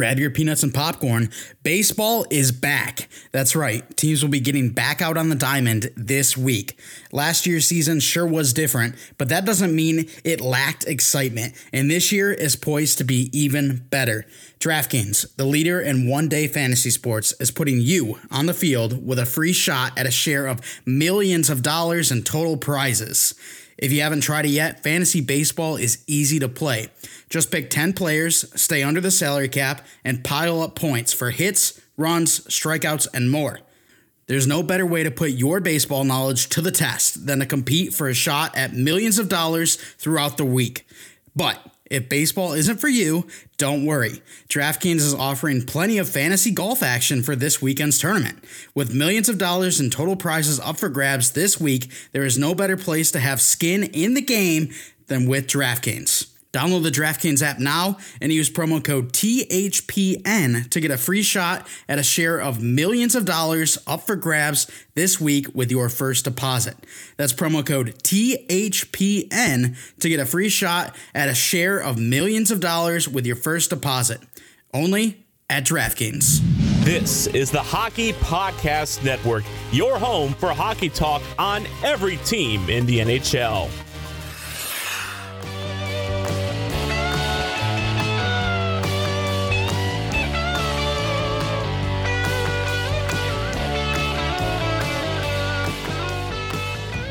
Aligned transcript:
grab 0.00 0.18
your 0.18 0.30
peanuts 0.30 0.62
and 0.62 0.72
popcorn. 0.72 1.28
Baseball 1.62 2.24
is 2.30 2.52
back. 2.52 3.10
That's 3.32 3.54
right. 3.54 3.84
Teams 3.98 4.22
will 4.22 4.30
be 4.30 4.40
getting 4.40 4.70
back 4.70 5.02
out 5.02 5.18
on 5.18 5.28
the 5.28 5.34
diamond 5.34 5.90
this 5.94 6.38
week. 6.38 6.80
Last 7.12 7.46
year's 7.46 7.66
season 7.66 8.00
sure 8.00 8.26
was 8.26 8.54
different, 8.54 8.94
but 9.18 9.28
that 9.28 9.44
doesn't 9.44 9.76
mean 9.76 10.08
it 10.24 10.40
lacked 10.40 10.86
excitement. 10.86 11.52
And 11.70 11.90
this 11.90 12.12
year 12.12 12.32
is 12.32 12.56
poised 12.56 12.96
to 12.96 13.04
be 13.04 13.28
even 13.34 13.84
better. 13.90 14.24
DraftKings, 14.58 15.36
the 15.36 15.44
leader 15.44 15.78
in 15.82 16.08
one 16.08 16.30
day 16.30 16.46
fantasy 16.46 16.88
sports, 16.88 17.34
is 17.38 17.50
putting 17.50 17.82
you 17.82 18.18
on 18.30 18.46
the 18.46 18.54
field 18.54 19.06
with 19.06 19.18
a 19.18 19.26
free 19.26 19.52
shot 19.52 19.98
at 19.98 20.06
a 20.06 20.10
share 20.10 20.46
of 20.46 20.62
millions 20.86 21.50
of 21.50 21.60
dollars 21.62 22.10
in 22.10 22.22
total 22.22 22.56
prizes. 22.56 23.34
If 23.80 23.92
you 23.92 24.02
haven't 24.02 24.20
tried 24.20 24.44
it 24.44 24.50
yet, 24.50 24.82
fantasy 24.82 25.22
baseball 25.22 25.76
is 25.76 26.04
easy 26.06 26.38
to 26.40 26.48
play. 26.48 26.88
Just 27.30 27.50
pick 27.50 27.70
10 27.70 27.94
players, 27.94 28.44
stay 28.60 28.82
under 28.82 29.00
the 29.00 29.10
salary 29.10 29.48
cap, 29.48 29.86
and 30.04 30.22
pile 30.22 30.60
up 30.60 30.74
points 30.74 31.14
for 31.14 31.30
hits, 31.30 31.80
runs, 31.96 32.40
strikeouts, 32.40 33.08
and 33.14 33.30
more. 33.30 33.60
There's 34.26 34.46
no 34.46 34.62
better 34.62 34.84
way 34.84 35.02
to 35.02 35.10
put 35.10 35.30
your 35.30 35.60
baseball 35.60 36.04
knowledge 36.04 36.50
to 36.50 36.60
the 36.60 36.70
test 36.70 37.26
than 37.26 37.38
to 37.38 37.46
compete 37.46 37.94
for 37.94 38.06
a 38.06 38.14
shot 38.14 38.54
at 38.54 38.74
millions 38.74 39.18
of 39.18 39.30
dollars 39.30 39.76
throughout 39.76 40.36
the 40.36 40.44
week. 40.44 40.86
But 41.34 41.58
if 41.90 42.08
baseball 42.08 42.52
isn't 42.52 42.78
for 42.78 42.88
you, 42.88 43.26
don't 43.58 43.84
worry. 43.84 44.22
DraftKings 44.48 44.96
is 44.96 45.12
offering 45.12 45.66
plenty 45.66 45.98
of 45.98 46.08
fantasy 46.08 46.52
golf 46.52 46.82
action 46.82 47.22
for 47.22 47.34
this 47.34 47.60
weekend's 47.60 47.98
tournament. 47.98 48.42
With 48.74 48.94
millions 48.94 49.28
of 49.28 49.38
dollars 49.38 49.80
in 49.80 49.90
total 49.90 50.16
prizes 50.16 50.60
up 50.60 50.78
for 50.78 50.88
grabs 50.88 51.32
this 51.32 51.60
week, 51.60 51.90
there 52.12 52.24
is 52.24 52.38
no 52.38 52.54
better 52.54 52.76
place 52.76 53.10
to 53.10 53.20
have 53.20 53.40
skin 53.40 53.82
in 53.82 54.14
the 54.14 54.22
game 54.22 54.70
than 55.08 55.28
with 55.28 55.48
DraftKings. 55.48 56.29
Download 56.52 56.82
the 56.82 56.90
DraftKings 56.90 57.42
app 57.42 57.60
now 57.60 57.96
and 58.20 58.32
use 58.32 58.50
promo 58.50 58.82
code 58.82 59.12
THPN 59.12 60.68
to 60.70 60.80
get 60.80 60.90
a 60.90 60.98
free 60.98 61.22
shot 61.22 61.68
at 61.88 62.00
a 62.00 62.02
share 62.02 62.40
of 62.40 62.60
millions 62.60 63.14
of 63.14 63.24
dollars 63.24 63.78
up 63.86 64.00
for 64.00 64.16
grabs 64.16 64.68
this 64.94 65.20
week 65.20 65.46
with 65.54 65.70
your 65.70 65.88
first 65.88 66.24
deposit. 66.24 66.76
That's 67.16 67.32
promo 67.32 67.64
code 67.64 67.94
THPN 68.02 69.76
to 70.00 70.08
get 70.08 70.18
a 70.18 70.26
free 70.26 70.48
shot 70.48 70.96
at 71.14 71.28
a 71.28 71.34
share 71.34 71.78
of 71.78 71.98
millions 71.98 72.50
of 72.50 72.58
dollars 72.58 73.08
with 73.08 73.26
your 73.26 73.36
first 73.36 73.70
deposit. 73.70 74.20
Only 74.74 75.24
at 75.48 75.64
DraftKings. 75.64 76.40
This 76.84 77.26
is 77.28 77.50
the 77.50 77.62
Hockey 77.62 78.12
Podcast 78.14 79.04
Network, 79.04 79.44
your 79.70 79.98
home 79.98 80.32
for 80.34 80.48
hockey 80.48 80.88
talk 80.88 81.22
on 81.38 81.66
every 81.84 82.16
team 82.18 82.68
in 82.70 82.86
the 82.86 83.00
NHL. 83.00 83.68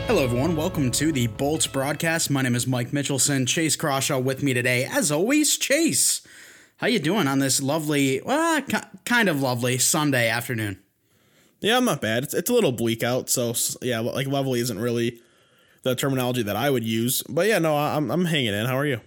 Hello, 0.09 0.23
everyone. 0.23 0.55
Welcome 0.55 0.89
to 0.93 1.11
the 1.11 1.27
Bolts 1.27 1.67
broadcast. 1.67 2.31
My 2.31 2.41
name 2.41 2.55
is 2.55 2.65
Mike 2.65 2.89
Mitchelson. 2.89 3.47
Chase 3.47 3.75
Crawshaw 3.75 4.17
with 4.17 4.41
me 4.41 4.55
today, 4.55 4.85
as 4.85 5.11
always. 5.11 5.55
Chase, 5.55 6.23
how 6.77 6.87
you 6.87 6.97
doing 6.97 7.27
on 7.27 7.37
this 7.37 7.61
lovely, 7.61 8.19
well, 8.25 8.59
kind 9.05 9.29
of 9.29 9.39
lovely 9.39 9.77
Sunday 9.77 10.27
afternoon? 10.27 10.79
Yeah, 11.59 11.77
I'm 11.77 11.85
not 11.85 12.01
bad. 12.01 12.23
It's, 12.23 12.33
it's 12.33 12.49
a 12.49 12.53
little 12.53 12.71
bleak 12.71 13.03
out, 13.03 13.29
so 13.29 13.53
yeah, 13.83 13.99
like 13.99 14.25
lovely 14.25 14.61
isn't 14.61 14.79
really 14.79 15.21
the 15.83 15.93
terminology 15.93 16.41
that 16.41 16.55
I 16.55 16.71
would 16.71 16.83
use. 16.83 17.21
But 17.29 17.45
yeah, 17.45 17.59
no, 17.59 17.77
I'm 17.77 18.09
I'm 18.09 18.25
hanging 18.25 18.55
in. 18.55 18.65
How 18.65 18.79
are 18.79 18.87
you? 18.87 19.01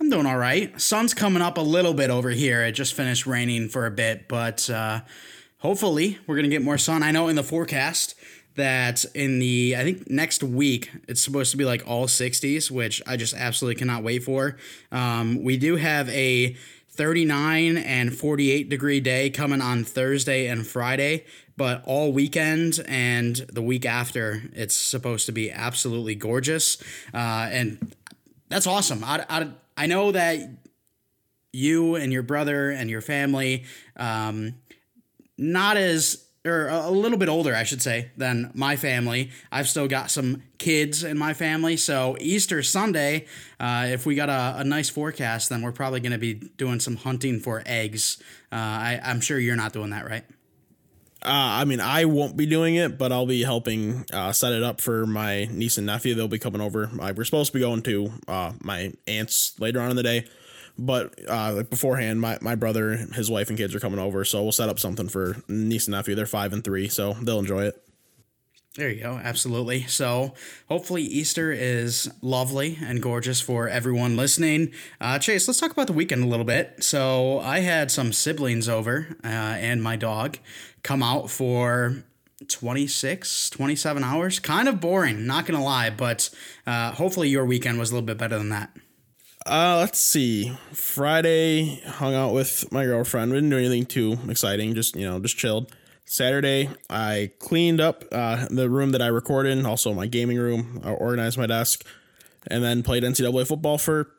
I'm 0.00 0.10
doing 0.10 0.26
all 0.26 0.36
right. 0.36 0.80
Sun's 0.80 1.14
coming 1.14 1.42
up 1.42 1.58
a 1.58 1.62
little 1.62 1.94
bit 1.94 2.10
over 2.10 2.30
here. 2.30 2.64
It 2.64 2.72
just 2.72 2.94
finished 2.94 3.24
raining 3.24 3.68
for 3.68 3.86
a 3.86 3.90
bit, 3.92 4.26
but 4.26 4.68
uh, 4.68 5.02
hopefully 5.58 6.18
we're 6.26 6.34
gonna 6.34 6.48
get 6.48 6.62
more 6.62 6.76
sun. 6.76 7.04
I 7.04 7.12
know 7.12 7.28
in 7.28 7.36
the 7.36 7.44
forecast 7.44 8.16
that 8.56 9.04
in 9.14 9.38
the 9.38 9.76
I 9.76 9.84
think 9.84 10.10
next 10.10 10.42
week 10.42 10.90
it's 11.08 11.22
supposed 11.22 11.50
to 11.52 11.56
be 11.56 11.64
like 11.64 11.82
all 11.86 12.06
60s, 12.06 12.70
which 12.70 13.02
I 13.06 13.16
just 13.16 13.34
absolutely 13.34 13.78
cannot 13.78 14.02
wait 14.02 14.22
for. 14.24 14.56
Um, 14.90 15.42
we 15.42 15.56
do 15.56 15.76
have 15.76 16.08
a 16.10 16.56
39 16.90 17.76
and 17.76 18.14
48 18.14 18.68
degree 18.68 19.00
day 19.00 19.30
coming 19.30 19.60
on 19.60 19.84
Thursday 19.84 20.46
and 20.46 20.66
Friday, 20.66 21.24
but 21.56 21.82
all 21.86 22.12
weekend 22.12 22.80
and 22.86 23.36
the 23.52 23.62
week 23.62 23.86
after 23.86 24.42
it's 24.52 24.74
supposed 24.74 25.26
to 25.26 25.32
be 25.32 25.50
absolutely 25.50 26.14
gorgeous, 26.14 26.82
uh, 27.14 27.48
and 27.50 27.94
that's 28.48 28.66
awesome. 28.66 29.02
I, 29.04 29.24
I, 29.28 29.48
I 29.76 29.86
know 29.86 30.12
that 30.12 30.40
you 31.52 31.94
and 31.94 32.12
your 32.12 32.22
brother 32.22 32.70
and 32.70 32.90
your 32.90 33.00
family 33.00 33.64
um, 33.96 34.54
not 35.38 35.76
as 35.76 36.24
or 36.46 36.68
a 36.68 36.90
little 36.90 37.18
bit 37.18 37.28
older, 37.28 37.54
I 37.54 37.64
should 37.64 37.82
say, 37.82 38.10
than 38.16 38.50
my 38.54 38.76
family. 38.76 39.30
I've 39.52 39.68
still 39.68 39.88
got 39.88 40.10
some 40.10 40.42
kids 40.56 41.04
in 41.04 41.18
my 41.18 41.34
family. 41.34 41.76
So, 41.76 42.16
Easter 42.18 42.62
Sunday, 42.62 43.26
uh, 43.58 43.88
if 43.90 44.06
we 44.06 44.14
got 44.14 44.30
a, 44.30 44.60
a, 44.60 44.64
nice 44.64 44.88
forecast, 44.88 45.50
then 45.50 45.60
we're 45.60 45.72
probably 45.72 46.00
going 46.00 46.12
to 46.12 46.18
be 46.18 46.34
doing 46.34 46.80
some 46.80 46.96
hunting 46.96 47.40
for 47.40 47.62
eggs. 47.66 48.22
Uh, 48.50 48.56
I, 48.56 49.00
I'm 49.04 49.20
sure 49.20 49.38
you're 49.38 49.56
not 49.56 49.74
doing 49.74 49.90
that, 49.90 50.08
right? 50.08 50.24
Uh, 51.22 51.60
I 51.60 51.66
mean, 51.66 51.80
I 51.80 52.06
won't 52.06 52.38
be 52.38 52.46
doing 52.46 52.76
it, 52.76 52.96
but 52.96 53.12
I'll 53.12 53.26
be 53.26 53.42
helping 53.42 54.06
uh, 54.10 54.32
set 54.32 54.54
it 54.54 54.62
up 54.62 54.80
for 54.80 55.04
my 55.04 55.46
niece 55.50 55.76
and 55.76 55.86
nephew. 55.86 56.14
They'll 56.14 56.28
be 56.28 56.38
coming 56.38 56.62
over. 56.62 56.90
Uh, 56.98 57.12
we're 57.14 57.24
supposed 57.24 57.52
to 57.52 57.58
be 57.58 57.60
going 57.60 57.82
to 57.82 58.12
uh, 58.26 58.52
my 58.62 58.94
aunt's 59.06 59.60
later 59.60 59.80
on 59.80 59.90
in 59.90 59.96
the 59.96 60.02
day 60.02 60.26
but 60.80 61.14
uh, 61.28 61.52
like 61.52 61.70
beforehand, 61.70 62.20
my, 62.20 62.38
my 62.40 62.54
brother, 62.54 62.96
his 62.96 63.30
wife, 63.30 63.48
and 63.50 63.58
kids 63.58 63.74
are 63.74 63.80
coming 63.80 64.00
over, 64.00 64.24
so 64.24 64.42
we'll 64.42 64.50
set 64.50 64.70
up 64.70 64.78
something 64.78 65.08
for 65.08 65.36
niece 65.46 65.86
and 65.86 65.92
nephew. 65.92 66.14
They're 66.14 66.26
five 66.26 66.52
and 66.52 66.64
three, 66.64 66.88
so 66.88 67.12
they'll 67.12 67.38
enjoy 67.38 67.64
it. 67.64 67.82
There 68.76 68.88
you 68.88 69.02
go. 69.02 69.20
Absolutely. 69.22 69.82
So 69.88 70.32
hopefully 70.68 71.02
Easter 71.02 71.50
is 71.50 72.08
lovely 72.22 72.78
and 72.80 73.02
gorgeous 73.02 73.40
for 73.40 73.68
everyone 73.68 74.16
listening. 74.16 74.72
Uh, 75.00 75.18
Chase, 75.18 75.48
let's 75.48 75.58
talk 75.58 75.72
about 75.72 75.88
the 75.88 75.92
weekend 75.92 76.22
a 76.22 76.28
little 76.28 76.44
bit. 76.44 76.82
So 76.82 77.40
I 77.40 77.60
had 77.60 77.90
some 77.90 78.12
siblings 78.12 78.68
over 78.68 79.08
uh, 79.24 79.26
and 79.26 79.82
my 79.82 79.96
dog 79.96 80.38
come 80.84 81.02
out 81.02 81.30
for 81.30 82.04
26, 82.46 83.50
27 83.50 84.04
hours. 84.04 84.38
Kind 84.38 84.68
of 84.68 84.80
boring, 84.80 85.26
not 85.26 85.46
going 85.46 85.58
to 85.58 85.64
lie, 85.64 85.90
but 85.90 86.30
uh, 86.64 86.92
hopefully 86.92 87.28
your 87.28 87.44
weekend 87.44 87.78
was 87.78 87.90
a 87.90 87.94
little 87.94 88.06
bit 88.06 88.18
better 88.18 88.38
than 88.38 88.50
that. 88.50 88.70
Uh, 89.46 89.78
let's 89.78 89.98
see. 89.98 90.52
Friday, 90.72 91.80
hung 91.86 92.14
out 92.14 92.32
with 92.32 92.70
my 92.70 92.84
girlfriend. 92.84 93.32
We 93.32 93.38
didn't 93.38 93.50
do 93.50 93.58
anything 93.58 93.86
too 93.86 94.18
exciting. 94.28 94.74
Just 94.74 94.96
you 94.96 95.06
know, 95.06 95.18
just 95.18 95.36
chilled. 95.36 95.74
Saturday, 96.04 96.68
I 96.90 97.30
cleaned 97.38 97.80
up 97.80 98.04
uh, 98.10 98.46
the 98.50 98.68
room 98.68 98.90
that 98.92 99.00
I 99.00 99.06
recorded 99.06 99.56
in, 99.56 99.64
also 99.64 99.94
my 99.94 100.06
gaming 100.06 100.38
room. 100.38 100.80
I 100.84 100.90
organized 100.90 101.38
my 101.38 101.46
desk, 101.46 101.84
and 102.48 102.62
then 102.62 102.82
played 102.82 103.02
NCAA 103.02 103.46
football 103.46 103.78
for 103.78 104.10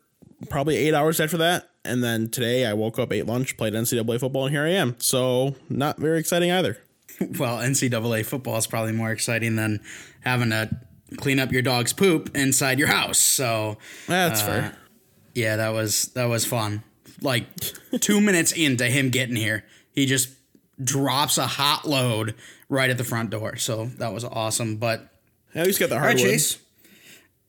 probably 0.50 0.78
eight 0.78 0.94
hours 0.94 1.20
after 1.20 1.38
that. 1.38 1.70
And 1.84 2.04
then 2.04 2.30
today, 2.30 2.66
I 2.66 2.74
woke 2.74 2.98
up, 2.98 3.12
ate 3.12 3.26
lunch, 3.26 3.58
played 3.58 3.74
NCAA 3.74 4.20
football, 4.20 4.46
and 4.46 4.56
here 4.56 4.64
I 4.64 4.70
am. 4.70 4.96
So 5.00 5.56
not 5.70 5.98
very 5.98 6.20
exciting 6.20 6.52
either. 6.52 6.78
well, 7.38 7.58
NCAA 7.58 8.26
football 8.26 8.58
is 8.58 8.68
probably 8.68 8.94
more 8.94 9.12
exciting 9.12 9.56
than 9.56 9.82
having 10.22 10.50
to 10.52 10.70
clean 11.18 11.40
up 11.40 11.52
your 11.52 11.62
dog's 11.62 11.94
poop 11.94 12.36
inside 12.36 12.80
your 12.80 12.88
house. 12.88 13.20
So 13.20 13.78
that's 14.08 14.42
uh, 14.42 14.46
fair. 14.46 14.78
Yeah, 15.34 15.58
that 15.58 15.70
was 15.70 16.08
that 16.14 16.26
was 16.26 16.46
fun. 16.46 16.84
Like 17.22 17.46
two 18.00 18.22
minutes 18.22 18.52
into 18.52 18.86
him 18.86 19.10
getting 19.10 19.36
here, 19.36 19.64
he 19.94 20.06
just 20.06 20.30
drops 20.84 21.38
a 21.38 21.48
hot 21.48 21.88
load 21.88 22.36
right 22.70 22.90
at 22.90 22.98
the 22.98 23.04
front 23.04 23.30
door. 23.30 23.58
So 23.58 23.86
that 23.98 24.14
was 24.14 24.24
awesome. 24.24 24.78
But 24.78 25.08
he's 25.54 25.78
got 25.78 25.90
the 25.90 26.00
hardwood. 26.00 26.24
Right, 26.24 26.32
Chase. 26.32 26.58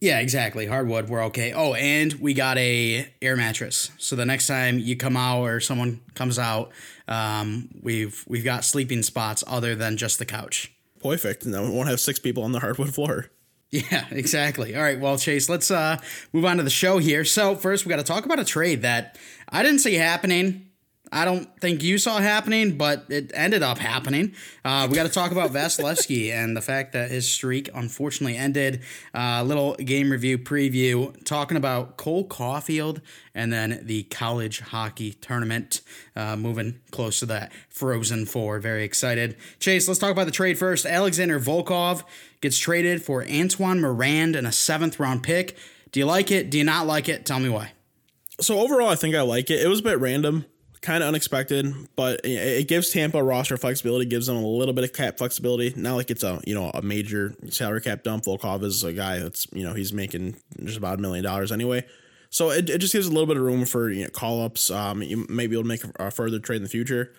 Yeah, 0.01 0.19
exactly. 0.19 0.67
Hardwood, 0.67 1.09
we're 1.09 1.23
okay. 1.27 1.53
Oh, 1.53 1.75
and 1.75 2.13
we 2.15 2.35
got 2.35 2.59
a 2.59 3.09
air 3.23 3.37
mattress. 3.37 3.93
So 3.99 4.17
the 4.17 4.27
next 4.27 4.49
time 4.49 4.81
you 4.81 4.97
come 4.97 5.17
out 5.17 5.43
or 5.43 5.61
someone 5.61 6.01
comes 6.15 6.41
out, 6.41 6.73
um, 7.07 7.69
we've 7.81 8.25
we've 8.27 8.43
got 8.43 8.65
sleeping 8.65 9.05
spots 9.05 9.45
other 9.47 9.77
than 9.77 9.97
just 9.97 10.19
the 10.19 10.27
couch. 10.27 10.73
Perfect. 11.01 11.45
And 11.45 11.55
then 11.55 11.63
we 11.63 11.71
won't 11.71 11.89
have 11.89 12.01
six 12.01 12.19
people 12.19 12.43
on 12.43 12.51
the 12.51 12.59
hardwood 12.59 12.93
floor. 12.93 13.27
Yeah, 13.73 14.07
exactly. 14.11 14.77
All 14.77 14.83
right, 14.83 15.01
well, 15.01 15.19
Chase, 15.19 15.49
let's 15.49 15.71
uh, 15.71 15.97
move 16.33 16.45
on 16.45 16.59
to 16.59 16.63
the 16.63 16.71
show 16.71 16.99
here. 16.99 17.25
So, 17.25 17.57
first, 17.57 17.85
we 17.85 17.91
got 17.91 17.97
to 17.97 18.05
talk 18.05 18.25
about 18.25 18.39
a 18.39 18.45
trade 18.45 18.83
that 18.83 19.19
I 19.49 19.63
didn't 19.63 19.81
see 19.81 19.95
happening. 19.95 20.69
I 21.13 21.27
don't 21.27 21.61
think 21.61 21.83
you 21.83 21.99
saw 21.99 22.19
happening, 22.19 22.79
but 22.79 23.05
it 23.11 23.33
ended 23.35 23.63
up 23.63 23.77
happening. 23.77 24.35
Uh, 24.65 24.87
we 24.89 24.97
got 24.97 25.03
to 25.03 25.13
talk 25.13 25.31
about 25.31 25.51
Vasilevskiy 25.51 26.31
and 26.33 26.57
the 26.57 26.63
fact 26.63 26.95
that 26.95 27.11
his 27.11 27.31
streak 27.31 27.69
unfortunately 27.75 28.39
ended. 28.39 28.81
A 29.15 29.21
uh, 29.21 29.43
little 29.45 29.75
game 29.75 30.11
review 30.11 30.39
preview 30.39 31.23
talking 31.25 31.59
about 31.59 31.99
Cole 31.99 32.27
Caufield 32.27 33.03
and 33.35 33.53
then 33.53 33.83
the 33.83 34.05
college 34.05 34.61
hockey 34.61 35.13
tournament 35.13 35.83
uh, 36.17 36.35
moving 36.35 36.81
close 36.91 37.19
to 37.19 37.27
that 37.27 37.53
Frozen 37.69 38.25
Four. 38.25 38.59
Very 38.59 38.83
excited. 38.83 39.37
Chase, 39.61 39.87
let's 39.87 40.01
talk 40.01 40.13
about 40.13 40.25
the 40.25 40.33
trade 40.33 40.59
first. 40.59 40.87
Alexander 40.87 41.39
Volkov 41.39 42.05
gets 42.41 42.57
traded 42.57 43.03
for 43.03 43.23
Antoine 43.29 43.83
Morand 43.83 44.35
and 44.35 44.47
a 44.47 44.53
seventh 44.53 44.99
round 44.99 45.23
pick. 45.23 45.59
Do 45.93 46.01
you 46.01 46.07
like 46.07 46.31
it? 46.31 46.49
Do 46.49 46.57
you 46.57 46.65
not 46.65 46.87
like 46.87 47.11
it? 47.11 47.27
Tell 47.27 47.39
me 47.39 47.51
why. 47.51 47.73
So 48.41 48.61
overall, 48.61 48.89
I 48.89 48.95
think 48.95 49.15
I 49.15 49.21
like 49.21 49.51
it. 49.51 49.61
It 49.61 49.69
was 49.69 49.81
a 49.81 49.83
bit 49.83 50.01
random 50.01 50.47
kind 50.83 51.03
of 51.03 51.09
unexpected, 51.09 51.73
but 51.97 52.21
it, 52.25 52.69
gives 52.69 52.91
Tampa 52.91 53.23
roster 53.23 53.57
flexibility, 53.57 54.05
gives 54.05 54.27
them 54.27 54.37
a 54.37 54.47
little 54.47 54.75
bit 54.75 54.85
of 54.85 54.93
cap 54.93 55.17
flexibility. 55.17 55.73
Not 55.77 55.95
like 55.95 56.11
it's 56.11 56.25
a 56.25 56.41
you 56.45 56.55
know 56.55 56.71
a 56.75 56.83
major 56.83 57.35
salary 57.49 57.81
cap 57.81 58.03
dump. 58.03 58.25
Volkov 58.25 58.63
is 58.65 58.85
a 58.85 58.93
guy 58.93 59.21
that's 59.21 59.47
you 59.53 59.65
know 59.65 59.73
he's 59.73 59.93
making 59.93 60.37
just 60.65 60.77
about 60.77 60.99
a 60.99 61.01
million 61.01 61.25
dollars 61.25 61.53
anyway. 61.53 61.87
So 62.31 62.51
it, 62.51 62.69
it 62.69 62.79
just 62.79 62.93
gives 62.93 63.07
a 63.07 63.13
little 63.13 63.27
bit 63.27 63.37
of 63.37 63.43
room 63.43 63.65
for 63.65 63.91
you 63.91 64.05
know, 64.05 64.11
call 64.11 64.43
ups. 64.43 64.71
Um, 64.71 65.03
you 65.03 65.27
may 65.29 65.47
be 65.47 65.55
able 65.55 65.65
to 65.65 65.69
make 65.69 65.85
a, 65.85 66.07
a 66.07 66.11
further 66.11 66.39
trade 66.39 66.57
in 66.57 66.63
the 66.63 66.69
future, 66.69 67.13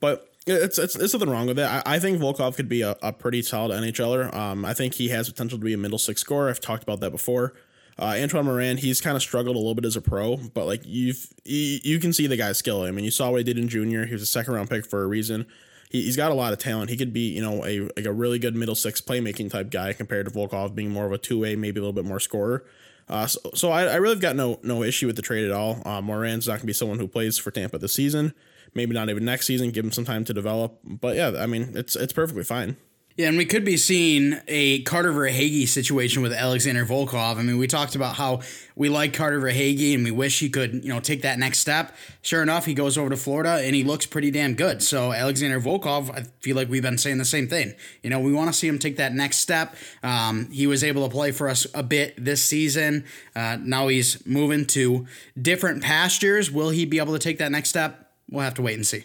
but 0.00 0.28
it's, 0.46 0.78
it's 0.78 0.94
there's 0.94 1.12
nothing 1.12 1.30
wrong 1.30 1.46
with 1.46 1.58
it. 1.58 1.64
I, 1.64 1.82
I 1.84 1.98
think 1.98 2.18
Volkov 2.18 2.56
could 2.56 2.68
be 2.68 2.82
a, 2.82 2.96
a 3.02 3.12
pretty 3.12 3.42
solid 3.42 3.72
NHLer. 3.72 4.34
Um, 4.34 4.64
I 4.64 4.74
think 4.74 4.94
he 4.94 5.08
has 5.08 5.28
potential 5.28 5.58
to 5.58 5.64
be 5.64 5.74
a 5.74 5.78
middle 5.78 5.98
six 5.98 6.20
scorer. 6.20 6.48
I've 6.48 6.60
talked 6.60 6.82
about 6.82 7.00
that 7.00 7.10
before. 7.10 7.54
Uh, 7.98 8.16
Antoine 8.20 8.46
Morand, 8.46 8.80
he's 8.80 9.00
kind 9.00 9.16
of 9.16 9.22
struggled 9.22 9.54
a 9.54 9.58
little 9.58 9.74
bit 9.74 9.84
as 9.84 9.96
a 9.96 10.00
pro, 10.00 10.36
but 10.36 10.66
like 10.66 10.82
you've 10.84 11.28
you, 11.44 11.78
you 11.84 11.98
can 11.98 12.12
see 12.12 12.26
the 12.26 12.36
guy's 12.36 12.58
skill. 12.58 12.82
I 12.82 12.90
mean, 12.90 13.04
you 13.04 13.10
saw 13.10 13.30
what 13.30 13.38
he 13.38 13.44
did 13.44 13.58
in 13.58 13.68
junior. 13.68 14.06
He 14.06 14.12
was 14.12 14.22
a 14.22 14.26
second 14.26 14.54
round 14.54 14.70
pick 14.70 14.86
for 14.86 15.02
a 15.02 15.06
reason. 15.06 15.46
He, 15.90 16.06
has 16.06 16.16
got 16.16 16.30
a 16.30 16.34
lot 16.34 16.54
of 16.54 16.58
talent. 16.58 16.88
He 16.88 16.96
could 16.96 17.12
be 17.12 17.28
you 17.28 17.42
know 17.42 17.64
a 17.66 17.80
like 17.96 18.06
a 18.06 18.12
really 18.12 18.38
good 18.38 18.56
middle 18.56 18.74
six 18.74 19.00
playmaking 19.00 19.50
type 19.50 19.70
guy 19.70 19.92
compared 19.92 20.26
to 20.26 20.32
Volkov 20.32 20.74
being 20.74 20.90
more 20.90 21.06
of 21.06 21.12
a 21.12 21.18
two 21.18 21.40
way, 21.40 21.54
maybe 21.54 21.78
a 21.78 21.82
little 21.82 21.92
bit 21.92 22.06
more 22.06 22.20
scorer. 22.20 22.64
Uh, 23.08 23.26
so, 23.26 23.40
so 23.54 23.70
I, 23.70 23.84
I 23.84 23.96
really 23.96 24.16
got 24.16 24.36
no 24.36 24.58
no 24.62 24.82
issue 24.82 25.06
with 25.06 25.16
the 25.16 25.22
trade 25.22 25.44
at 25.44 25.52
all. 25.52 25.82
Uh, 25.84 26.00
Morand's 26.00 26.46
not 26.46 26.54
going 26.54 26.60
to 26.60 26.66
be 26.66 26.72
someone 26.72 26.98
who 26.98 27.08
plays 27.08 27.36
for 27.36 27.50
Tampa 27.50 27.78
this 27.78 27.92
season. 27.92 28.32
Maybe 28.74 28.94
not 28.94 29.10
even 29.10 29.26
next 29.26 29.46
season. 29.46 29.70
Give 29.70 29.84
him 29.84 29.92
some 29.92 30.06
time 30.06 30.24
to 30.24 30.32
develop. 30.32 30.78
But 30.82 31.16
yeah, 31.16 31.32
I 31.38 31.46
mean, 31.46 31.72
it's 31.74 31.94
it's 31.94 32.12
perfectly 32.12 32.44
fine. 32.44 32.76
Yeah, 33.14 33.28
and 33.28 33.36
we 33.36 33.44
could 33.44 33.64
be 33.64 33.76
seeing 33.76 34.40
a 34.48 34.80
Carter 34.84 35.12
Verhaeghe 35.12 35.68
situation 35.68 36.22
with 36.22 36.32
Alexander 36.32 36.86
Volkov. 36.86 37.36
I 37.36 37.42
mean, 37.42 37.58
we 37.58 37.66
talked 37.66 37.94
about 37.94 38.14
how 38.14 38.40
we 38.74 38.88
like 38.88 39.12
Carter 39.12 39.38
Verhaeghe 39.38 39.94
and 39.94 40.02
we 40.02 40.10
wish 40.10 40.40
he 40.40 40.48
could, 40.48 40.82
you 40.82 40.88
know, 40.88 40.98
take 40.98 41.20
that 41.20 41.38
next 41.38 41.58
step. 41.58 41.94
Sure 42.22 42.42
enough, 42.42 42.64
he 42.64 42.72
goes 42.72 42.96
over 42.96 43.10
to 43.10 43.16
Florida 43.18 43.60
and 43.62 43.74
he 43.74 43.84
looks 43.84 44.06
pretty 44.06 44.30
damn 44.30 44.54
good. 44.54 44.82
So 44.82 45.12
Alexander 45.12 45.60
Volkov, 45.60 46.10
I 46.10 46.22
feel 46.40 46.56
like 46.56 46.70
we've 46.70 46.82
been 46.82 46.96
saying 46.96 47.18
the 47.18 47.26
same 47.26 47.48
thing. 47.48 47.74
You 48.02 48.08
know, 48.08 48.18
we 48.18 48.32
want 48.32 48.48
to 48.48 48.54
see 48.54 48.66
him 48.66 48.78
take 48.78 48.96
that 48.96 49.12
next 49.12 49.40
step. 49.40 49.76
Um, 50.02 50.50
he 50.50 50.66
was 50.66 50.82
able 50.82 51.06
to 51.06 51.12
play 51.12 51.32
for 51.32 51.50
us 51.50 51.66
a 51.74 51.82
bit 51.82 52.14
this 52.16 52.42
season. 52.42 53.04
Uh, 53.36 53.58
now 53.60 53.88
he's 53.88 54.26
moving 54.26 54.64
to 54.68 55.06
different 55.40 55.82
pastures. 55.82 56.50
Will 56.50 56.70
he 56.70 56.86
be 56.86 56.98
able 56.98 57.12
to 57.12 57.18
take 57.18 57.36
that 57.38 57.52
next 57.52 57.68
step? 57.68 58.10
We'll 58.30 58.44
have 58.44 58.54
to 58.54 58.62
wait 58.62 58.76
and 58.76 58.86
see. 58.86 59.04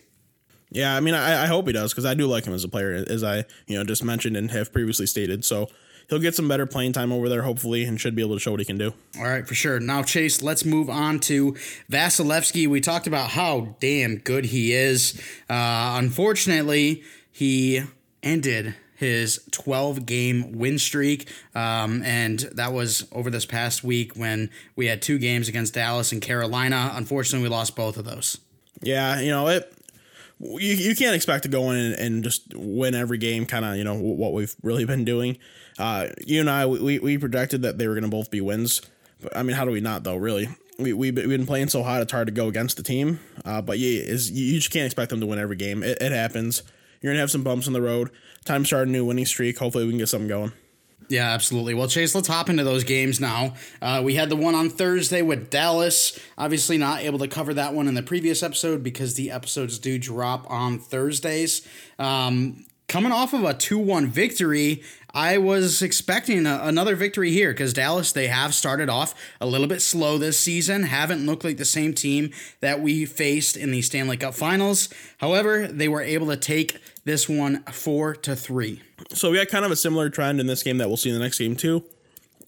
Yeah, 0.70 0.96
I 0.96 1.00
mean, 1.00 1.14
I, 1.14 1.44
I 1.44 1.46
hope 1.48 1.68
he 1.68 1.74
does 1.74 1.94
because 1.94 2.06
I 2.06 2.14
do 2.14 2.28
like 2.28 2.46
him 2.46 2.54
as 2.54 2.64
a 2.64 2.68
player, 2.68 2.92
as 3.08 3.24
I 3.24 3.46
you 3.68 3.78
know 3.78 3.84
just 3.84 4.04
mentioned 4.04 4.36
and 4.36 4.52
have 4.52 4.74
previously 4.74 5.06
stated. 5.06 5.46
So 5.46 5.70
he'll 6.10 6.20
get 6.20 6.36
some 6.36 6.48
better 6.48 6.66
playing 6.66 6.94
time 6.94 7.12
over 7.12 7.30
there, 7.30 7.44
hopefully, 7.44 7.84
and 7.84 8.00
should 8.00 8.16
be 8.16 8.22
able 8.22 8.36
to 8.36 8.40
show 8.40 8.52
what 8.52 8.60
he 8.60 8.66
can 8.66 8.78
do. 8.78 8.94
All 9.18 9.24
right, 9.24 9.48
for 9.48 9.56
sure. 9.56 9.80
Now, 9.80 10.04
Chase, 10.04 10.42
let's 10.42 10.66
move 10.66 10.90
on 10.90 11.20
to 11.22 11.54
Vasilevskiy. 11.92 12.68
We 12.68 12.82
talked 12.82 13.08
about 13.08 13.32
how 13.32 13.76
damn 13.80 14.18
good 14.18 14.46
he 14.46 14.74
is. 14.74 15.20
Uh, 15.50 15.96
unfortunately, 15.98 17.04
he 17.32 17.84
ended 18.24 18.76
his 18.96 19.40
12 19.52 20.06
game 20.08 20.58
win 20.58 20.80
streak. 20.80 21.30
Um, 21.54 22.02
and 22.04 22.40
that 22.54 22.74
was 22.74 23.08
over 23.12 23.30
this 23.30 23.46
past 23.46 23.84
week 23.84 24.16
when 24.16 24.50
we 24.76 24.88
had 24.88 25.04
two 25.04 25.20
games 25.20 25.48
against 25.48 25.76
Dallas 25.76 26.12
and 26.12 26.22
Carolina. 26.22 26.92
Unfortunately, 26.96 27.48
we 27.48 27.54
lost 27.54 27.76
both 27.76 27.98
of 27.98 28.06
those. 28.06 28.40
Yeah, 28.82 29.20
you 29.20 29.30
know, 29.30 29.48
it 29.48 29.72
you, 30.40 30.74
you 30.74 30.96
can't 30.96 31.16
expect 31.16 31.44
to 31.44 31.50
go 31.50 31.72
in 31.72 31.78
and, 31.78 31.94
and 31.96 32.24
just 32.24 32.54
win 32.54 32.96
every 32.96 33.18
game, 33.18 33.46
kind 33.46 33.66
of, 33.66 33.76
you 33.76 33.84
know, 33.84 33.96
what 33.96 34.34
we've 34.34 34.56
really 34.62 34.86
been 34.86 35.06
doing. 35.06 35.38
Uh, 35.80 36.08
you 36.26 36.40
and 36.40 36.50
I, 36.50 36.66
we, 36.66 37.00
we 37.00 37.18
projected 37.18 37.64
that 37.64 37.78
they 37.78 37.88
were 37.88 37.94
going 37.94 38.04
to 38.04 38.10
both 38.10 38.30
be 38.30 38.42
wins. 38.42 38.82
But 39.22 39.36
I 39.36 39.44
mean, 39.44 39.56
how 39.56 39.66
do 39.66 39.72
we 39.72 39.82
not, 39.82 40.04
though, 40.04 40.18
really? 40.18 40.50
We, 40.80 40.94
we've 40.94 41.16
been 41.16 41.48
playing 41.48 41.70
so 41.70 41.82
hot, 41.82 42.02
it's 42.02 42.12
hard 42.12 42.28
to 42.28 42.34
go 42.34 42.48
against 42.48 42.78
the 42.78 42.84
team. 42.84 43.20
Uh, 43.44 43.62
but 43.62 43.80
yeah, 43.80 44.02
is 44.02 44.30
you 44.30 44.58
just 44.58 44.72
can't 44.72 44.86
expect 44.86 45.10
them 45.10 45.20
to 45.22 45.26
win 45.26 45.40
every 45.40 45.56
game. 45.56 45.82
It, 45.82 45.98
it 46.02 46.12
happens. 46.12 46.62
You're 47.02 47.12
going 47.12 47.18
to 47.18 47.22
have 47.22 47.32
some 47.32 47.44
bumps 47.44 47.68
in 47.68 47.74
the 47.74 47.82
road. 47.82 48.12
Time 48.46 48.64
start 48.64 48.88
a 48.88 48.92
new 48.92 49.06
winning 49.06 49.26
streak. 49.26 49.58
Hopefully, 49.58 49.86
we 49.86 49.92
can 49.92 50.00
get 50.00 50.10
something 50.10 50.28
going. 50.28 50.52
Yeah, 51.10 51.32
absolutely. 51.32 51.74
Well, 51.74 51.88
Chase, 51.88 52.14
let's 52.16 52.28
hop 52.28 52.50
into 52.50 52.64
those 52.66 52.84
games 52.84 53.20
now. 53.20 53.54
Uh, 53.82 54.02
we 54.04 54.16
had 54.16 54.30
the 54.30 54.36
one 54.36 54.56
on 54.56 54.70
Thursday 54.70 55.22
with 55.22 55.50
Dallas. 55.50 56.20
Obviously, 56.38 56.78
not 56.78 57.02
able 57.02 57.20
to 57.20 57.28
cover 57.30 57.54
that 57.54 57.74
one 57.74 57.88
in 57.88 57.94
the 57.94 58.04
previous 58.04 58.44
episode 58.44 58.84
because 58.84 59.14
the 59.14 59.32
episodes 59.32 59.80
do 59.80 59.98
drop 59.98 60.50
on 60.52 60.80
Thursdays. 60.80 61.66
Um, 61.98 62.66
coming 62.88 63.12
off 63.12 63.34
of 63.34 63.44
a 63.44 63.54
2 63.54 63.78
1 63.78 64.08
victory, 64.08 64.84
I 65.14 65.38
was 65.38 65.82
expecting 65.82 66.46
a, 66.46 66.60
another 66.64 66.96
victory 66.96 67.32
here 67.32 67.52
because 67.52 67.74
Dallas, 67.74 68.12
they 68.12 68.28
have 68.28 68.54
started 68.54 68.90
off 68.90 69.14
a 69.42 69.46
little 69.46 69.68
bit 69.68 69.82
slow 69.82 70.18
this 70.18 70.40
season, 70.40 70.84
haven't 70.84 71.26
looked 71.26 71.44
like 71.44 71.58
the 71.58 71.66
same 71.66 71.94
team 71.94 72.32
that 72.62 72.82
we 72.82 73.06
faced 73.06 73.58
in 73.58 73.72
the 73.72 73.82
Stanley 73.82 74.18
Cup 74.18 74.34
finals. 74.34 74.90
However, 75.18 75.68
they 75.68 75.88
were 75.88 76.02
able 76.02 76.28
to 76.28 76.38
take 76.38 76.78
this 77.04 77.28
one 77.28 77.64
four 77.64 78.16
to 78.16 78.36
three. 78.36 78.82
So 79.14 79.32
we 79.32 79.38
had 79.38 79.50
kind 79.50 79.66
of 79.66 79.72
a 79.72 79.76
similar 79.76 80.10
trend 80.10 80.40
in 80.40 80.48
this 80.48 80.64
game 80.64 80.78
that 80.78 80.88
we'll 80.88 80.98
see 80.98 81.10
in 81.10 81.16
the 81.16 81.22
next 81.22 81.40
game 81.40 81.56
too. 81.56 81.84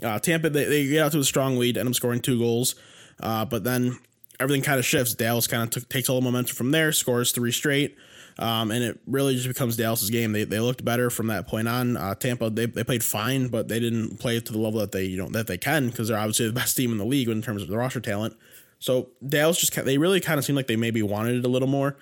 Uh, 0.01 0.19
Tampa 0.19 0.49
they, 0.49 0.65
they 0.65 0.87
get 0.87 1.03
out 1.03 1.11
to 1.11 1.19
a 1.19 1.23
strong 1.23 1.57
lead, 1.57 1.77
end 1.77 1.89
up 1.89 1.95
scoring 1.95 2.21
two 2.21 2.39
goals, 2.39 2.75
uh, 3.21 3.43
but 3.43 3.63
then 3.63 3.97
everything 4.39 4.61
kind 4.61 4.79
of 4.79 4.85
shifts. 4.85 5.13
Dallas 5.13 5.47
kind 5.47 5.63
of 5.63 5.69
took, 5.69 5.89
takes 5.89 6.07
all 6.07 6.21
the 6.21 6.23
momentum 6.23 6.55
from 6.55 6.71
there, 6.71 6.91
scores 6.93 7.31
three 7.31 7.51
straight. 7.51 7.97
Um, 8.39 8.71
and 8.71 8.81
it 8.83 8.99
really 9.05 9.35
just 9.35 9.49
becomes 9.49 9.75
Dallas's 9.75 10.09
game. 10.09 10.31
They, 10.31 10.45
they 10.45 10.61
looked 10.61 10.85
better 10.85 11.09
from 11.09 11.27
that 11.27 11.45
point 11.45 11.67
on. 11.67 11.97
Uh, 11.97 12.15
Tampa 12.15 12.49
they, 12.49 12.67
they 12.67 12.85
played 12.85 13.03
fine, 13.03 13.49
but 13.49 13.67
they 13.67 13.81
didn't 13.81 14.17
play 14.17 14.39
to 14.39 14.53
the 14.53 14.57
level 14.57 14.79
that 14.79 14.93
they 14.93 15.03
you 15.03 15.17
know 15.17 15.27
that 15.29 15.47
they 15.47 15.57
can 15.57 15.89
because 15.89 16.07
they're 16.07 16.17
obviously 16.17 16.47
the 16.47 16.53
best 16.53 16.77
team 16.77 16.93
in 16.93 16.97
the 16.97 17.05
league 17.05 17.27
in 17.27 17.41
terms 17.41 17.61
of 17.61 17.67
the 17.67 17.77
roster 17.77 17.99
talent. 17.99 18.37
So 18.79 19.09
Dallas 19.27 19.57
just 19.57 19.75
they 19.85 19.97
really 19.97 20.21
kind 20.21 20.39
of 20.39 20.45
seemed 20.45 20.55
like 20.55 20.67
they 20.67 20.77
maybe 20.77 21.03
wanted 21.03 21.35
it 21.35 21.45
a 21.45 21.49
little 21.49 21.67
more. 21.67 21.97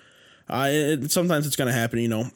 Uh, 0.48 0.68
it, 0.70 1.10
sometimes 1.10 1.46
it's 1.46 1.56
going 1.56 1.66
to 1.66 1.74
happen, 1.74 1.98
you 1.98 2.08
know. 2.08 2.30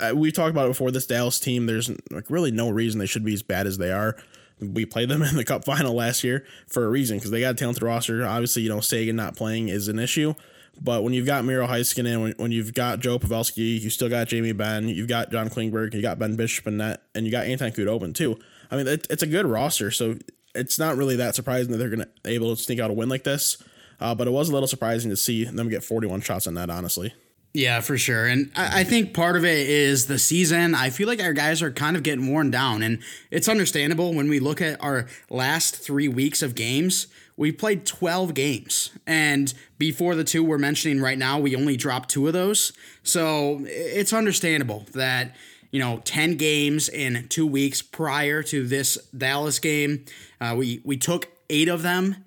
Uh, 0.00 0.12
we 0.14 0.30
talked 0.30 0.50
about 0.50 0.66
it 0.66 0.70
before. 0.70 0.90
This 0.90 1.06
Dallas 1.06 1.40
team, 1.40 1.64
there's 1.64 1.90
like 2.10 2.28
really 2.28 2.50
no 2.50 2.68
reason 2.68 2.98
they 2.98 3.06
should 3.06 3.24
be 3.24 3.32
as 3.32 3.42
bad 3.42 3.66
as 3.66 3.78
they 3.78 3.90
are. 3.90 4.16
We 4.60 4.84
played 4.84 5.08
them 5.08 5.22
in 5.22 5.36
the 5.36 5.44
Cup 5.44 5.64
final 5.64 5.94
last 5.94 6.22
year 6.22 6.44
for 6.66 6.84
a 6.84 6.88
reason 6.88 7.16
because 7.16 7.30
they 7.30 7.40
got 7.40 7.52
a 7.52 7.54
talented 7.54 7.82
roster. 7.82 8.24
Obviously, 8.26 8.62
you 8.62 8.68
know 8.68 8.80
Seguin 8.80 9.16
not 9.16 9.34
playing 9.34 9.70
is 9.70 9.88
an 9.88 9.98
issue, 9.98 10.34
but 10.80 11.02
when 11.04 11.12
you've 11.12 11.26
got 11.26 11.44
Miro 11.44 11.66
Heiskanen, 11.66 12.22
when, 12.22 12.32
when 12.38 12.52
you've 12.52 12.74
got 12.74 13.00
Joe 13.00 13.18
Pavelski, 13.18 13.80
you 13.80 13.90
still 13.90 14.08
got 14.08 14.28
Jamie 14.28 14.52
Benn, 14.52 14.88
you've 14.88 15.08
got 15.08 15.30
John 15.30 15.48
Klingberg, 15.48 15.94
you 15.94 16.02
got 16.02 16.18
Ben 16.18 16.36
Bishop 16.36 16.66
and 16.66 16.80
that, 16.80 17.02
and 17.14 17.26
you 17.26 17.32
got 17.32 17.46
Anton 17.46 17.70
Khudobin 17.72 18.14
too. 18.14 18.38
I 18.70 18.76
mean, 18.76 18.86
it, 18.86 19.06
it's 19.10 19.22
a 19.22 19.26
good 19.26 19.46
roster, 19.46 19.90
so 19.90 20.16
it's 20.54 20.78
not 20.78 20.96
really 20.96 21.16
that 21.16 21.34
surprising 21.34 21.72
that 21.72 21.78
they're 21.78 21.94
to 21.94 22.08
able 22.24 22.54
to 22.54 22.62
sneak 22.62 22.80
out 22.80 22.90
a 22.90 22.94
win 22.94 23.08
like 23.08 23.24
this. 23.24 23.62
Uh, 24.00 24.14
but 24.14 24.26
it 24.26 24.30
was 24.30 24.48
a 24.48 24.52
little 24.52 24.66
surprising 24.66 25.10
to 25.10 25.16
see 25.16 25.44
them 25.44 25.68
get 25.68 25.84
41 25.84 26.22
shots 26.22 26.46
on 26.46 26.54
that, 26.54 26.70
honestly. 26.70 27.12
Yeah, 27.52 27.80
for 27.80 27.98
sure. 27.98 28.26
And 28.26 28.52
I, 28.54 28.84
think 28.84 29.12
part 29.12 29.36
of 29.36 29.44
it 29.44 29.68
is 29.68 30.06
the 30.06 30.20
season. 30.20 30.72
I 30.72 30.90
feel 30.90 31.08
like 31.08 31.20
our 31.20 31.32
guys 31.32 31.62
are 31.62 31.72
kind 31.72 31.96
of 31.96 32.04
getting 32.04 32.30
worn 32.30 32.50
down. 32.52 32.82
And 32.82 33.00
it's 33.32 33.48
understandable 33.48 34.14
when 34.14 34.28
we 34.28 34.38
look 34.38 34.62
at 34.62 34.80
our 34.80 35.06
last 35.30 35.74
three 35.74 36.06
weeks 36.06 36.42
of 36.42 36.54
games. 36.54 37.08
We 37.36 37.50
played 37.50 37.86
12 37.86 38.34
games. 38.34 38.90
And 39.04 39.52
before 39.78 40.14
the 40.14 40.22
two 40.22 40.44
we're 40.44 40.58
mentioning 40.58 41.00
right 41.00 41.18
now, 41.18 41.40
we 41.40 41.56
only 41.56 41.76
dropped 41.76 42.10
two 42.10 42.28
of 42.28 42.34
those. 42.34 42.72
So 43.02 43.62
it's 43.64 44.12
understandable 44.12 44.86
that, 44.94 45.34
you 45.72 45.80
know, 45.80 46.02
10 46.04 46.36
games 46.36 46.88
in 46.88 47.26
two 47.28 47.48
weeks 47.48 47.82
prior 47.82 48.44
to 48.44 48.64
this 48.64 48.96
Dallas 49.06 49.58
game, 49.58 50.04
uh, 50.40 50.54
we, 50.56 50.82
we 50.84 50.96
took 50.96 51.28
eight 51.48 51.68
of 51.68 51.82
them. 51.82 52.24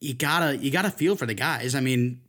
You 0.00 0.14
gotta 0.14 0.56
you 0.56 0.70
gotta 0.70 0.92
feel 0.92 1.16
for 1.16 1.26
the 1.26 1.34
guys. 1.34 1.74
I 1.74 1.80
mean, 1.80 2.20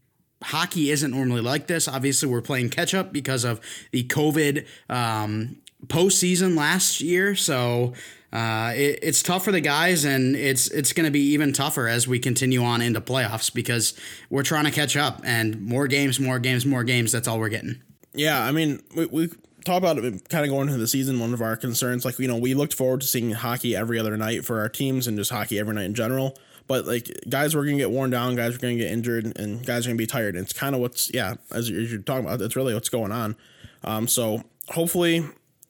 hockey 0.43 0.91
isn't 0.91 1.11
normally 1.11 1.41
like 1.41 1.67
this. 1.67 1.87
Obviously, 1.87 2.29
we're 2.29 2.41
playing 2.41 2.69
catch 2.69 2.93
up 2.93 3.11
because 3.11 3.43
of 3.43 3.59
the 3.91 4.03
COVID 4.03 4.65
um, 4.89 5.57
postseason 5.87 6.57
last 6.57 7.01
year. 7.01 7.35
So 7.35 7.93
uh, 8.31 8.73
it, 8.75 8.99
it's 9.01 9.23
tough 9.23 9.43
for 9.43 9.51
the 9.51 9.61
guys, 9.61 10.05
and 10.05 10.35
it's 10.35 10.67
it's 10.69 10.93
going 10.93 11.05
to 11.05 11.11
be 11.11 11.31
even 11.31 11.51
tougher 11.53 11.87
as 11.87 12.07
we 12.07 12.19
continue 12.19 12.63
on 12.63 12.81
into 12.81 13.01
playoffs 13.01 13.53
because 13.53 13.99
we're 14.29 14.43
trying 14.43 14.65
to 14.65 14.71
catch 14.71 14.95
up 14.95 15.21
and 15.23 15.61
more 15.61 15.87
games, 15.87 16.19
more 16.19 16.39
games, 16.39 16.65
more 16.65 16.83
games. 16.83 17.11
That's 17.11 17.27
all 17.27 17.39
we're 17.39 17.49
getting. 17.49 17.81
Yeah, 18.13 18.43
I 18.43 18.51
mean, 18.51 18.81
we, 18.95 19.05
we 19.07 19.29
talk 19.65 19.77
about 19.77 19.97
it 19.97 20.29
kind 20.29 20.43
of 20.45 20.51
going 20.51 20.67
into 20.67 20.79
the 20.79 20.87
season. 20.87 21.19
One 21.19 21.33
of 21.33 21.41
our 21.41 21.57
concerns, 21.57 22.05
like 22.05 22.19
you 22.19 22.27
know, 22.27 22.37
we 22.37 22.53
looked 22.53 22.73
forward 22.73 23.01
to 23.01 23.07
seeing 23.07 23.31
hockey 23.31 23.75
every 23.75 23.99
other 23.99 24.15
night 24.15 24.45
for 24.45 24.59
our 24.59 24.69
teams 24.69 25.07
and 25.07 25.17
just 25.17 25.31
hockey 25.31 25.59
every 25.59 25.73
night 25.73 25.85
in 25.85 25.95
general. 25.95 26.37
But 26.69 26.85
like 26.85 27.09
guys 27.27 27.55
were 27.55 27.65
gonna 27.65 27.77
get 27.77 27.89
worn 27.89 28.11
down, 28.11 28.35
guys 28.35 28.53
were 28.53 28.59
gonna 28.59 28.75
get 28.75 28.91
injured, 28.91 29.37
and 29.39 29.65
guys 29.65 29.85
are 29.85 29.89
gonna 29.89 29.97
be 29.97 30.05
tired. 30.05 30.35
And 30.35 30.43
it's 30.43 30.53
kind 30.53 30.75
of 30.75 30.81
what's 30.81 31.11
yeah, 31.11 31.33
as 31.51 31.67
you're 31.67 31.99
talking 31.99 32.25
about, 32.25 32.37
that's 32.37 32.55
really 32.55 32.75
what's 32.75 32.89
going 32.89 33.11
on. 33.11 33.35
Um, 33.83 34.07
so 34.07 34.43
hopefully, 34.67 35.25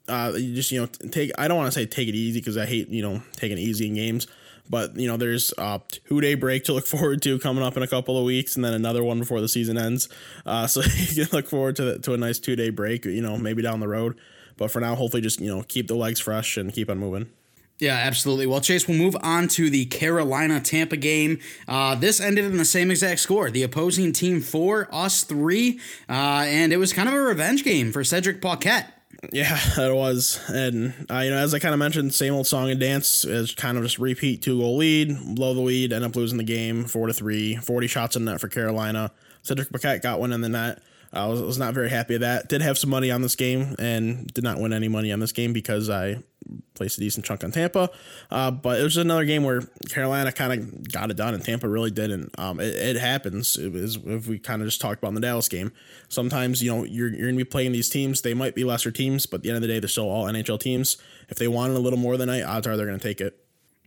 uh, 0.09 0.33
you 0.35 0.53
just 0.53 0.73
you 0.73 0.81
know 0.81 0.87
take. 1.09 1.31
I 1.37 1.47
don't 1.47 1.55
want 1.55 1.71
to 1.71 1.79
say 1.79 1.85
take 1.85 2.09
it 2.09 2.15
easy 2.15 2.41
because 2.41 2.57
I 2.57 2.65
hate 2.65 2.89
you 2.89 3.01
know 3.01 3.23
taking 3.37 3.57
it 3.57 3.61
easy 3.61 3.87
in 3.87 3.95
games. 3.95 4.27
But 4.69 4.97
you 4.97 5.07
know, 5.07 5.15
there's 5.15 5.53
a 5.57 5.79
two 5.89 6.19
day 6.19 6.35
break 6.35 6.65
to 6.65 6.73
look 6.73 6.85
forward 6.95 7.21
to 7.21 7.39
coming 7.39 7.63
up 7.63 7.77
in 7.77 7.83
a 7.83 7.87
couple 7.87 8.17
of 8.17 8.25
weeks, 8.25 8.57
and 8.57 8.65
then 8.65 8.73
another 8.73 9.01
one 9.01 9.19
before 9.19 9.39
the 9.39 9.47
season 9.47 9.77
ends. 9.77 10.09
Uh, 10.45 10.67
so 10.67 10.81
you 10.97 11.25
can 11.25 11.35
look 11.35 11.47
forward 11.47 11.77
to 11.77 11.83
the, 11.85 11.99
to 11.99 12.13
a 12.13 12.17
nice 12.17 12.39
two 12.39 12.57
day 12.57 12.71
break. 12.71 13.05
You 13.05 13.21
know, 13.21 13.37
maybe 13.37 13.61
down 13.61 13.79
the 13.79 13.87
road. 13.87 14.19
But 14.57 14.69
for 14.69 14.81
now, 14.81 14.95
hopefully, 14.95 15.21
just 15.21 15.39
you 15.39 15.47
know 15.47 15.63
keep 15.63 15.87
the 15.87 15.95
legs 15.95 16.19
fresh 16.19 16.57
and 16.57 16.73
keep 16.73 16.89
on 16.89 16.97
moving. 16.97 17.29
Yeah, 17.79 17.95
absolutely. 17.95 18.45
Well, 18.45 18.59
Chase, 18.59 18.87
we'll 18.87 18.97
move 18.97 19.15
on 19.21 19.47
to 19.49 19.69
the 19.69 19.85
Carolina 19.85 20.59
Tampa 20.59 20.97
game. 20.97 21.39
Uh, 21.65 21.95
this 21.95 22.19
ended 22.19 22.43
in 22.43 22.57
the 22.57 22.65
same 22.65 22.91
exact 22.91 23.21
score. 23.21 23.49
The 23.49 23.63
opposing 23.63 24.11
team 24.11 24.41
four, 24.41 24.89
us 24.93 25.23
three, 25.23 25.79
uh, 26.09 26.43
and 26.45 26.73
it 26.73 26.77
was 26.77 26.91
kind 26.91 27.07
of 27.07 27.15
a 27.15 27.21
revenge 27.21 27.63
game 27.63 27.93
for 27.93 28.03
Cedric 28.03 28.41
Paquette. 28.41 28.93
Yeah, 29.31 29.57
it 29.77 29.95
was. 29.95 30.41
And, 30.49 30.93
uh, 31.09 31.19
you 31.19 31.29
know, 31.29 31.37
as 31.37 31.53
I 31.53 31.59
kind 31.59 31.73
of 31.73 31.79
mentioned, 31.79 32.13
same 32.13 32.33
old 32.33 32.47
song 32.47 32.69
and 32.69 32.79
dance 32.79 33.23
is 33.23 33.55
kind 33.55 33.77
of 33.77 33.83
just 33.83 33.97
repeat 33.97 34.41
two 34.41 34.59
goal 34.59 34.77
lead, 34.77 35.35
blow 35.35 35.53
the 35.53 35.61
lead, 35.61 35.93
end 35.93 36.03
up 36.03 36.15
losing 36.17 36.37
the 36.37 36.43
game 36.43 36.83
four 36.83 37.07
to 37.07 37.13
three, 37.13 37.55
40 37.55 37.87
shots 37.87 38.15
in 38.17 38.25
net 38.25 38.41
for 38.41 38.49
Carolina. 38.49 39.11
Cedric 39.41 39.71
Paquette 39.71 40.01
got 40.01 40.19
one 40.19 40.33
in 40.33 40.41
the 40.41 40.49
net. 40.49 40.81
I 41.11 41.25
was, 41.25 41.41
was 41.41 41.57
not 41.57 41.73
very 41.73 41.89
happy 41.89 42.15
with 42.15 42.21
that. 42.21 42.49
Did 42.49 42.61
have 42.61 42.77
some 42.77 42.89
money 42.89 43.09
on 43.09 43.21
this 43.21 43.35
game 43.35 43.75
and 43.79 44.27
did 44.27 44.43
not 44.43 44.59
win 44.59 44.73
any 44.73 44.87
money 44.87 45.11
on 45.11 45.19
this 45.19 45.31
game 45.31 45.53
because 45.53 45.89
I 45.89 46.21
placed 46.75 46.97
a 46.97 47.01
decent 47.01 47.25
chunk 47.25 47.43
on 47.43 47.51
Tampa. 47.51 47.89
Uh, 48.29 48.51
but 48.51 48.79
it 48.79 48.83
was 48.83 48.95
another 48.97 49.25
game 49.25 49.43
where 49.43 49.61
Carolina 49.89 50.31
kind 50.31 50.53
of 50.53 50.91
got 50.91 51.09
it 51.09 51.17
done 51.17 51.33
and 51.33 51.43
Tampa 51.43 51.67
really 51.67 51.89
didn't. 51.89 52.37
Um, 52.37 52.59
it, 52.59 52.75
it, 52.75 52.95
happens. 52.97 53.57
It 53.57 53.71
was, 53.71 53.97
if 54.05 54.27
we 54.27 54.37
kind 54.37 54.61
of 54.61 54.67
just 54.67 54.81
talked 54.81 54.99
about 54.99 55.09
in 55.09 55.15
the 55.15 55.21
Dallas 55.21 55.49
game. 55.49 55.71
Sometimes, 56.09 56.61
you 56.61 56.71
know, 56.71 56.83
you're, 56.83 57.09
you're 57.09 57.27
going 57.27 57.35
to 57.35 57.43
be 57.43 57.49
playing 57.49 57.71
these 57.71 57.89
teams. 57.89 58.21
They 58.21 58.35
might 58.35 58.53
be 58.53 58.63
lesser 58.63 58.91
teams, 58.91 59.25
but 59.25 59.37
at 59.37 59.43
the 59.43 59.49
end 59.49 59.57
of 59.57 59.61
the 59.63 59.67
day, 59.67 59.79
they're 59.79 59.89
still 59.89 60.09
all 60.09 60.25
NHL 60.25 60.59
teams. 60.59 60.97
If 61.27 61.39
they 61.39 61.47
wanted 61.47 61.75
a 61.75 61.79
little 61.79 61.99
more 61.99 62.17
than 62.17 62.29
I, 62.29 62.43
odds 62.43 62.67
are 62.67 62.77
they're 62.77 62.85
going 62.85 62.99
to 62.99 63.07
take 63.07 63.19
it. 63.19 63.43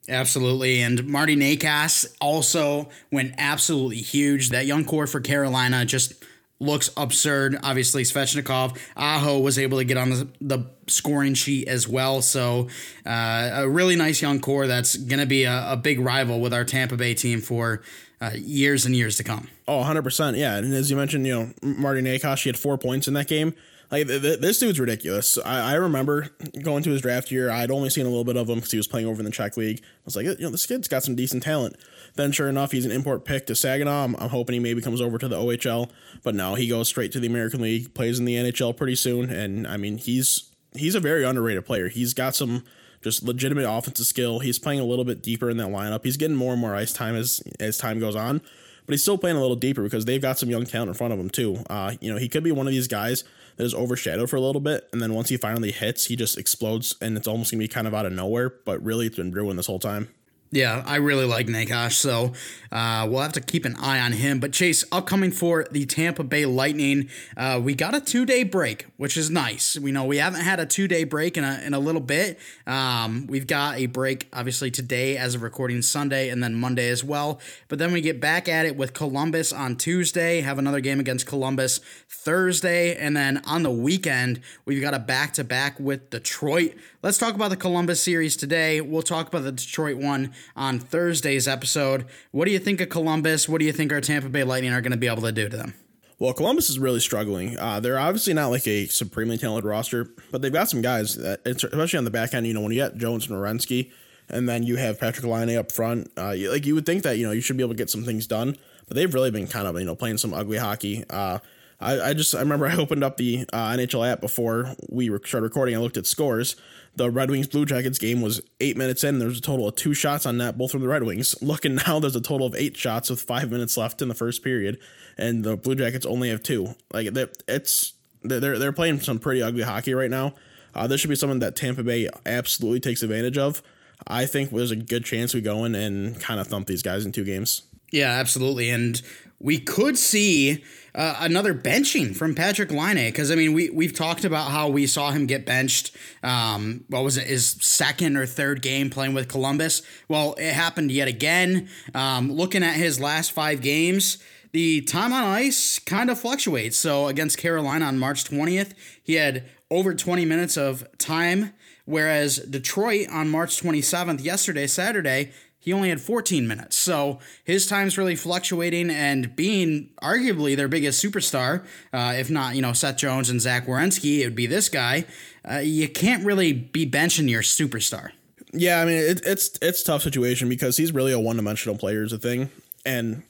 Absolutely. 0.08 0.82
And 0.82 1.06
Marty 1.06 1.36
Necas 1.36 2.16
also 2.20 2.88
went 3.12 3.34
absolutely 3.38 3.98
huge. 3.98 4.50
That 4.50 4.66
young 4.66 4.84
core 4.84 5.06
for 5.06 5.20
Carolina 5.20 5.84
just– 5.84 6.14
looks 6.62 6.90
absurd. 6.96 7.58
Obviously, 7.62 8.04
Svechnikov, 8.04 8.78
Aho 8.96 9.40
was 9.40 9.58
able 9.58 9.78
to 9.78 9.84
get 9.84 9.96
on 9.96 10.10
the, 10.10 10.28
the 10.40 10.66
scoring 10.86 11.34
sheet 11.34 11.68
as 11.68 11.88
well. 11.88 12.22
So, 12.22 12.68
uh, 13.04 13.50
a 13.54 13.68
really 13.68 13.96
nice 13.96 14.22
young 14.22 14.40
core 14.40 14.66
that's 14.66 14.96
going 14.96 15.20
to 15.20 15.26
be 15.26 15.44
a, 15.44 15.72
a, 15.72 15.76
big 15.76 16.00
rival 16.00 16.40
with 16.40 16.54
our 16.54 16.64
Tampa 16.64 16.96
Bay 16.96 17.14
team 17.14 17.40
for 17.40 17.82
uh, 18.20 18.30
years 18.34 18.86
and 18.86 18.94
years 18.94 19.16
to 19.16 19.24
come. 19.24 19.48
Oh, 19.66 19.82
100%. 19.82 20.38
Yeah. 20.38 20.56
And 20.56 20.72
as 20.72 20.90
you 20.90 20.96
mentioned, 20.96 21.26
you 21.26 21.34
know, 21.34 21.50
Marty 21.62 22.00
Necas, 22.00 22.42
he 22.42 22.48
had 22.48 22.58
four 22.58 22.78
points 22.78 23.08
in 23.08 23.14
that 23.14 23.26
game. 23.26 23.54
Like 23.90 24.06
th- 24.06 24.22
th- 24.22 24.40
this 24.40 24.58
dude's 24.58 24.80
ridiculous. 24.80 25.38
I-, 25.44 25.72
I 25.72 25.74
remember 25.74 26.30
going 26.62 26.82
to 26.84 26.90
his 26.90 27.02
draft 27.02 27.30
year. 27.30 27.50
I'd 27.50 27.70
only 27.70 27.90
seen 27.90 28.06
a 28.06 28.08
little 28.08 28.24
bit 28.24 28.36
of 28.36 28.48
him 28.48 28.56
because 28.56 28.70
he 28.70 28.78
was 28.78 28.86
playing 28.86 29.06
over 29.06 29.20
in 29.20 29.26
the 29.26 29.30
Czech 29.30 29.56
league. 29.56 29.80
I 29.82 30.02
was 30.06 30.16
like, 30.16 30.24
you 30.24 30.36
know, 30.40 30.50
this 30.50 30.66
kid's 30.66 30.88
got 30.88 31.02
some 31.02 31.14
decent 31.14 31.42
talent. 31.42 31.76
Then, 32.14 32.32
sure 32.32 32.48
enough, 32.48 32.72
he's 32.72 32.84
an 32.84 32.92
import 32.92 33.24
pick 33.24 33.46
to 33.46 33.54
Saginaw. 33.54 34.04
I'm, 34.04 34.16
I'm, 34.16 34.28
hoping 34.28 34.54
he 34.54 34.60
maybe 34.60 34.82
comes 34.82 35.00
over 35.00 35.16
to 35.16 35.28
the 35.28 35.36
OHL, 35.36 35.90
but 36.22 36.34
no, 36.34 36.54
he 36.54 36.68
goes 36.68 36.88
straight 36.88 37.10
to 37.12 37.20
the 37.20 37.26
American 37.26 37.62
League, 37.62 37.94
plays 37.94 38.18
in 38.18 38.26
the 38.26 38.36
NHL 38.36 38.76
pretty 38.76 38.96
soon, 38.96 39.30
and 39.30 39.66
I 39.66 39.76
mean, 39.78 39.96
he's 39.96 40.50
he's 40.74 40.94
a 40.94 41.00
very 41.00 41.24
underrated 41.24 41.64
player. 41.64 41.88
He's 41.88 42.14
got 42.14 42.34
some 42.34 42.64
just 43.02 43.22
legitimate 43.22 43.68
offensive 43.68 44.06
skill. 44.06 44.38
He's 44.40 44.58
playing 44.58 44.80
a 44.80 44.84
little 44.84 45.04
bit 45.04 45.22
deeper 45.22 45.50
in 45.50 45.56
that 45.56 45.68
lineup. 45.68 46.04
He's 46.04 46.16
getting 46.16 46.36
more 46.36 46.52
and 46.52 46.60
more 46.60 46.74
ice 46.74 46.92
time 46.92 47.14
as 47.14 47.42
as 47.58 47.78
time 47.78 47.98
goes 47.98 48.16
on, 48.16 48.40
but 48.86 48.92
he's 48.92 49.02
still 49.02 49.18
playing 49.18 49.36
a 49.36 49.40
little 49.40 49.56
deeper 49.56 49.82
because 49.82 50.04
they've 50.04 50.22
got 50.22 50.38
some 50.38 50.50
young 50.50 50.64
talent 50.64 50.88
in 50.88 50.94
front 50.94 51.12
of 51.12 51.18
him 51.18 51.30
too. 51.30 51.64
Uh, 51.68 51.94
you 52.00 52.12
know, 52.12 52.18
he 52.18 52.28
could 52.28 52.44
be 52.44 52.52
one 52.52 52.66
of 52.66 52.72
these 52.72 52.88
guys 52.88 53.24
that 53.56 53.64
is 53.64 53.74
overshadowed 53.74 54.30
for 54.30 54.36
a 54.36 54.40
little 54.40 54.60
bit, 54.60 54.88
and 54.92 55.00
then 55.00 55.14
once 55.14 55.28
he 55.28 55.36
finally 55.36 55.72
hits, 55.72 56.06
he 56.06 56.16
just 56.16 56.38
explodes, 56.38 56.94
and 57.00 57.16
it's 57.16 57.28
almost 57.28 57.50
gonna 57.50 57.58
be 57.58 57.68
kind 57.68 57.86
of 57.86 57.94
out 57.94 58.06
of 58.06 58.12
nowhere. 58.12 58.50
But 58.50 58.82
really, 58.82 59.06
it's 59.06 59.16
been 59.16 59.30
brewing 59.30 59.56
this 59.56 59.66
whole 59.66 59.78
time. 59.78 60.08
Yeah, 60.54 60.82
I 60.84 60.96
really 60.96 61.24
like 61.24 61.46
Necas, 61.46 61.92
so 61.92 62.34
uh, 62.70 63.06
we'll 63.08 63.22
have 63.22 63.32
to 63.32 63.40
keep 63.40 63.64
an 63.64 63.74
eye 63.76 64.00
on 64.00 64.12
him. 64.12 64.38
But 64.38 64.52
Chase, 64.52 64.84
upcoming 64.92 65.30
for 65.30 65.66
the 65.70 65.86
Tampa 65.86 66.24
Bay 66.24 66.44
Lightning, 66.44 67.08
uh, 67.38 67.58
we 67.64 67.74
got 67.74 67.94
a 67.94 68.02
two 68.02 68.26
day 68.26 68.44
break, 68.44 68.84
which 68.98 69.16
is 69.16 69.30
nice. 69.30 69.78
We 69.78 69.92
know 69.92 70.04
we 70.04 70.18
haven't 70.18 70.42
had 70.42 70.60
a 70.60 70.66
two 70.66 70.86
day 70.86 71.04
break 71.04 71.38
in 71.38 71.44
a, 71.44 71.58
in 71.64 71.72
a 71.72 71.78
little 71.78 72.02
bit. 72.02 72.38
Um, 72.66 73.26
we've 73.28 73.46
got 73.46 73.78
a 73.78 73.86
break, 73.86 74.28
obviously, 74.30 74.70
today 74.70 75.16
as 75.16 75.34
of 75.34 75.40
recording 75.40 75.80
Sunday 75.80 76.28
and 76.28 76.42
then 76.42 76.54
Monday 76.54 76.90
as 76.90 77.02
well. 77.02 77.40
But 77.68 77.78
then 77.78 77.90
we 77.90 78.02
get 78.02 78.20
back 78.20 78.46
at 78.46 78.66
it 78.66 78.76
with 78.76 78.92
Columbus 78.92 79.54
on 79.54 79.76
Tuesday, 79.76 80.42
have 80.42 80.58
another 80.58 80.80
game 80.80 81.00
against 81.00 81.26
Columbus 81.26 81.80
Thursday, 82.10 82.94
and 82.94 83.16
then 83.16 83.40
on 83.46 83.62
the 83.62 83.70
weekend, 83.70 84.42
we've 84.66 84.82
got 84.82 84.92
a 84.92 84.98
back 84.98 85.32
to 85.32 85.44
back 85.44 85.80
with 85.80 86.10
Detroit. 86.10 86.74
Let's 87.02 87.18
talk 87.18 87.34
about 87.34 87.48
the 87.48 87.56
Columbus 87.56 88.00
series 88.00 88.36
today. 88.36 88.80
We'll 88.80 89.02
talk 89.02 89.26
about 89.26 89.42
the 89.42 89.50
Detroit 89.50 89.96
one 89.96 90.32
on 90.54 90.78
Thursday's 90.78 91.48
episode. 91.48 92.06
What 92.30 92.44
do 92.44 92.52
you 92.52 92.60
think 92.60 92.80
of 92.80 92.90
Columbus? 92.90 93.48
What 93.48 93.58
do 93.58 93.64
you 93.64 93.72
think 93.72 93.92
our 93.92 94.00
Tampa 94.00 94.28
Bay 94.28 94.44
Lightning 94.44 94.72
are 94.72 94.80
going 94.80 94.92
to 94.92 94.96
be 94.96 95.08
able 95.08 95.22
to 95.22 95.32
do 95.32 95.48
to 95.48 95.56
them? 95.56 95.74
Well, 96.20 96.32
Columbus 96.32 96.70
is 96.70 96.78
really 96.78 97.00
struggling. 97.00 97.58
Uh, 97.58 97.80
they're 97.80 97.98
obviously 97.98 98.34
not 98.34 98.52
like 98.52 98.68
a 98.68 98.86
supremely 98.86 99.36
talented 99.36 99.64
roster, 99.64 100.10
but 100.30 100.42
they've 100.42 100.52
got 100.52 100.70
some 100.70 100.80
guys, 100.80 101.16
that, 101.16 101.40
especially 101.44 101.98
on 101.98 102.04
the 102.04 102.12
back 102.12 102.34
end. 102.34 102.46
You 102.46 102.54
know, 102.54 102.60
when 102.60 102.70
you 102.70 102.78
got 102.78 102.94
Jones 102.94 103.28
and 103.28 103.36
Werenski, 103.36 103.90
and 104.28 104.48
then 104.48 104.62
you 104.62 104.76
have 104.76 105.00
Patrick 105.00 105.26
Laine 105.26 105.56
up 105.56 105.72
front, 105.72 106.08
uh, 106.16 106.30
you, 106.30 106.52
like 106.52 106.64
you 106.64 106.76
would 106.76 106.86
think 106.86 107.02
that 107.02 107.18
you 107.18 107.26
know 107.26 107.32
you 107.32 107.40
should 107.40 107.56
be 107.56 107.64
able 107.64 107.74
to 107.74 107.78
get 107.78 107.90
some 107.90 108.04
things 108.04 108.28
done, 108.28 108.56
but 108.86 108.94
they've 108.94 109.12
really 109.12 109.32
been 109.32 109.48
kind 109.48 109.66
of 109.66 109.76
you 109.76 109.84
know 109.84 109.96
playing 109.96 110.18
some 110.18 110.32
ugly 110.32 110.58
hockey. 110.58 111.02
Uh, 111.10 111.40
I, 111.82 112.10
I 112.10 112.14
just 112.14 112.34
I 112.34 112.40
remember 112.40 112.66
I 112.66 112.76
opened 112.76 113.04
up 113.04 113.16
the 113.16 113.44
uh, 113.52 113.70
NHL 113.70 114.08
app 114.10 114.20
before 114.20 114.74
we 114.88 115.06
started 115.06 115.42
recording. 115.42 115.74
I 115.74 115.78
looked 115.78 115.96
at 115.96 116.06
scores. 116.06 116.56
The 116.94 117.10
Red 117.10 117.30
Wings 117.30 117.48
Blue 117.48 117.64
Jackets 117.64 117.98
game 117.98 118.20
was 118.20 118.40
eight 118.60 118.76
minutes 118.76 119.02
in. 119.02 119.18
There 119.18 119.28
was 119.28 119.38
a 119.38 119.42
total 119.42 119.68
of 119.68 119.76
two 119.76 119.94
shots 119.94 120.26
on 120.26 120.36
net, 120.36 120.58
both 120.58 120.72
from 120.72 120.82
the 120.82 120.88
Red 120.88 121.02
Wings. 121.02 121.34
Looking 121.42 121.76
now, 121.86 121.98
there's 121.98 122.16
a 122.16 122.20
total 122.20 122.46
of 122.46 122.54
eight 122.54 122.76
shots 122.76 123.10
with 123.10 123.20
five 123.20 123.50
minutes 123.50 123.76
left 123.76 124.02
in 124.02 124.08
the 124.08 124.14
first 124.14 124.44
period, 124.44 124.78
and 125.18 125.44
the 125.44 125.56
Blue 125.56 125.74
Jackets 125.74 126.06
only 126.06 126.28
have 126.28 126.42
two. 126.42 126.74
Like 126.92 127.08
it's 127.48 127.94
they're 128.22 128.58
they're 128.58 128.72
playing 128.72 129.00
some 129.00 129.18
pretty 129.18 129.42
ugly 129.42 129.62
hockey 129.62 129.94
right 129.94 130.10
now. 130.10 130.34
Uh, 130.74 130.86
this 130.86 131.00
should 131.00 131.10
be 131.10 131.16
something 131.16 131.40
that 131.40 131.56
Tampa 131.56 131.82
Bay 131.82 132.08
absolutely 132.24 132.80
takes 132.80 133.02
advantage 133.02 133.36
of. 133.36 133.62
I 134.06 134.26
think 134.26 134.50
there's 134.50 134.70
a 134.70 134.76
good 134.76 135.04
chance 135.04 135.34
we 135.34 135.40
go 135.40 135.64
in 135.64 135.74
and 135.74 136.18
kind 136.20 136.40
of 136.40 136.46
thump 136.46 136.66
these 136.66 136.82
guys 136.82 137.04
in 137.04 137.12
two 137.12 137.24
games. 137.24 137.62
Yeah, 137.92 138.10
absolutely. 138.10 138.70
And 138.70 139.00
we 139.38 139.58
could 139.58 139.98
see 139.98 140.64
uh, 140.94 141.16
another 141.20 141.54
benching 141.54 142.16
from 142.16 142.34
Patrick 142.34 142.70
Laine 142.70 143.08
because 143.08 143.30
I 143.30 143.34
mean 143.34 143.52
we 143.52 143.70
we've 143.70 143.94
talked 143.94 144.24
about 144.24 144.50
how 144.50 144.68
we 144.68 144.86
saw 144.86 145.10
him 145.10 145.26
get 145.26 145.46
benched. 145.46 145.94
Um, 146.22 146.84
what 146.88 147.04
was 147.04 147.16
it? 147.16 147.26
His 147.26 147.50
second 147.60 148.16
or 148.16 148.26
third 148.26 148.62
game 148.62 148.90
playing 148.90 149.14
with 149.14 149.28
Columbus. 149.28 149.82
Well, 150.08 150.34
it 150.38 150.52
happened 150.52 150.90
yet 150.90 151.08
again. 151.08 151.68
Um, 151.94 152.32
looking 152.32 152.62
at 152.62 152.74
his 152.74 152.98
last 152.98 153.32
five 153.32 153.60
games. 153.60 154.18
The 154.52 154.82
time 154.82 155.14
on 155.14 155.24
ice 155.24 155.78
kind 155.78 156.10
of 156.10 156.20
fluctuates. 156.20 156.76
So 156.76 157.06
against 157.08 157.38
Carolina 157.38 157.86
on 157.86 157.98
March 157.98 158.24
20th, 158.24 158.74
he 159.02 159.14
had 159.14 159.44
over 159.70 159.94
20 159.94 160.26
minutes 160.26 160.58
of 160.58 160.86
time, 160.98 161.54
whereas 161.86 162.36
Detroit 162.36 163.08
on 163.10 163.30
March 163.30 163.62
27th, 163.62 164.22
yesterday, 164.22 164.66
Saturday, 164.66 165.32
he 165.62 165.72
only 165.72 165.90
had 165.90 166.00
14 166.00 166.48
minutes. 166.48 166.76
So 166.76 167.20
his 167.44 167.68
time's 167.68 167.96
really 167.96 168.16
fluctuating 168.16 168.90
and 168.90 169.36
being 169.36 169.90
arguably 170.02 170.56
their 170.56 170.66
biggest 170.66 171.02
superstar, 171.02 171.64
uh, 171.92 172.14
if 172.16 172.28
not, 172.28 172.56
you 172.56 172.62
know, 172.62 172.72
Seth 172.72 172.96
Jones 172.96 173.30
and 173.30 173.40
Zach 173.40 173.66
Werenski, 173.66 174.18
it 174.18 174.24
would 174.24 174.34
be 174.34 174.48
this 174.48 174.68
guy. 174.68 175.04
Uh, 175.48 175.58
you 175.58 175.88
can't 175.88 176.24
really 176.24 176.52
be 176.52 176.84
benching 176.84 177.30
your 177.30 177.42
superstar. 177.42 178.10
Yeah, 178.52 178.80
I 178.80 178.84
mean, 178.84 178.96
it, 178.96 179.20
it's 179.24 179.56
it's 179.62 179.84
tough 179.84 180.02
situation 180.02 180.48
because 180.48 180.76
he's 180.76 180.90
really 180.90 181.12
a 181.12 181.20
one 181.20 181.36
dimensional 181.36 181.78
player 181.78 182.02
is 182.02 182.12
a 182.12 182.18
thing. 182.18 182.50
And 182.84 183.22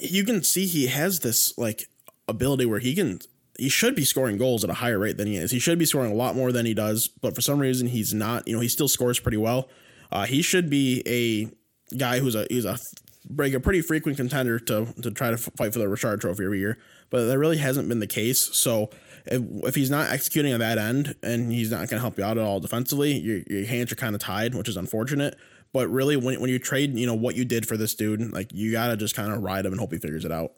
you 0.00 0.24
can 0.24 0.42
see 0.42 0.66
he 0.66 0.88
has 0.88 1.20
this 1.20 1.56
like 1.56 1.84
ability 2.26 2.66
where 2.66 2.80
he 2.80 2.96
can 2.96 3.20
he 3.56 3.68
should 3.68 3.94
be 3.94 4.04
scoring 4.04 4.36
goals 4.36 4.64
at 4.64 4.70
a 4.70 4.74
higher 4.74 4.98
rate 4.98 5.16
than 5.16 5.28
he 5.28 5.36
is. 5.36 5.52
He 5.52 5.60
should 5.60 5.78
be 5.78 5.84
scoring 5.84 6.10
a 6.10 6.16
lot 6.16 6.34
more 6.34 6.50
than 6.50 6.66
he 6.66 6.74
does, 6.74 7.06
but 7.06 7.36
for 7.36 7.40
some 7.40 7.60
reason 7.60 7.86
he's 7.86 8.12
not. 8.12 8.48
You 8.48 8.54
know, 8.54 8.60
he 8.60 8.68
still 8.68 8.88
scores 8.88 9.20
pretty 9.20 9.38
well. 9.38 9.68
Uh, 10.10 10.26
he 10.26 10.42
should 10.42 10.68
be 10.68 11.02
a 11.06 11.50
guy 11.96 12.20
who's 12.20 12.34
a 12.34 12.46
he's 12.50 12.64
a 12.64 12.78
break 13.30 13.54
a 13.54 13.60
pretty 13.60 13.82
frequent 13.82 14.16
contender 14.16 14.58
to 14.58 14.86
to 15.02 15.10
try 15.10 15.30
to 15.30 15.36
fight 15.36 15.72
for 15.72 15.78
the 15.78 15.88
Richard 15.88 16.20
Trophy 16.20 16.44
every 16.44 16.58
year, 16.58 16.78
but 17.10 17.26
that 17.26 17.38
really 17.38 17.58
hasn't 17.58 17.88
been 17.88 18.00
the 18.00 18.06
case. 18.06 18.40
So 18.56 18.90
if, 19.26 19.42
if 19.64 19.74
he's 19.74 19.90
not 19.90 20.10
executing 20.10 20.52
on 20.52 20.60
that 20.60 20.78
end 20.78 21.14
and 21.22 21.52
he's 21.52 21.70
not 21.70 21.78
going 21.78 21.88
to 21.88 22.00
help 22.00 22.18
you 22.18 22.24
out 22.24 22.38
at 22.38 22.44
all 22.44 22.60
defensively, 22.60 23.12
your, 23.18 23.40
your 23.48 23.66
hands 23.66 23.92
are 23.92 23.96
kind 23.96 24.14
of 24.14 24.20
tied, 24.20 24.54
which 24.54 24.68
is 24.68 24.76
unfortunate. 24.76 25.36
But 25.72 25.88
really, 25.88 26.16
when, 26.16 26.40
when 26.40 26.48
you 26.48 26.58
trade, 26.58 26.98
you 26.98 27.06
know 27.06 27.14
what 27.14 27.36
you 27.36 27.44
did 27.44 27.68
for 27.68 27.76
this 27.76 27.94
dude, 27.94 28.32
like 28.32 28.52
you 28.52 28.72
gotta 28.72 28.96
just 28.96 29.14
kind 29.14 29.32
of 29.32 29.42
ride 29.42 29.66
him 29.66 29.72
and 29.72 29.80
hope 29.80 29.92
he 29.92 29.98
figures 29.98 30.24
it 30.24 30.32
out. 30.32 30.52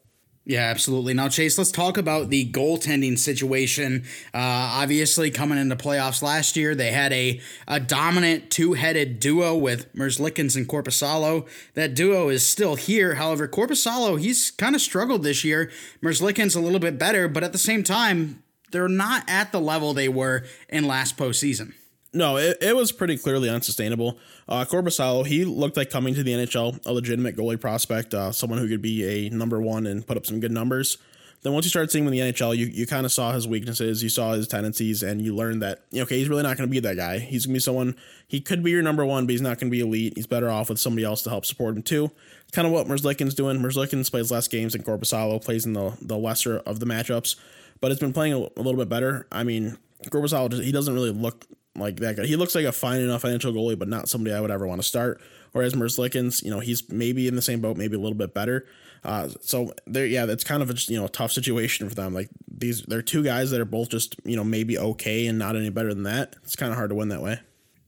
Yeah, 0.47 0.63
absolutely. 0.63 1.13
Now, 1.15 1.29
Chase, 1.29 1.59
let's 1.59 1.71
talk 1.71 1.97
about 1.97 2.31
the 2.31 2.51
goaltending 2.51 3.19
situation. 3.19 4.05
Uh, 4.35 4.39
obviously, 4.81 5.31
coming 5.31 5.59
into 5.59 5.77
playoffs 5.77 6.23
last 6.23 6.57
year, 6.57 6.75
they 6.75 6.91
had 6.91 7.13
a, 7.13 7.41
a 7.69 7.79
dominant 7.79 8.51
two 8.51 8.73
headed 8.73 9.21
duo 9.21 9.55
with 9.55 9.95
Merzlikins 9.95 10.57
and 10.57 10.67
Korpisalo. 10.67 11.47
That 11.75 11.95
duo 11.95 12.31
is 12.31 12.45
still 12.45 12.75
here. 12.77 13.15
However, 13.17 13.47
Korpisalo, 13.47 14.19
he's 14.19 14.51
kind 14.51 14.75
of 14.75 14.81
struggled 14.81 15.23
this 15.23 15.45
year. 15.45 15.71
Merzlikins 16.03 16.57
a 16.57 16.61
little 16.61 16.81
bit 16.81 16.99
better, 16.99 17.29
but 17.29 17.45
at 17.45 17.53
the 17.53 17.59
same 17.59 17.85
time, 17.85 18.43
they're 18.73 18.89
not 18.89 19.25
at 19.29 19.53
the 19.53 19.61
level 19.61 19.93
they 19.93 20.09
were 20.09 20.45
in 20.69 20.87
last 20.87 21.17
postseason. 21.17 21.75
No, 22.13 22.39
it, 22.39 22.59
it 22.61 22.75
was 22.75 22.91
pretty 22.91 23.17
clearly 23.17 23.49
unsustainable. 23.49 24.19
Uh, 24.49 24.65
Korpisalo, 24.65 25.25
he 25.25 25.45
looked 25.45 25.77
like 25.77 25.91
coming 25.91 26.15
to 26.15 26.25
the 26.25 26.33
NHL, 26.33 26.85
a 26.85 26.93
legitimate 26.93 27.37
goalie 27.37 27.61
prospect, 27.61 28.15
uh, 28.15 28.33
someone 28.33 28.59
who 28.59 28.69
could 28.69 28.83
be 28.83 29.27
a 29.27 29.31
number 29.31 29.61
one 29.61 29.87
and 29.87 30.05
put 30.05 30.17
up 30.17 30.27
some 30.27 30.41
good 30.41 30.51
numbers. 30.51 30.99
then 31.43 31.53
once 31.53 31.65
you 31.65 31.71
start 31.71 31.93
seeing 31.93 32.05
him 32.05 32.13
in 32.13 32.19
the 32.19 32.33
NHL, 32.33 32.57
you, 32.57 32.67
you 32.67 32.85
kind 32.85 33.07
of 33.07 33.13
saw 33.13 33.31
his 33.31 33.47
weaknesses, 33.47 34.03
you 34.03 34.09
saw 34.09 34.33
his 34.33 34.49
tendencies, 34.49 35.05
and 35.05 35.23
you 35.23 35.37
learned 35.37 35.63
that, 35.63 35.83
okay, 35.95 36.19
he's 36.19 36.29
really 36.29 36.43
not 36.43 36.57
going 36.57 36.69
to 36.69 36.71
be 36.71 36.81
that 36.81 36.97
guy. 36.97 37.21
He's 37.21 37.47
going 37.47 37.53
to 37.53 37.57
be 37.59 37.61
someone, 37.61 37.95
he 38.27 38.41
could 38.41 38.65
be 38.65 38.73
your 38.73 38.83
number 38.83 39.07
one, 39.07 39.27
but 39.27 39.31
he's 39.31 39.41
not 39.41 39.61
going 39.61 39.71
to 39.71 39.77
be 39.77 39.81
elite. 39.81 40.15
He's 40.17 40.27
better 40.27 40.51
off 40.51 40.69
with 40.69 40.81
somebody 40.81 41.05
else 41.05 41.23
to 41.23 41.31
help 41.31 41.47
support 41.47 41.77
him 41.77 41.83
too. 41.83 42.11
Kind 42.51 42.67
of 42.67 42.73
what 42.73 42.89
Merzlikins 42.89 43.37
doing. 43.37 43.61
Merzlikins 43.61 44.11
plays 44.11 44.33
less 44.33 44.49
games 44.49 44.73
than 44.73 44.83
Korpisalo, 44.83 45.43
plays 45.43 45.65
in 45.65 45.75
the, 45.75 45.97
the 46.03 46.19
lesser 46.19 46.59
of 46.59 46.81
the 46.81 46.87
matchups, 46.87 47.37
but 47.81 47.93
it's 47.93 48.01
been 48.01 48.13
playing 48.13 48.33
a, 48.33 48.39
a 48.39 48.63
little 48.63 48.77
bit 48.77 48.89
better. 48.89 49.29
I 49.31 49.45
mean, 49.45 49.79
Korpisalo, 50.07 50.61
he 50.61 50.73
doesn't 50.73 50.93
really 50.93 51.13
look 51.13 51.47
like 51.77 51.97
that 52.01 52.17
guy. 52.17 52.27
He 52.27 52.37
looks 52.37 52.55
like 52.55 52.65
a 52.65 52.73
fine 52.73 53.01
enough 53.01 53.23
financial 53.23 53.53
goalie, 53.53 53.79
but 53.79 53.89
not 53.89 54.09
somebody 54.09 54.35
I 54.35 54.41
would 54.41 54.51
ever 54.51 54.67
want 54.67 54.81
to 54.81 54.87
start. 54.87 55.21
Whereas 55.53 55.75
Merzlikins, 55.75 56.43
you 56.43 56.51
know, 56.51 56.61
he's 56.61 56.91
maybe 56.91 57.27
in 57.27 57.37
the 57.37 57.43
same 57.43 57.61
boat, 57.61 57.77
maybe 57.77 57.97
a 57.97 58.01
little 58.01 58.17
bit 58.17 58.35
better. 58.35 58.67
Uh, 59.03 59.29
so 59.41 59.73
there, 59.87 60.07
yeah, 60.07 60.27
that's 60.27 60.45
kind 60.45 60.63
of 60.63 60.71
a 60.71 60.75
you 60.89 61.01
know 61.01 61.07
tough 61.09 61.33
situation 61.33 61.89
for 61.89 61.95
them. 61.95 62.13
Like 62.13 62.29
these, 62.49 62.83
they're 62.83 63.03
two 63.03 63.23
guys 63.23 63.51
that 63.51 63.61
are 63.61 63.65
both 63.67 63.89
just 63.89 64.17
you 64.25 64.37
know 64.37 64.45
maybe 64.45 64.79
okay 64.79 65.27
and 65.27 65.39
not 65.39 65.57
any 65.57 65.71
better 65.71 65.95
than 65.95 66.05
that. 66.05 66.37
It's 66.43 66.57
kind 66.57 66.71
of 66.71 66.77
hard 66.77 66.91
to 66.91 66.97
win 66.97 67.09
that 67.09 67.23
way. 67.23 67.41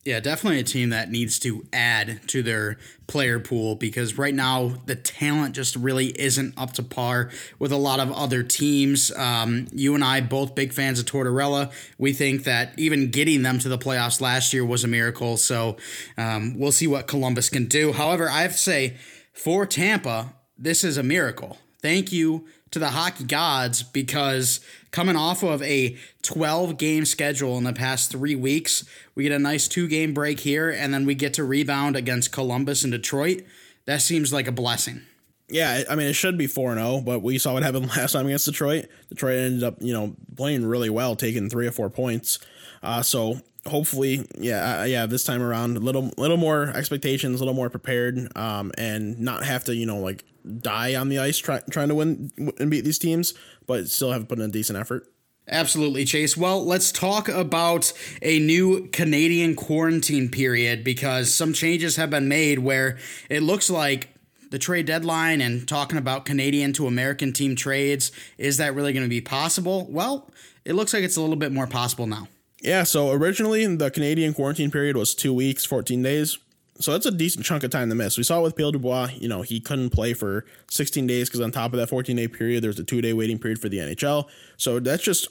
Yeah, 0.04 0.18
definitely 0.18 0.58
a 0.58 0.64
team 0.64 0.90
that 0.90 1.12
needs 1.12 1.38
to 1.40 1.64
add 1.72 2.26
to 2.28 2.42
their 2.42 2.76
player 3.06 3.38
pool 3.38 3.76
because 3.76 4.18
right 4.18 4.34
now 4.34 4.74
the 4.86 4.96
talent 4.96 5.54
just 5.54 5.76
really 5.76 6.06
isn't 6.20 6.54
up 6.58 6.72
to 6.72 6.82
par 6.82 7.30
with 7.60 7.70
a 7.70 7.76
lot 7.76 8.00
of 8.00 8.10
other 8.10 8.42
teams. 8.42 9.12
Um, 9.12 9.68
you 9.70 9.94
and 9.94 10.02
I, 10.02 10.20
both 10.20 10.56
big 10.56 10.72
fans 10.72 10.98
of 10.98 11.06
Tortorella, 11.06 11.72
we 11.98 12.12
think 12.12 12.42
that 12.44 12.76
even 12.76 13.12
getting 13.12 13.42
them 13.42 13.60
to 13.60 13.68
the 13.68 13.78
playoffs 13.78 14.20
last 14.20 14.52
year 14.52 14.64
was 14.64 14.82
a 14.82 14.88
miracle. 14.88 15.36
So 15.36 15.76
um, 16.18 16.58
we'll 16.58 16.72
see 16.72 16.88
what 16.88 17.06
Columbus 17.06 17.48
can 17.48 17.66
do. 17.66 17.92
However, 17.92 18.28
I 18.28 18.42
have 18.42 18.52
to 18.52 18.58
say, 18.58 18.96
for 19.32 19.66
Tampa, 19.66 20.34
this 20.58 20.82
is 20.82 20.96
a 20.96 21.04
miracle. 21.04 21.58
Thank 21.80 22.10
you 22.10 22.46
to 22.72 22.78
the 22.78 22.90
hockey 22.90 23.24
gods 23.24 23.82
because 23.82 24.60
coming 24.90 25.16
off 25.16 25.42
of 25.42 25.62
a 25.62 25.96
12 26.22 26.76
game 26.76 27.04
schedule 27.04 27.56
in 27.58 27.64
the 27.64 27.72
past 27.72 28.10
three 28.10 28.34
weeks, 28.34 28.84
we 29.14 29.22
get 29.22 29.32
a 29.32 29.38
nice 29.38 29.68
two 29.68 29.86
game 29.86 30.12
break 30.12 30.40
here, 30.40 30.70
and 30.70 30.92
then 30.92 31.06
we 31.06 31.14
get 31.14 31.34
to 31.34 31.44
rebound 31.44 31.96
against 31.96 32.32
Columbus 32.32 32.82
and 32.82 32.92
Detroit. 32.92 33.42
That 33.86 34.02
seems 34.02 34.32
like 34.32 34.48
a 34.48 34.52
blessing. 34.52 35.02
Yeah, 35.48 35.82
I 35.88 35.96
mean 35.96 36.06
it 36.06 36.14
should 36.14 36.38
be 36.38 36.46
four 36.46 36.70
and 36.70 36.80
zero, 36.80 36.94
oh, 36.94 37.00
but 37.02 37.20
we 37.20 37.38
saw 37.38 37.52
what 37.52 37.62
happened 37.62 37.88
last 37.96 38.12
time 38.12 38.26
against 38.26 38.46
Detroit. 38.46 38.86
Detroit 39.10 39.36
ended 39.36 39.64
up, 39.64 39.76
you 39.80 39.92
know, 39.92 40.16
playing 40.36 40.64
really 40.64 40.90
well, 40.90 41.14
taking 41.14 41.48
three 41.50 41.66
or 41.66 41.72
four 41.72 41.90
points. 41.90 42.38
Uh, 42.82 43.02
so 43.02 43.38
hopefully, 43.66 44.26
yeah, 44.38 44.80
uh, 44.80 44.84
yeah, 44.84 45.06
this 45.06 45.24
time 45.24 45.42
around, 45.42 45.76
a 45.76 45.80
little, 45.80 46.10
little 46.16 46.36
more 46.36 46.68
expectations, 46.74 47.40
a 47.40 47.44
little 47.44 47.54
more 47.54 47.70
prepared, 47.70 48.36
um, 48.36 48.72
and 48.76 49.20
not 49.20 49.44
have 49.44 49.64
to, 49.64 49.74
you 49.74 49.86
know, 49.86 49.98
like 49.98 50.24
die 50.60 50.94
on 50.94 51.08
the 51.08 51.18
ice 51.18 51.38
try, 51.38 51.60
trying 51.70 51.88
to 51.88 51.94
win 51.94 52.30
and 52.58 52.70
beat 52.70 52.84
these 52.84 52.98
teams, 52.98 53.34
but 53.66 53.88
still 53.88 54.12
have 54.12 54.28
put 54.28 54.38
in 54.38 54.44
a 54.44 54.48
decent 54.48 54.78
effort. 54.78 55.06
Absolutely, 55.48 56.04
Chase. 56.04 56.36
Well, 56.36 56.64
let's 56.64 56.92
talk 56.92 57.28
about 57.28 57.92
a 58.22 58.38
new 58.38 58.88
Canadian 58.88 59.56
quarantine 59.56 60.30
period 60.30 60.84
because 60.84 61.34
some 61.34 61.52
changes 61.52 61.96
have 61.96 62.10
been 62.10 62.28
made 62.28 62.60
where 62.60 62.96
it 63.28 63.42
looks 63.42 63.68
like 63.68 64.08
the 64.50 64.58
trade 64.58 64.86
deadline 64.86 65.40
and 65.40 65.66
talking 65.66 65.98
about 65.98 66.24
Canadian 66.24 66.72
to 66.74 66.86
American 66.86 67.32
team 67.32 67.56
trades, 67.56 68.12
is 68.38 68.58
that 68.58 68.74
really 68.74 68.92
going 68.92 69.04
to 69.04 69.08
be 69.10 69.20
possible? 69.20 69.86
Well, 69.90 70.30
it 70.64 70.74
looks 70.74 70.94
like 70.94 71.02
it's 71.02 71.16
a 71.16 71.20
little 71.20 71.36
bit 71.36 71.50
more 71.50 71.66
possible 71.66 72.06
now. 72.06 72.28
Yeah, 72.60 72.84
so 72.84 73.10
originally 73.10 73.66
the 73.74 73.90
Canadian 73.90 74.34
quarantine 74.34 74.70
period 74.70 74.96
was 74.96 75.14
two 75.14 75.34
weeks, 75.34 75.64
14 75.64 76.02
days. 76.02 76.38
So 76.82 76.92
that's 76.92 77.06
a 77.06 77.10
decent 77.10 77.44
chunk 77.44 77.62
of 77.62 77.70
time 77.70 77.88
to 77.88 77.94
miss. 77.94 78.18
We 78.18 78.24
saw 78.24 78.40
it 78.40 78.42
with 78.42 78.56
Pierre 78.56 78.72
Dubois, 78.72 79.10
you 79.14 79.28
know, 79.28 79.42
he 79.42 79.60
couldn't 79.60 79.90
play 79.90 80.14
for 80.14 80.44
16 80.70 81.06
days 81.06 81.28
because 81.28 81.40
on 81.40 81.52
top 81.52 81.72
of 81.72 81.78
that 81.78 81.88
14 81.88 82.16
day 82.16 82.28
period, 82.28 82.64
there's 82.64 82.78
a 82.78 82.84
two 82.84 83.00
day 83.00 83.12
waiting 83.12 83.38
period 83.38 83.60
for 83.60 83.68
the 83.68 83.78
NHL. 83.78 84.28
So 84.56 84.80
that's 84.80 85.02
just 85.02 85.28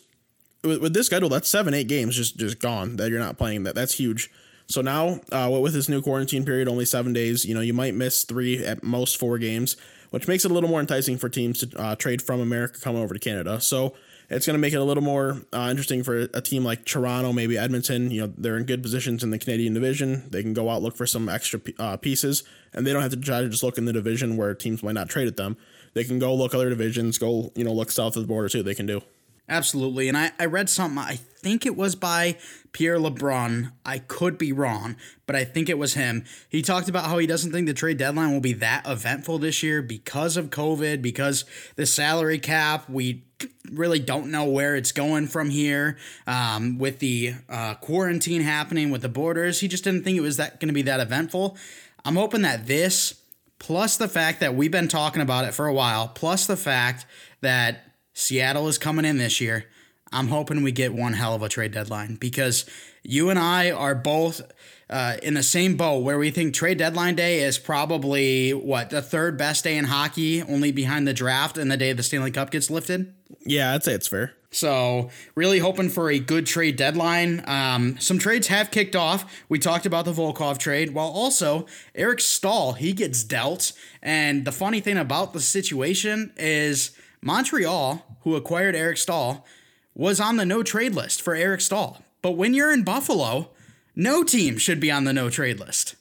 with, 0.64 0.82
with, 0.82 0.94
this 0.94 1.08
schedule, 1.08 1.30
that's 1.30 1.50
seven, 1.50 1.74
eight 1.74 1.88
games 1.88 2.16
just 2.16 2.38
just 2.38 2.60
gone 2.60 2.96
that 2.98 3.10
you're 3.10 3.20
not 3.20 3.38
playing. 3.38 3.64
That 3.64 3.76
that's 3.76 3.96
huge. 3.96 4.32
So 4.68 4.82
now, 4.82 5.20
uh, 5.32 5.50
with 5.62 5.74
this 5.74 5.90
new 5.90 6.02
quarantine 6.02 6.46
period, 6.46 6.70
only 6.70 6.86
seven 6.86 7.12
days, 7.12 7.44
you 7.44 7.54
know, 7.54 7.62
you 7.62 7.74
might 7.74 7.94
miss 7.94 8.24
three 8.24 8.64
at 8.64 8.84
most 8.84 9.18
four 9.18 9.38
games, 9.38 9.76
which 10.12 10.30
makes 10.30 10.46
it 10.46 10.52
a 10.52 10.54
little 10.54 10.70
more 10.70 10.80
enticing 10.80 11.18
for 11.18 11.28
teams 11.28 11.60
to 11.60 11.78
uh, 11.78 11.96
trade 11.96 12.22
from 12.22 12.40
America 12.40 12.80
coming 12.80 13.02
over 13.02 13.14
to 13.14 13.20
Canada. 13.20 13.60
So 13.60 13.94
it's 14.32 14.46
going 14.46 14.56
to 14.56 14.60
make 14.60 14.74
it 14.74 14.78
a 14.78 14.84
little 14.84 15.04
more 15.04 15.42
uh, 15.52 15.68
interesting 15.70 16.04
for 16.04 16.30
a 16.34 16.42
team 16.42 16.64
like 16.64 16.86
Toronto, 16.86 17.34
maybe 17.34 17.58
Edmonton. 17.58 18.12
You 18.12 18.22
know, 18.22 18.34
they're 18.38 18.58
in 18.58 18.64
good 18.64 18.82
positions 18.82 19.24
in 19.24 19.30
the 19.30 19.38
Canadian 19.38 19.74
division. 19.74 20.30
They 20.30 20.42
can 20.42 20.54
go 20.54 20.70
out 20.70 20.82
look 20.82 20.96
for 20.96 21.06
some 21.06 21.28
extra 21.28 21.60
uh, 21.78 21.98
pieces, 21.98 22.44
and 22.74 22.88
they 22.88 22.94
don't 22.94 23.02
have 23.02 23.12
to 23.12 23.18
try 23.18 23.42
to 23.42 23.50
just 23.50 23.62
look 23.62 23.78
in 23.78 23.86
the 23.86 23.94
division 23.94 24.38
where 24.38 24.56
teams 24.56 24.84
might 24.84 24.94
not 24.94 25.10
trade 25.10 25.28
at 25.28 25.36
them. 25.36 25.58
They 25.94 26.06
can 26.06 26.18
go 26.18 26.34
look 26.34 26.56
other 26.56 26.70
divisions, 26.70 27.18
go 27.18 27.52
you 27.56 27.66
know 27.66 27.74
look 27.74 27.92
south 27.92 28.16
of 28.16 28.24
the 28.24 28.28
border 28.28 28.48
too. 28.48 28.64
They 28.64 28.76
can 28.76 28.86
do. 28.86 29.02
Absolutely. 29.50 30.08
And 30.08 30.18
I, 30.18 30.32
I 30.40 30.46
read 30.46 30.70
something, 30.70 30.98
I 30.98 31.20
think 31.42 31.66
it 31.66 31.76
was 31.76 31.96
by 31.96 32.38
Pierre 32.72 32.98
LeBrun. 32.98 33.72
I 33.86 34.00
could 34.00 34.38
be 34.38 34.54
wrong, 34.54 34.96
but 35.26 35.36
I 35.36 35.44
think 35.44 35.68
it 35.68 35.78
was 35.78 35.96
him. 35.96 36.24
He 36.48 36.62
talked 36.62 36.88
about 36.88 37.06
how 37.06 37.18
he 37.18 37.28
doesn't 37.28 37.52
think 37.52 37.68
the 37.68 37.74
trade 37.74 37.98
deadline 37.98 38.32
will 38.32 38.40
be 38.40 38.54
that 38.54 38.84
eventful 38.88 39.40
this 39.40 39.62
year 39.62 39.82
because 39.82 40.38
of 40.38 40.52
COVID, 40.52 41.02
because 41.02 41.44
the 41.76 41.86
salary 41.86 42.40
cap, 42.40 42.90
we 42.90 43.24
really 43.72 44.00
don't 44.00 44.32
know 44.32 44.46
where 44.46 44.76
it's 44.76 44.92
going 44.92 45.28
from 45.28 45.50
here 45.50 45.98
um, 46.28 46.78
with 46.78 47.00
the 47.00 47.34
uh, 47.50 47.74
quarantine 47.76 48.42
happening 48.42 48.90
with 48.90 49.02
the 49.02 49.10
borders. 49.10 49.60
He 49.60 49.68
just 49.68 49.84
didn't 49.84 50.04
think 50.04 50.18
it 50.18 50.22
was 50.22 50.38
that 50.38 50.60
going 50.60 50.70
to 50.70 50.74
be 50.74 50.84
that 50.84 51.00
eventful. 51.00 51.58
I'm 52.06 52.16
hoping 52.16 52.44
that 52.44 52.68
this, 52.68 53.22
plus 53.60 53.98
the 53.98 54.08
fact 54.08 54.40
that 54.40 54.56
we've 54.56 54.72
been 54.72 54.88
talking 54.88 55.22
about 55.22 55.46
it 55.46 55.54
for 55.54 55.68
a 55.68 55.74
while, 55.74 56.08
plus 56.08 56.48
the 56.48 56.58
fact 56.58 57.06
that 57.42 57.91
Seattle 58.14 58.68
is 58.68 58.78
coming 58.78 59.06
in 59.06 59.18
this 59.18 59.40
year. 59.42 59.66
I'm 60.12 60.28
hoping 60.28 60.62
we 60.62 60.72
get 60.72 60.94
one 60.94 61.14
hell 61.14 61.34
of 61.34 61.42
a 61.42 61.50
trade 61.50 61.72
deadline 61.72 62.16
because 62.16 62.66
you 63.02 63.30
and 63.30 63.40
I 63.40 63.72
are 63.72 63.96
both 63.96 64.42
uh, 64.90 65.16
in 65.24 65.36
the 65.36 65.44
same 65.44 65.78
boat 65.78 66.00
where 66.00 66.18
we 66.18 66.32
think 66.32 66.54
trade 66.54 66.78
deadline 66.78 67.16
day 67.16 67.40
is 67.42 67.58
probably 67.58 68.54
what 68.54 68.90
the 68.90 69.02
third 69.02 69.38
best 69.38 69.64
day 69.64 69.78
in 69.78 69.86
hockey, 69.86 70.44
only 70.44 70.74
behind 70.74 71.08
the 71.08 71.14
draft 71.14 71.58
and 71.58 71.72
the 71.72 71.78
day 71.78 71.94
the 71.94 72.04
Stanley 72.04 72.32
Cup 72.32 72.52
gets 72.52 72.70
lifted. 72.70 73.14
Yeah, 73.46 73.74
I'd 73.74 73.84
say 73.84 73.94
it's 73.94 74.08
fair. 74.08 74.34
So, 74.54 75.10
really 75.34 75.60
hoping 75.60 75.90
for 75.90 76.10
a 76.10 76.20
good 76.20 76.46
trade 76.46 76.76
deadline. 76.76 77.42
Um, 77.48 77.98
some 78.00 78.20
trades 78.20 78.48
have 78.48 78.70
kicked 78.70 78.98
off. 78.98 79.46
We 79.48 79.60
talked 79.60 79.86
about 79.86 80.04
the 80.04 80.12
Volkov 80.12 80.58
trade, 80.58 80.94
while 80.94 81.08
also 81.08 81.66
Eric 81.96 82.20
Staal, 82.20 82.74
he 82.74 82.92
gets 82.92 83.24
dealt. 83.24 83.72
And 84.02 84.44
the 84.44 84.52
funny 84.52 84.82
thing 84.82 84.98
about 84.98 85.32
the 85.32 85.40
situation 85.40 86.34
is 86.36 86.92
Montreal, 87.22 88.18
who 88.22 88.36
acquired 88.36 88.76
Eric 88.76 88.98
Staal, 88.98 89.46
was 89.94 90.20
on 90.20 90.38
the 90.38 90.46
no 90.46 90.64
trade 90.64 90.96
list 90.96 91.22
for 91.22 91.36
Eric 91.36 91.62
Staal. 91.62 92.02
But 92.22 92.32
when 92.32 92.54
you're 92.54 92.72
in 92.72 92.84
Buffalo, 92.84 93.50
no 93.96 94.24
team 94.24 94.58
should 94.58 94.80
be 94.80 94.92
on 94.92 95.04
the 95.04 95.14
no 95.14 95.30
trade 95.30 95.60
list. 95.60 95.96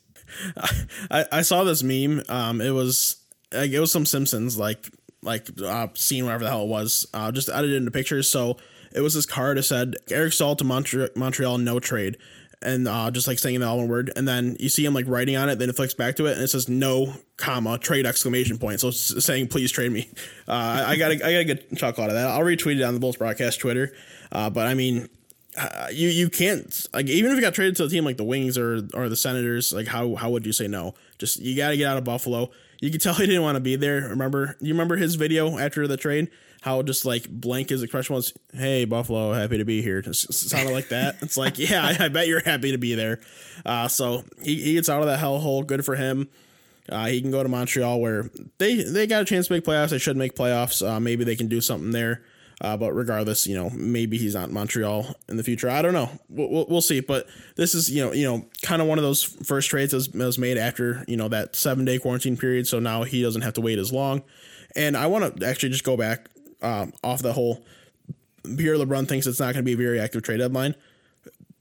I, 1.11 1.26
I 1.33 1.42
saw 1.42 1.64
this 1.64 1.83
meme. 1.83 2.22
Um, 2.28 2.61
it 2.61 2.70
was 2.70 3.16
like 3.52 3.70
it 3.70 3.80
was 3.80 3.92
some 3.92 4.06
Simpsons 4.06 4.59
like 4.59 4.88
like 5.22 5.48
uh, 5.62 5.88
scene 5.94 6.24
whatever 6.24 6.44
the 6.44 6.50
hell 6.50 6.62
it 6.62 6.68
was. 6.68 7.06
Uh, 7.12 7.33
just 7.33 7.48
edited 7.48 7.76
into 7.76 7.90
pictures. 7.90 8.28
So 8.28 8.56
it 8.92 9.00
was 9.00 9.14
this 9.14 9.26
card 9.26 9.59
that 9.59 9.64
said 9.64 9.96
Eric 10.11 10.33
Staal 10.33 10.56
to 10.56 10.64
Montre- 10.64 11.11
Montreal 11.16 11.59
no 11.59 11.80
trade, 11.80 12.16
and 12.62 12.87
uh, 12.87 13.11
just 13.11 13.27
like 13.27 13.38
saying 13.38 13.61
the 13.61 13.66
all 13.66 13.79
one 13.79 13.88
word, 13.88 14.12
and 14.16 14.29
then 14.29 14.57
you 14.61 14.68
see 14.68 14.85
him 14.85 14.94
like 14.94 15.07
writing 15.09 15.37
on 15.37 15.49
it. 15.49 15.59
Then 15.59 15.68
it 15.68 15.77
flicks 15.77 15.94
back 15.94 16.16
to 16.16 16.27
it, 16.27 16.35
and 16.35 16.42
it 16.42 16.49
says 16.49 16.68
no 16.68 17.14
comma 17.37 17.79
trade 17.79 18.07
exclamation 18.07 18.59
point. 18.59 18.81
So 18.81 18.88
it's 18.88 19.25
saying 19.25 19.49
please 19.49 19.73
trade 19.73 19.92
me. 19.92 20.09
Uh, 20.46 20.85
I 20.87 20.96
got 20.96 21.12
I 21.12 21.16
got 21.16 21.27
a 21.29 21.44
good 21.44 21.77
chuckle 21.77 22.05
out 22.05 22.11
of 22.11 22.16
that. 22.16 22.29
I'll 22.29 22.40
retweet 22.40 22.77
it 22.79 22.83
on 22.83 22.94
the 22.94 23.01
Bolts 23.01 23.18
broadcast 23.18 23.61
Twitter. 23.61 23.92
Uh, 24.33 24.51
but 24.51 24.66
I 24.66 24.75
mean, 24.75 25.09
uh, 25.57 25.88
you 25.92 26.09
you 26.09 26.29
can't 26.29 26.87
like 26.92 27.07
even 27.07 27.31
if 27.31 27.37
you 27.37 27.40
got 27.40 27.55
traded 27.55 27.77
to 27.77 27.85
a 27.85 27.88
team 27.88 28.05
like 28.05 28.16
the 28.16 28.25
Wings 28.25 28.59
or 28.59 28.83
or 28.94 29.09
the 29.09 29.16
Senators, 29.16 29.73
like 29.73 29.87
how 29.87 30.14
how 30.14 30.31
would 30.31 30.46
you 30.46 30.53
say 30.53 30.68
no? 30.68 30.94
Just 31.18 31.40
you 31.40 31.57
got 31.57 31.70
to 31.70 31.77
get 31.77 31.87
out 31.87 31.99
of 31.99 32.05
Buffalo. 32.05 32.51
You 32.81 32.90
could 32.90 33.01
tell 33.01 33.14
he 33.14 33.27
didn't 33.27 33.43
want 33.43 33.57
to 33.57 33.61
be 33.61 33.77
there. 33.77 34.09
Remember, 34.09 34.57
you 34.61 34.73
remember 34.73 34.97
his 34.97 35.14
video 35.14 35.59
after 35.59 35.87
the 35.87 35.97
trade? 35.97 36.31
how 36.61 36.83
just 36.83 37.05
like 37.05 37.29
blank 37.29 37.71
his 37.71 37.83
expression 37.83 38.14
was, 38.14 38.33
"Hey 38.53 38.85
Buffalo, 38.85 39.33
happy 39.33 39.59
to 39.59 39.64
be 39.64 39.83
here." 39.83 40.03
Just 40.03 40.33
sounded 40.33 40.73
like 40.73 40.88
that. 40.88 41.16
It's 41.23 41.37
like, 41.37 41.59
yeah, 41.71 41.83
I, 41.83 42.05
I, 42.05 42.09
bet 42.09 42.29
you're 42.29 42.43
happy 42.45 42.73
to 42.73 42.79
be 42.79 42.95
there. 42.95 43.21
Uh, 43.64 43.88
so 43.88 44.25
he, 44.43 44.61
he 44.61 44.75
gets 44.75 44.88
out 44.88 45.01
of 45.01 45.07
that 45.07 45.21
hellhole. 45.21 45.66
Good 45.66 45.85
for 45.85 45.97
him. 45.97 46.29
Uh, 46.88 47.07
he 47.07 47.21
can 47.21 47.31
go 47.31 47.43
to 47.43 47.49
Montreal 47.49 48.01
where 48.01 48.31
they 48.59 48.83
they 48.83 49.07
got 49.07 49.23
a 49.23 49.25
chance 49.25 49.47
to 49.47 49.55
make 49.55 49.64
playoffs. 49.64 49.90
They 49.90 49.99
should 49.99 50.16
make 50.16 50.35
playoffs. 50.35 50.87
Uh, 50.87 51.01
maybe 51.01 51.25
they 51.25 51.37
can 51.37 51.49
do 51.49 51.61
something 51.61 51.93
there. 51.93 52.23
Uh, 52.61 52.77
but 52.77 52.92
regardless, 52.92 53.46
you 53.46 53.55
know, 53.55 53.70
maybe 53.70 54.18
he's 54.18 54.35
not 54.35 54.51
Montreal 54.51 55.14
in 55.29 55.37
the 55.38 55.42
future. 55.42 55.70
I 55.70 55.81
don't 55.81 55.94
know. 55.94 56.11
We'll, 56.29 56.51
we'll, 56.51 56.66
we'll 56.68 56.81
see. 56.83 57.01
But 57.01 57.27
this 57.57 57.75
is, 57.75 57.90
you 57.90 58.05
know, 58.05 58.12
you 58.12 58.27
know, 58.27 58.44
kind 58.62 58.83
of 58.83 58.88
one 58.88 58.99
of 58.99 59.05
those 59.05 59.23
first 59.23 59.70
trades 59.70 59.92
that 59.92 60.14
was 60.14 60.38
made 60.38 60.59
after 60.59 61.05
you 61.09 61.16
know 61.16 61.29
that 61.29 61.57
seven 61.57 61.85
day 61.85 61.99
quarantine 61.99 62.37
period. 62.37 62.66
So 62.66 62.79
now 62.79 63.05
he 63.05 63.23
doesn't 63.23 63.42
have 63.42 63.55
to 63.55 63.61
wait 63.62 63.79
as 63.79 63.92
long. 63.92 64.23
And 64.77 64.96
I 64.96 65.07
want 65.07 65.40
to 65.40 65.46
actually 65.46 65.70
just 65.70 65.85
go 65.85 65.96
back 65.96 66.29
um, 66.62 66.92
off 67.03 67.23
the 67.23 67.33
whole 67.33 67.64
Pierre 68.44 68.77
LeBrun 68.77 69.09
thinks 69.09 69.27
it's 69.27 69.40
not 69.40 69.55
going 69.55 69.57
to 69.57 69.62
be 69.62 69.73
a 69.73 69.77
very 69.77 70.01
active 70.01 70.23
trade 70.23 70.38
deadline. 70.38 70.75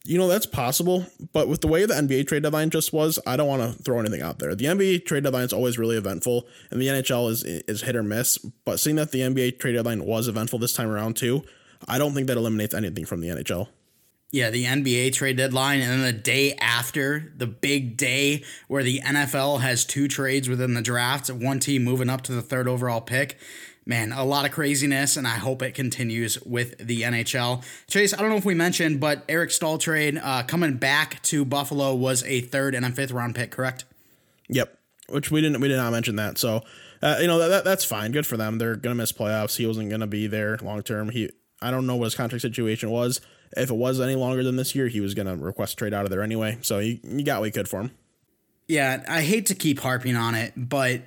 You 0.05 0.17
know, 0.17 0.27
that's 0.27 0.45
possible, 0.45 1.05
but 1.33 1.49
with 1.49 1.61
the 1.61 1.67
way 1.67 1.85
the 1.85 1.93
NBA 1.93 2.27
trade 2.27 2.43
deadline 2.43 2.69
just 2.69 2.93
was, 2.93 3.19
I 3.27 3.35
don't 3.35 3.47
want 3.47 3.61
to 3.61 3.83
throw 3.83 3.99
anything 3.99 4.21
out 4.21 4.39
there. 4.39 4.55
The 4.55 4.65
NBA 4.65 5.05
trade 5.05 5.23
deadline 5.23 5.43
is 5.43 5.53
always 5.53 5.77
really 5.77 5.97
eventful, 5.97 6.47
and 6.71 6.81
the 6.81 6.87
NHL 6.87 7.29
is 7.29 7.43
is 7.43 7.81
hit 7.81 7.95
or 7.95 8.03
miss. 8.03 8.37
But 8.37 8.79
seeing 8.79 8.95
that 8.95 9.11
the 9.11 9.19
NBA 9.19 9.59
trade 9.59 9.73
deadline 9.73 10.05
was 10.05 10.27
eventful 10.27 10.59
this 10.59 10.73
time 10.73 10.89
around 10.89 11.17
too, 11.17 11.43
I 11.87 11.97
don't 11.97 12.13
think 12.13 12.27
that 12.27 12.37
eliminates 12.37 12.73
anything 12.73 13.05
from 13.05 13.21
the 13.21 13.27
NHL. 13.27 13.67
Yeah, 14.31 14.51
the 14.51 14.65
NBA 14.65 15.13
trade 15.13 15.37
deadline, 15.37 15.81
and 15.81 15.89
then 15.89 16.01
the 16.01 16.13
day 16.13 16.53
after, 16.53 17.33
the 17.35 17.47
big 17.47 17.97
day 17.97 18.43
where 18.67 18.83
the 18.83 19.01
NFL 19.01 19.61
has 19.61 19.83
two 19.83 20.07
trades 20.07 20.47
within 20.47 20.75
the 20.75 20.83
draft, 20.83 21.31
one 21.31 21.59
team 21.59 21.83
moving 21.83 22.09
up 22.09 22.21
to 22.21 22.31
the 22.31 22.43
third 22.43 22.67
overall 22.67 23.01
pick 23.01 23.39
man, 23.89 24.11
a 24.13 24.23
lot 24.23 24.45
of 24.45 24.51
craziness, 24.51 25.17
and 25.17 25.27
I 25.27 25.31
hope 25.31 25.63
it 25.63 25.73
continues 25.73 26.39
with 26.43 26.77
the 26.77 27.01
NHL. 27.01 27.63
Chase, 27.87 28.13
I 28.13 28.17
don't 28.17 28.29
know 28.29 28.37
if 28.37 28.45
we 28.45 28.53
mentioned, 28.53 28.99
but 28.99 29.23
Eric 29.27 29.49
Staal 29.49 29.79
trade 29.79 30.19
uh, 30.23 30.43
coming 30.43 30.77
back 30.77 31.21
to 31.23 31.43
Buffalo 31.43 31.95
was 31.95 32.23
a 32.23 32.41
third 32.41 32.75
and 32.75 32.85
a 32.85 32.91
fifth 32.91 33.11
round 33.11 33.33
pick, 33.33 33.49
correct? 33.49 33.85
Yep, 34.47 34.77
which 35.09 35.31
we 35.31 35.41
didn't 35.41 35.59
we 35.59 35.67
did 35.67 35.77
not 35.77 35.91
mention 35.91 36.15
that. 36.17 36.37
So, 36.37 36.61
uh, 37.01 37.17
you 37.19 37.27
know 37.27 37.49
that, 37.49 37.63
that's 37.65 37.83
fine, 37.83 38.11
good 38.11 38.27
for 38.27 38.37
them. 38.37 38.59
They're 38.59 38.75
gonna 38.75 38.95
miss 38.95 39.11
playoffs. 39.11 39.57
He 39.57 39.65
wasn't 39.65 39.89
gonna 39.89 40.07
be 40.07 40.27
there 40.27 40.57
long 40.61 40.83
term. 40.83 41.09
He 41.09 41.31
I 41.61 41.71
don't 41.71 41.87
know 41.87 41.95
what 41.95 42.05
his 42.05 42.15
contract 42.15 42.43
situation 42.43 42.91
was. 42.91 43.19
If 43.57 43.71
it 43.71 43.75
was 43.75 43.99
any 43.99 44.15
longer 44.15 44.43
than 44.43 44.55
this 44.55 44.75
year, 44.75 44.87
he 44.87 45.01
was 45.01 45.15
gonna 45.15 45.35
request 45.35 45.79
trade 45.79 45.95
out 45.95 46.05
of 46.05 46.11
there 46.11 46.21
anyway. 46.21 46.59
So 46.61 46.77
you, 46.77 46.99
you 47.03 47.23
got 47.23 47.39
what 47.41 47.47
you 47.47 47.51
could 47.51 47.67
for 47.67 47.81
him. 47.81 47.91
Yeah, 48.67 49.03
I 49.07 49.23
hate 49.23 49.47
to 49.47 49.55
keep 49.55 49.79
harping 49.79 50.15
on 50.15 50.35
it, 50.35 50.53
but 50.55 51.01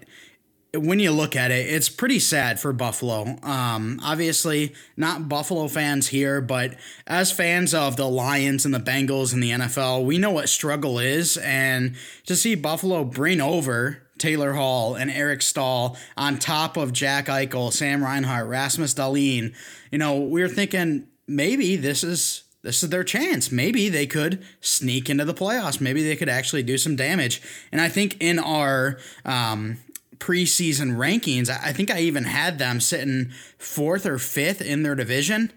when 0.74 0.98
you 0.98 1.10
look 1.10 1.36
at 1.36 1.50
it, 1.50 1.66
it's 1.66 1.90
pretty 1.90 2.18
sad 2.18 2.58
for 2.58 2.72
Buffalo. 2.72 3.36
Um, 3.42 4.00
obviously, 4.02 4.74
not 4.96 5.28
Buffalo 5.28 5.68
fans 5.68 6.08
here, 6.08 6.40
but 6.40 6.76
as 7.06 7.30
fans 7.30 7.74
of 7.74 7.96
the 7.96 8.08
Lions 8.08 8.64
and 8.64 8.72
the 8.72 8.80
Bengals 8.80 9.34
and 9.34 9.42
the 9.42 9.50
NFL, 9.50 10.04
we 10.04 10.16
know 10.16 10.30
what 10.30 10.48
struggle 10.48 10.98
is. 10.98 11.36
And 11.36 11.94
to 12.26 12.34
see 12.34 12.54
Buffalo 12.54 13.04
bring 13.04 13.40
over 13.40 14.02
Taylor 14.16 14.54
Hall 14.54 14.94
and 14.94 15.10
Eric 15.10 15.42
Staal 15.42 15.96
on 16.16 16.38
top 16.38 16.78
of 16.78 16.92
Jack 16.92 17.26
Eichel, 17.26 17.70
Sam 17.70 18.02
Reinhart, 18.02 18.46
Rasmus 18.46 18.94
Dahlin, 18.94 19.54
you 19.90 19.98
know, 19.98 20.20
we 20.20 20.40
were 20.40 20.48
thinking 20.48 21.06
maybe 21.28 21.76
this 21.76 22.02
is 22.02 22.44
this 22.62 22.82
is 22.82 22.90
their 22.90 23.04
chance. 23.04 23.50
Maybe 23.50 23.88
they 23.88 24.06
could 24.06 24.42
sneak 24.60 25.10
into 25.10 25.24
the 25.24 25.34
playoffs. 25.34 25.80
Maybe 25.80 26.02
they 26.02 26.14
could 26.14 26.28
actually 26.28 26.62
do 26.62 26.78
some 26.78 26.94
damage. 26.94 27.42
And 27.72 27.80
I 27.80 27.88
think 27.88 28.16
in 28.20 28.38
our 28.38 28.98
um, 29.24 29.78
preseason 30.22 30.96
rankings. 30.96 31.50
I 31.50 31.72
think 31.72 31.90
I 31.90 31.98
even 31.98 32.24
had 32.24 32.60
them 32.60 32.80
sitting 32.80 33.32
fourth 33.58 34.06
or 34.06 34.18
fifth 34.18 34.62
in 34.62 34.84
their 34.84 34.94
division. 34.94 35.52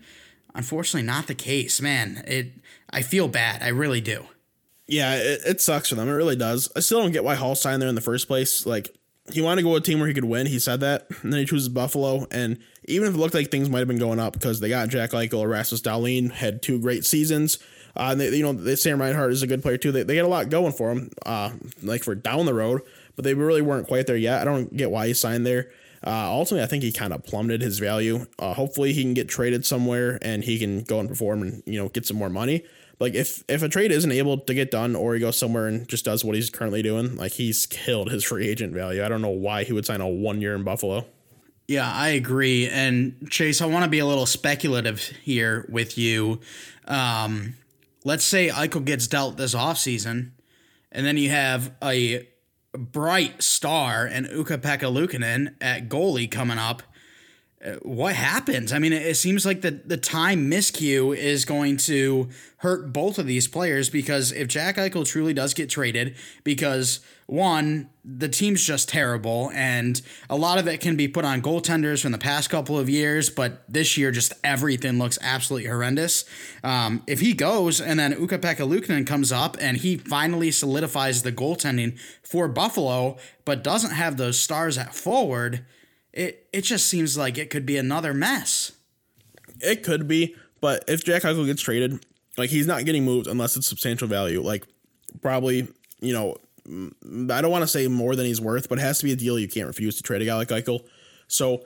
Unfortunately, 0.55 1.05
not 1.05 1.27
the 1.27 1.35
case. 1.35 1.79
Man, 1.79 2.23
it. 2.25 2.51
I 2.89 3.03
feel 3.03 3.27
bad. 3.27 3.61
I 3.61 3.67
really 3.67 4.01
do. 4.01 4.25
Yeah, 4.87 5.15
it, 5.15 5.41
it 5.45 5.61
sucks 5.61 5.89
for 5.89 5.95
them. 5.95 6.09
It 6.09 6.13
really 6.13 6.35
does. 6.35 6.71
I 6.75 6.79
still 6.79 6.99
don't 7.01 7.11
get 7.11 7.23
why 7.23 7.35
Hall 7.35 7.55
signed 7.55 7.81
there 7.81 7.89
in 7.89 7.95
the 7.95 8.01
first 8.01 8.27
place. 8.27 8.65
Like, 8.65 8.89
he 9.31 9.41
wanted 9.41 9.61
to 9.61 9.67
go 9.67 9.71
to 9.71 9.77
a 9.77 9.81
team 9.81 9.99
where 9.99 10.07
he 10.07 10.13
could 10.13 10.25
win. 10.25 10.47
He 10.47 10.59
said 10.59 10.79
that, 10.79 11.07
and 11.21 11.31
then 11.31 11.39
he 11.39 11.45
chooses 11.45 11.69
Buffalo. 11.69 12.25
And 12.31 12.57
even 12.85 13.07
if 13.07 13.15
it 13.15 13.17
looked 13.17 13.33
like 13.33 13.51
things 13.51 13.69
might 13.69 13.79
have 13.79 13.87
been 13.87 13.99
going 13.99 14.19
up 14.19 14.33
because 14.33 14.59
they 14.59 14.69
got 14.69 14.89
Jack 14.89 15.11
Eichel, 15.11 15.47
Rasmus 15.47 15.81
Dahlin 15.81 16.31
had 16.31 16.61
two 16.61 16.79
great 16.79 17.05
seasons. 17.05 17.59
Uh, 17.95 18.15
they, 18.15 18.29
you 18.35 18.43
know, 18.43 18.75
Sam 18.75 19.01
Reinhart 19.01 19.31
is 19.31 19.43
a 19.43 19.47
good 19.47 19.61
player 19.61 19.77
too. 19.77 19.91
They, 19.91 20.03
they 20.03 20.15
get 20.15 20.25
a 20.25 20.29
lot 20.29 20.49
going 20.49 20.73
for 20.73 20.91
him, 20.91 21.11
uh, 21.25 21.51
like 21.81 22.03
for 22.03 22.15
down 22.15 22.45
the 22.45 22.53
road 22.53 22.81
but 23.15 23.23
they 23.25 23.33
really 23.33 23.61
weren't 23.61 23.87
quite 23.87 24.07
there 24.07 24.17
yet. 24.17 24.41
I 24.41 24.45
don't 24.45 24.75
get 24.75 24.91
why 24.91 25.07
he 25.07 25.13
signed 25.13 25.45
there. 25.45 25.69
Uh, 26.05 26.29
ultimately, 26.29 26.63
I 26.63 26.67
think 26.67 26.83
he 26.83 26.91
kind 26.91 27.13
of 27.13 27.23
plummeted 27.23 27.61
his 27.61 27.79
value. 27.79 28.27
Uh, 28.37 28.53
hopefully, 28.53 28.93
he 28.93 29.01
can 29.01 29.13
get 29.13 29.27
traded 29.27 29.65
somewhere 29.65 30.19
and 30.21 30.43
he 30.43 30.59
can 30.59 30.83
go 30.83 30.99
and 30.99 31.09
perform 31.09 31.41
and 31.41 31.63
you 31.65 31.79
know 31.79 31.89
get 31.89 32.05
some 32.05 32.17
more 32.17 32.29
money. 32.29 32.63
Like 32.99 33.15
if 33.15 33.43
if 33.49 33.63
a 33.63 33.69
trade 33.69 33.91
isn't 33.91 34.11
able 34.11 34.37
to 34.37 34.53
get 34.53 34.71
done, 34.71 34.95
or 34.95 35.15
he 35.15 35.19
goes 35.19 35.37
somewhere 35.37 35.67
and 35.67 35.87
just 35.87 36.05
does 36.05 36.23
what 36.23 36.35
he's 36.35 36.49
currently 36.49 36.81
doing, 36.81 37.15
like 37.17 37.33
he's 37.33 37.65
killed 37.65 38.11
his 38.11 38.23
free 38.23 38.47
agent 38.47 38.73
value. 38.73 39.03
I 39.03 39.09
don't 39.09 39.21
know 39.21 39.29
why 39.29 39.63
he 39.63 39.73
would 39.73 39.85
sign 39.85 40.01
a 40.01 40.07
one 40.07 40.41
year 40.41 40.55
in 40.55 40.63
Buffalo. 40.63 41.05
Yeah, 41.67 41.91
I 41.91 42.09
agree. 42.09 42.69
And 42.69 43.27
Chase, 43.31 43.61
I 43.61 43.65
want 43.65 43.83
to 43.83 43.89
be 43.89 43.99
a 43.99 44.05
little 44.05 44.27
speculative 44.27 44.99
here 45.23 45.65
with 45.67 45.97
you. 45.97 46.39
Um, 46.87 47.55
let's 48.03 48.23
say 48.23 48.49
Eichel 48.49 48.85
gets 48.85 49.07
dealt 49.07 49.37
this 49.37 49.55
offseason, 49.55 50.31
and 50.91 51.05
then 51.05 51.17
you 51.17 51.31
have 51.31 51.71
a 51.83 52.27
bright 52.77 53.41
star 53.41 54.05
and 54.05 54.27
Ukko-Pekka 54.27 54.91
Luukkonen 54.91 55.55
at 55.61 55.89
goalie 55.89 56.29
coming 56.29 56.57
up. 56.57 56.83
What 57.81 58.13
happens? 58.13 58.71
I 58.71 58.77
mean, 58.77 58.93
it 58.93 59.17
seems 59.17 59.43
like 59.43 59.61
the, 59.61 59.71
the 59.71 59.97
time 59.97 60.51
miscue 60.51 61.17
is 61.17 61.45
going 61.45 61.77
to 61.77 62.29
hurt 62.57 62.93
both 62.93 63.17
of 63.17 63.25
these 63.25 63.47
players 63.47 63.89
because 63.89 64.31
if 64.31 64.47
Jack 64.47 64.75
Eichel 64.75 65.05
truly 65.05 65.33
does 65.33 65.55
get 65.55 65.67
traded, 65.67 66.15
because 66.43 66.99
one, 67.25 67.89
the 68.03 68.29
team's 68.29 68.63
just 68.63 68.87
terrible, 68.87 69.49
and 69.55 69.99
a 70.29 70.35
lot 70.35 70.59
of 70.59 70.67
it 70.67 70.79
can 70.79 70.95
be 70.95 71.07
put 71.07 71.25
on 71.25 71.41
goaltenders 71.41 72.03
from 72.03 72.11
the 72.11 72.19
past 72.19 72.51
couple 72.51 72.77
of 72.77 72.87
years, 72.87 73.31
but 73.31 73.63
this 73.67 73.97
year 73.97 74.11
just 74.11 74.33
everything 74.43 74.99
looks 74.99 75.17
absolutely 75.21 75.67
horrendous. 75.67 76.23
Um, 76.63 77.01
if 77.07 77.19
he 77.19 77.33
goes 77.33 77.81
and 77.81 77.99
then 77.99 78.13
Ukko-Pekka 78.13 79.07
comes 79.07 79.31
up 79.31 79.57
and 79.59 79.77
he 79.77 79.97
finally 79.97 80.51
solidifies 80.51 81.23
the 81.23 81.31
goaltending 81.31 81.97
for 82.21 82.47
Buffalo, 82.47 83.17
but 83.43 83.63
doesn't 83.63 83.91
have 83.91 84.17
those 84.17 84.39
stars 84.39 84.77
at 84.77 84.93
forward, 84.93 85.65
it 86.15 86.47
it 86.51 86.61
just 86.61 86.87
seems 86.87 87.17
like 87.17 87.37
it 87.37 87.49
could 87.49 87.65
be 87.65 87.77
another 87.77 88.13
mess. 88.13 88.71
It 89.61 89.83
could 89.83 90.07
be, 90.07 90.35
but 90.61 90.83
if 90.87 91.03
Jack 91.03 91.21
Eichel 91.21 91.45
gets 91.45 91.61
traded, 91.61 92.05
like 92.37 92.49
he's 92.49 92.67
not 92.67 92.85
getting 92.85 93.05
moved 93.05 93.27
unless 93.27 93.55
it's 93.55 93.67
substantial 93.67 94.07
value. 94.07 94.41
Like 94.41 94.65
probably, 95.21 95.67
you 95.99 96.13
know, 96.13 96.37
I 96.67 97.41
don't 97.41 97.51
want 97.51 97.63
to 97.63 97.67
say 97.67 97.87
more 97.87 98.15
than 98.15 98.25
he's 98.25 98.41
worth, 98.41 98.69
but 98.69 98.79
it 98.79 98.81
has 98.81 98.99
to 98.99 99.05
be 99.05 99.11
a 99.11 99.15
deal 99.15 99.37
you 99.37 99.47
can't 99.47 99.67
refuse 99.67 99.97
to 99.97 100.03
trade 100.03 100.21
a 100.21 100.25
guy 100.25 100.35
like 100.35 100.47
Eichel. 100.49 100.81
So, 101.27 101.63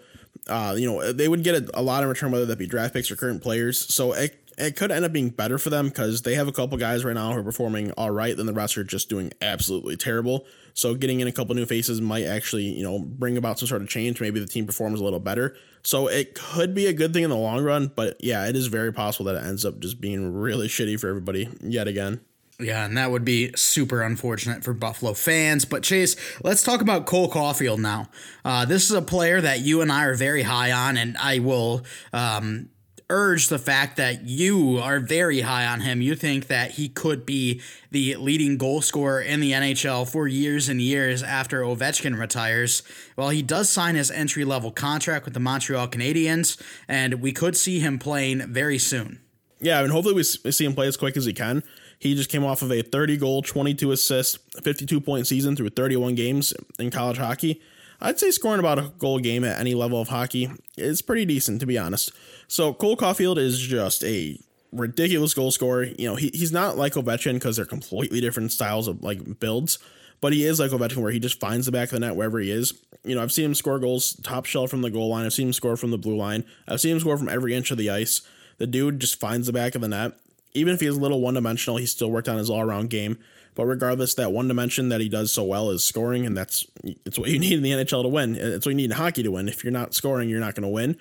uh, 0.47 0.75
you 0.77 0.89
know, 0.89 1.12
they 1.12 1.27
would 1.27 1.43
get 1.43 1.55
a, 1.55 1.79
a, 1.79 1.81
lot 1.81 2.03
in 2.03 2.09
return, 2.09 2.31
whether 2.31 2.45
that 2.45 2.57
be 2.57 2.67
draft 2.67 2.93
picks 2.93 3.12
or 3.12 3.15
current 3.15 3.41
players. 3.41 3.77
So 3.93 4.13
it, 4.13 4.48
it 4.59 4.75
could 4.75 4.91
end 4.91 5.05
up 5.05 5.11
being 5.11 5.29
better 5.29 5.57
for 5.57 5.69
them 5.69 5.89
because 5.89 6.21
they 6.21 6.35
have 6.35 6.47
a 6.47 6.51
couple 6.51 6.77
guys 6.77 7.05
right 7.05 7.13
now 7.13 7.31
who 7.31 7.39
are 7.39 7.43
performing 7.43 7.91
all 7.91 8.11
right, 8.11 8.35
then 8.35 8.45
the 8.45 8.53
rest 8.53 8.77
are 8.77 8.83
just 8.83 9.09
doing 9.09 9.31
absolutely 9.41 9.95
terrible. 9.95 10.45
So 10.73 10.95
getting 10.95 11.19
in 11.19 11.27
a 11.27 11.31
couple 11.31 11.55
new 11.55 11.65
faces 11.65 12.01
might 12.01 12.25
actually, 12.25 12.63
you 12.63 12.83
know, 12.83 12.99
bring 12.99 13.37
about 13.37 13.59
some 13.59 13.67
sort 13.67 13.81
of 13.81 13.89
change. 13.89 14.21
Maybe 14.21 14.39
the 14.39 14.47
team 14.47 14.65
performs 14.65 14.99
a 14.99 15.03
little 15.03 15.19
better. 15.19 15.55
So 15.83 16.07
it 16.07 16.35
could 16.35 16.73
be 16.73 16.87
a 16.87 16.93
good 16.93 17.13
thing 17.13 17.23
in 17.23 17.29
the 17.29 17.37
long 17.37 17.63
run, 17.63 17.91
but 17.95 18.17
yeah, 18.19 18.47
it 18.47 18.55
is 18.55 18.67
very 18.67 18.93
possible 18.93 19.31
that 19.31 19.43
it 19.43 19.47
ends 19.47 19.65
up 19.65 19.79
just 19.79 19.99
being 20.01 20.33
really 20.33 20.67
shitty 20.67 20.99
for 20.99 21.07
everybody 21.07 21.49
yet 21.61 21.87
again. 21.87 22.21
Yeah, 22.61 22.85
and 22.85 22.97
that 22.97 23.09
would 23.09 23.23
be 23.23 23.53
super 23.55 24.01
unfortunate 24.01 24.65
for 24.65 24.73
Buffalo 24.73 25.13
fans. 25.13 25.63
But 25.63 25.81
Chase, 25.81 26.17
let's 26.43 26.61
talk 26.61 26.81
about 26.81 27.05
Cole 27.05 27.31
Caufield 27.31 27.79
now. 27.79 28.09
Uh, 28.43 28.65
this 28.65 28.83
is 28.83 28.91
a 28.91 29.01
player 29.01 29.39
that 29.39 29.61
you 29.61 29.81
and 29.81 29.89
I 29.89 30.03
are 30.03 30.13
very 30.13 30.43
high 30.43 30.73
on, 30.73 30.97
and 30.97 31.15
I 31.17 31.39
will 31.39 31.85
um, 32.11 32.69
urge 33.09 33.47
the 33.47 33.59
fact 33.59 33.97
that 33.97 34.23
you 34.23 34.77
are 34.77 34.99
very 34.99 35.41
high 35.41 35.65
on 35.65 35.81
him. 35.81 36.01
You 36.01 36.15
think 36.15 36.47
that 36.47 36.71
he 36.71 36.89
could 36.89 37.25
be 37.25 37.61
the 37.91 38.15
leading 38.15 38.57
goal 38.57 38.81
scorer 38.81 39.21
in 39.21 39.39
the 39.39 39.51
NHL 39.51 40.09
for 40.09 40.27
years 40.27 40.69
and 40.69 40.79
years 40.79 41.23
after 41.23 41.61
Ovechkin 41.61 42.19
retires. 42.19 42.83
Well, 43.15 43.29
he 43.29 43.41
does 43.41 43.69
sign 43.69 43.95
his 43.95 44.11
entry 44.11 44.45
level 44.45 44.71
contract 44.71 45.25
with 45.25 45.33
the 45.33 45.39
Montreal 45.39 45.87
Canadiens, 45.87 46.61
and 46.87 47.15
we 47.15 47.31
could 47.31 47.57
see 47.57 47.79
him 47.79 47.97
playing 47.97 48.53
very 48.53 48.77
soon. 48.77 49.19
Yeah, 49.59 49.79
I 49.79 49.81
mean, 49.81 49.91
hopefully 49.91 50.15
we 50.15 50.23
see 50.23 50.65
him 50.65 50.73
play 50.73 50.87
as 50.87 50.95
quick 50.95 51.17
as 51.17 51.25
he 51.25 51.33
can. 51.33 51.63
He 51.97 52.15
just 52.15 52.29
came 52.29 52.45
off 52.45 52.61
of 52.61 52.71
a 52.71 52.81
30 52.81 53.17
goal, 53.17 53.41
22 53.41 53.91
assist, 53.91 54.39
52 54.63 55.01
point 55.01 55.27
season 55.27 55.55
through 55.55 55.69
31 55.69 56.15
games 56.15 56.53
in 56.77 56.91
college 56.91 57.17
hockey. 57.17 57.61
I'd 58.01 58.19
say 58.19 58.31
scoring 58.31 58.59
about 58.59 58.79
a 58.79 58.93
goal 58.97 59.19
game 59.19 59.43
at 59.43 59.59
any 59.59 59.73
level 59.73 59.99
of 59.99 60.07
hockey 60.07 60.49
is 60.77 61.01
pretty 61.01 61.25
decent, 61.25 61.59
to 61.59 61.65
be 61.65 61.77
honest. 61.77 62.12
So 62.47 62.73
Cole 62.73 62.95
Caufield 62.95 63.38
is 63.38 63.59
just 63.59 64.03
a 64.03 64.39
ridiculous 64.71 65.33
goal 65.33 65.51
scorer. 65.51 65.83
You 65.83 66.09
know, 66.09 66.15
he, 66.15 66.29
he's 66.33 66.51
not 66.51 66.77
like 66.77 66.93
Ovechkin 66.93 67.33
because 67.33 67.57
they're 67.57 67.65
completely 67.65 68.21
different 68.21 68.51
styles 68.51 68.88
of 68.88 69.03
like 69.03 69.39
builds, 69.39 69.79
but 70.21 70.33
he 70.33 70.45
is 70.45 70.59
like 70.59 70.71
Ovechkin 70.71 70.97
where 70.97 71.12
he 71.12 71.19
just 71.19 71.39
finds 71.39 71.65
the 71.65 71.71
back 71.71 71.89
of 71.89 71.91
the 71.91 71.99
net 71.99 72.15
wherever 72.15 72.39
he 72.39 72.51
is. 72.51 72.73
You 73.03 73.15
know, 73.15 73.21
I've 73.21 73.31
seen 73.31 73.45
him 73.45 73.55
score 73.55 73.79
goals 73.79 74.13
top 74.23 74.45
shelf 74.45 74.69
from 74.69 74.81
the 74.81 74.89
goal 74.89 75.09
line. 75.09 75.25
I've 75.25 75.33
seen 75.33 75.47
him 75.47 75.53
score 75.53 75.77
from 75.77 75.91
the 75.91 75.97
blue 75.97 76.15
line. 76.15 76.45
I've 76.67 76.81
seen 76.81 76.93
him 76.93 76.99
score 76.99 77.17
from 77.17 77.29
every 77.29 77.53
inch 77.53 77.71
of 77.71 77.77
the 77.77 77.89
ice. 77.89 78.21
The 78.57 78.67
dude 78.67 78.99
just 78.99 79.19
finds 79.19 79.47
the 79.47 79.53
back 79.53 79.75
of 79.75 79.81
the 79.81 79.88
net. 79.88 80.13
Even 80.53 80.73
if 80.73 80.79
he's 80.79 80.95
a 80.95 80.99
little 80.99 81.21
one 81.21 81.35
dimensional, 81.35 81.77
he 81.77 81.85
still 81.85 82.12
worked 82.12 82.27
on 82.27 82.38
his 82.38 82.49
all 82.49 82.62
around 82.62 82.89
game. 82.89 83.17
But 83.59 83.65
regardless, 83.65 84.13
that 84.13 84.31
one 84.31 84.47
dimension 84.47 84.87
that 84.87 85.01
he 85.01 85.09
does 85.09 85.33
so 85.33 85.43
well 85.43 85.69
is 85.69 85.83
scoring, 85.83 86.25
and 86.25 86.37
that's 86.37 86.65
it's 87.03 87.19
what 87.19 87.27
you 87.27 87.39
need 87.39 87.51
in 87.51 87.61
the 87.61 87.71
NHL 87.71 88.03
to 88.03 88.07
win. 88.07 88.35
It's 88.35 88.65
what 88.65 88.69
you 88.71 88.77
need 88.77 88.85
in 88.85 88.91
hockey 88.91 89.21
to 89.21 89.31
win. 89.31 89.49
If 89.49 89.65
you're 89.65 89.73
not 89.73 89.93
scoring, 89.93 90.29
you're 90.29 90.39
not 90.39 90.55
going 90.55 90.63
to 90.63 90.69
win. 90.69 90.95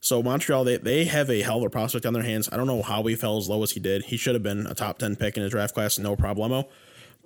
So 0.00 0.22
Montreal, 0.22 0.62
they, 0.62 0.76
they 0.76 1.06
have 1.06 1.28
a 1.28 1.42
hell 1.42 1.58
of 1.58 1.64
a 1.64 1.70
prospect 1.70 2.06
on 2.06 2.12
their 2.12 2.22
hands. 2.22 2.48
I 2.52 2.56
don't 2.56 2.68
know 2.68 2.82
how 2.82 3.02
he 3.02 3.16
fell 3.16 3.36
as 3.36 3.48
low 3.48 3.64
as 3.64 3.72
he 3.72 3.80
did. 3.80 4.04
He 4.04 4.16
should 4.16 4.36
have 4.36 4.44
been 4.44 4.64
a 4.64 4.74
top 4.74 4.98
10 4.98 5.16
pick 5.16 5.36
in 5.36 5.42
his 5.42 5.50
draft 5.50 5.74
class, 5.74 5.98
no 5.98 6.14
problemo. 6.14 6.68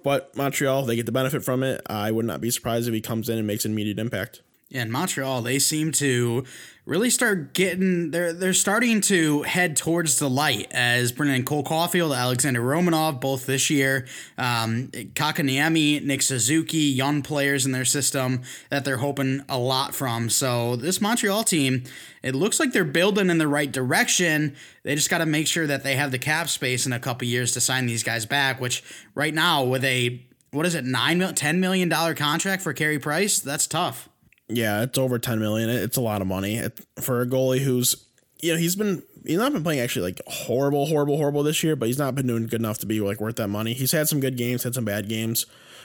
But 0.03 0.35
Montreal, 0.35 0.87
they 0.87 0.97
get 0.97 1.05
the 1.05 1.13
benefit 1.13 1.45
from 1.45 1.63
it. 1.63 1.83
I 1.87 2.11
would 2.11 2.25
not 2.25 2.41
be 2.41 2.51
surprised 2.51 2.89
if 2.89 2.95
he 2.95 3.03
comes 3.03 3.29
in 3.29 3.37
and 3.37 3.47
makes 3.47 3.67
an 3.67 3.73
immediate 3.73 3.99
impact. 3.99 4.41
And 4.73 4.93
Montreal, 4.93 5.41
they 5.41 5.59
seem 5.59 5.93
to 5.93 6.45
really 6.85 7.09
start 7.11 7.53
getting 7.53 8.11
they're 8.11 8.33
they're 8.35 8.53
starting 8.55 9.01
to 9.03 9.43
head 9.43 9.77
towards 9.77 10.19
the 10.19 10.29
light 10.29 10.67
as 10.71 11.11
Brendan 11.11 11.45
Cole 11.45 11.65
Caufield, 11.65 12.17
Alexander 12.17 12.61
Romanov, 12.61 13.19
both 13.19 13.47
this 13.47 13.71
year, 13.71 14.07
um, 14.37 14.89
Kotkaniemi, 14.89 16.05
Nick 16.05 16.21
Suzuki, 16.21 16.79
young 16.79 17.23
players 17.23 17.65
in 17.65 17.73
their 17.73 17.87
system 17.87 18.43
that 18.69 18.85
they're 18.85 18.99
hoping 18.99 19.43
a 19.49 19.59
lot 19.59 19.95
from. 19.95 20.29
So 20.29 20.77
this 20.77 21.01
Montreal 21.01 21.45
team, 21.45 21.85
it 22.23 22.35
looks 22.35 22.61
like 22.61 22.73
they're 22.73 22.85
building 22.85 23.31
in 23.31 23.39
the 23.39 23.49
right 23.49 23.73
direction. 23.73 24.55
They 24.83 24.95
just 24.95 25.09
got 25.09 25.19
to 25.19 25.27
make 25.27 25.47
sure 25.47 25.67
that 25.67 25.83
they 25.83 25.97
have 25.97 26.11
the 26.11 26.19
cap 26.19 26.51
space 26.51 26.85
in 26.85 26.93
a 26.93 27.01
couple 27.01 27.27
years 27.27 27.53
to 27.53 27.61
sign 27.63 27.87
these 27.87 28.03
guys 28.03 28.27
back. 28.27 28.61
Which 28.61 28.83
right 29.15 29.33
now 29.33 29.65
with 29.65 29.85
a 29.85 30.23
what 30.51 30.67
is 30.67 30.75
it 30.75 30.85
nine 30.85 31.21
ten 31.35 31.59
million 31.59 31.89
dollar 31.89 32.15
contract 32.15 32.63
for 32.63 32.75
Carey 32.75 32.99
Price, 32.99 33.39
that's 33.39 33.67
tough. 33.67 34.11
Yeah, 34.49 34.83
it's 34.83 34.99
over 34.99 35.19
10 35.19 35.39
million. 35.41 35.69
It's 35.69 35.97
a 35.97 36.01
lot 36.01 36.23
of 36.23 36.27
money 36.27 36.63
for 37.01 37.21
a 37.21 37.27
goalie 37.27 37.61
who's, 37.61 38.07
you 38.41 38.53
know, 38.53 38.59
he's 38.59 38.77
been, 38.77 39.03
he's 39.27 39.37
not 39.37 39.53
been 39.53 39.63
playing 39.63 39.81
actually 39.81 40.03
like 40.03 40.21
horrible, 40.27 40.87
horrible, 40.87 41.17
horrible 41.19 41.43
this 41.43 41.63
year, 41.63 41.77
but 41.77 41.87
he's 41.87 41.99
not 41.99 42.15
been 42.15 42.27
doing 42.27 42.47
good 42.47 42.61
enough 42.61 42.79
to 42.79 42.87
be 42.87 43.01
like 43.01 43.21
worth 43.21 43.37
that 43.37 43.49
money. 43.49 43.75
He's 43.75 43.93
had 43.93 44.09
some 44.09 44.21
good 44.21 44.37
games, 44.37 44.63
had 44.63 44.75
some 44.75 44.85
bad 44.85 45.09
games. 45.09 45.45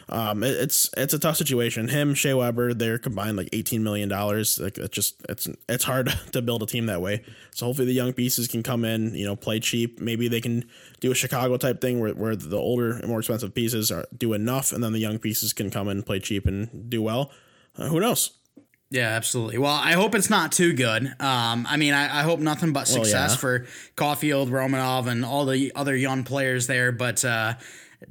Um, 0.09 0.43
it, 0.43 0.55
it's 0.55 0.89
it's 0.97 1.13
a 1.13 1.19
tough 1.19 1.37
situation. 1.37 1.87
Him, 1.87 2.13
Shea 2.13 2.33
Weber, 2.33 2.73
they're 2.73 2.97
combined 2.97 3.37
like 3.37 3.49
eighteen 3.53 3.83
million 3.83 4.09
dollars. 4.09 4.59
Like 4.59 4.77
it's 4.77 4.93
just 4.93 5.25
it's 5.29 5.47
it's 5.69 5.83
hard 5.83 6.13
to 6.31 6.41
build 6.41 6.63
a 6.63 6.65
team 6.65 6.87
that 6.87 7.01
way. 7.01 7.23
So 7.51 7.65
hopefully 7.65 7.85
the 7.85 7.93
young 7.93 8.13
pieces 8.13 8.47
can 8.47 8.63
come 8.63 8.83
in, 8.85 9.15
you 9.15 9.25
know, 9.25 9.35
play 9.35 9.59
cheap. 9.59 9.99
Maybe 9.99 10.27
they 10.27 10.41
can 10.41 10.65
do 10.99 11.11
a 11.11 11.15
Chicago 11.15 11.57
type 11.57 11.81
thing 11.81 11.99
where, 11.99 12.13
where 12.13 12.35
the 12.35 12.57
older 12.57 12.91
and 12.91 13.07
more 13.07 13.19
expensive 13.19 13.53
pieces 13.53 13.91
are 13.91 14.05
do 14.17 14.33
enough, 14.33 14.71
and 14.71 14.83
then 14.83 14.93
the 14.93 14.99
young 14.99 15.19
pieces 15.19 15.53
can 15.53 15.69
come 15.69 15.87
in, 15.87 16.03
play 16.03 16.19
cheap, 16.19 16.45
and 16.45 16.89
do 16.89 17.01
well. 17.01 17.31
Uh, 17.77 17.87
who 17.87 17.99
knows? 17.99 18.31
Yeah, 18.93 19.09
absolutely. 19.09 19.57
Well, 19.57 19.73
I 19.73 19.93
hope 19.93 20.13
it's 20.13 20.29
not 20.29 20.51
too 20.51 20.71
good. 20.71 21.07
Um, 21.19 21.65
I 21.67 21.77
mean, 21.77 21.95
I, 21.95 22.19
I 22.19 22.21
hope 22.21 22.39
nothing 22.39 22.73
but 22.73 22.87
success 22.87 23.43
well, 23.43 23.53
yeah. 23.55 23.65
for 23.65 23.65
Caufield, 23.97 24.49
Romanov, 24.49 25.07
and 25.07 25.25
all 25.25 25.47
the 25.47 25.71
other 25.75 25.95
young 25.95 26.23
players 26.23 26.67
there. 26.67 26.91
But 26.91 27.25
uh, 27.25 27.55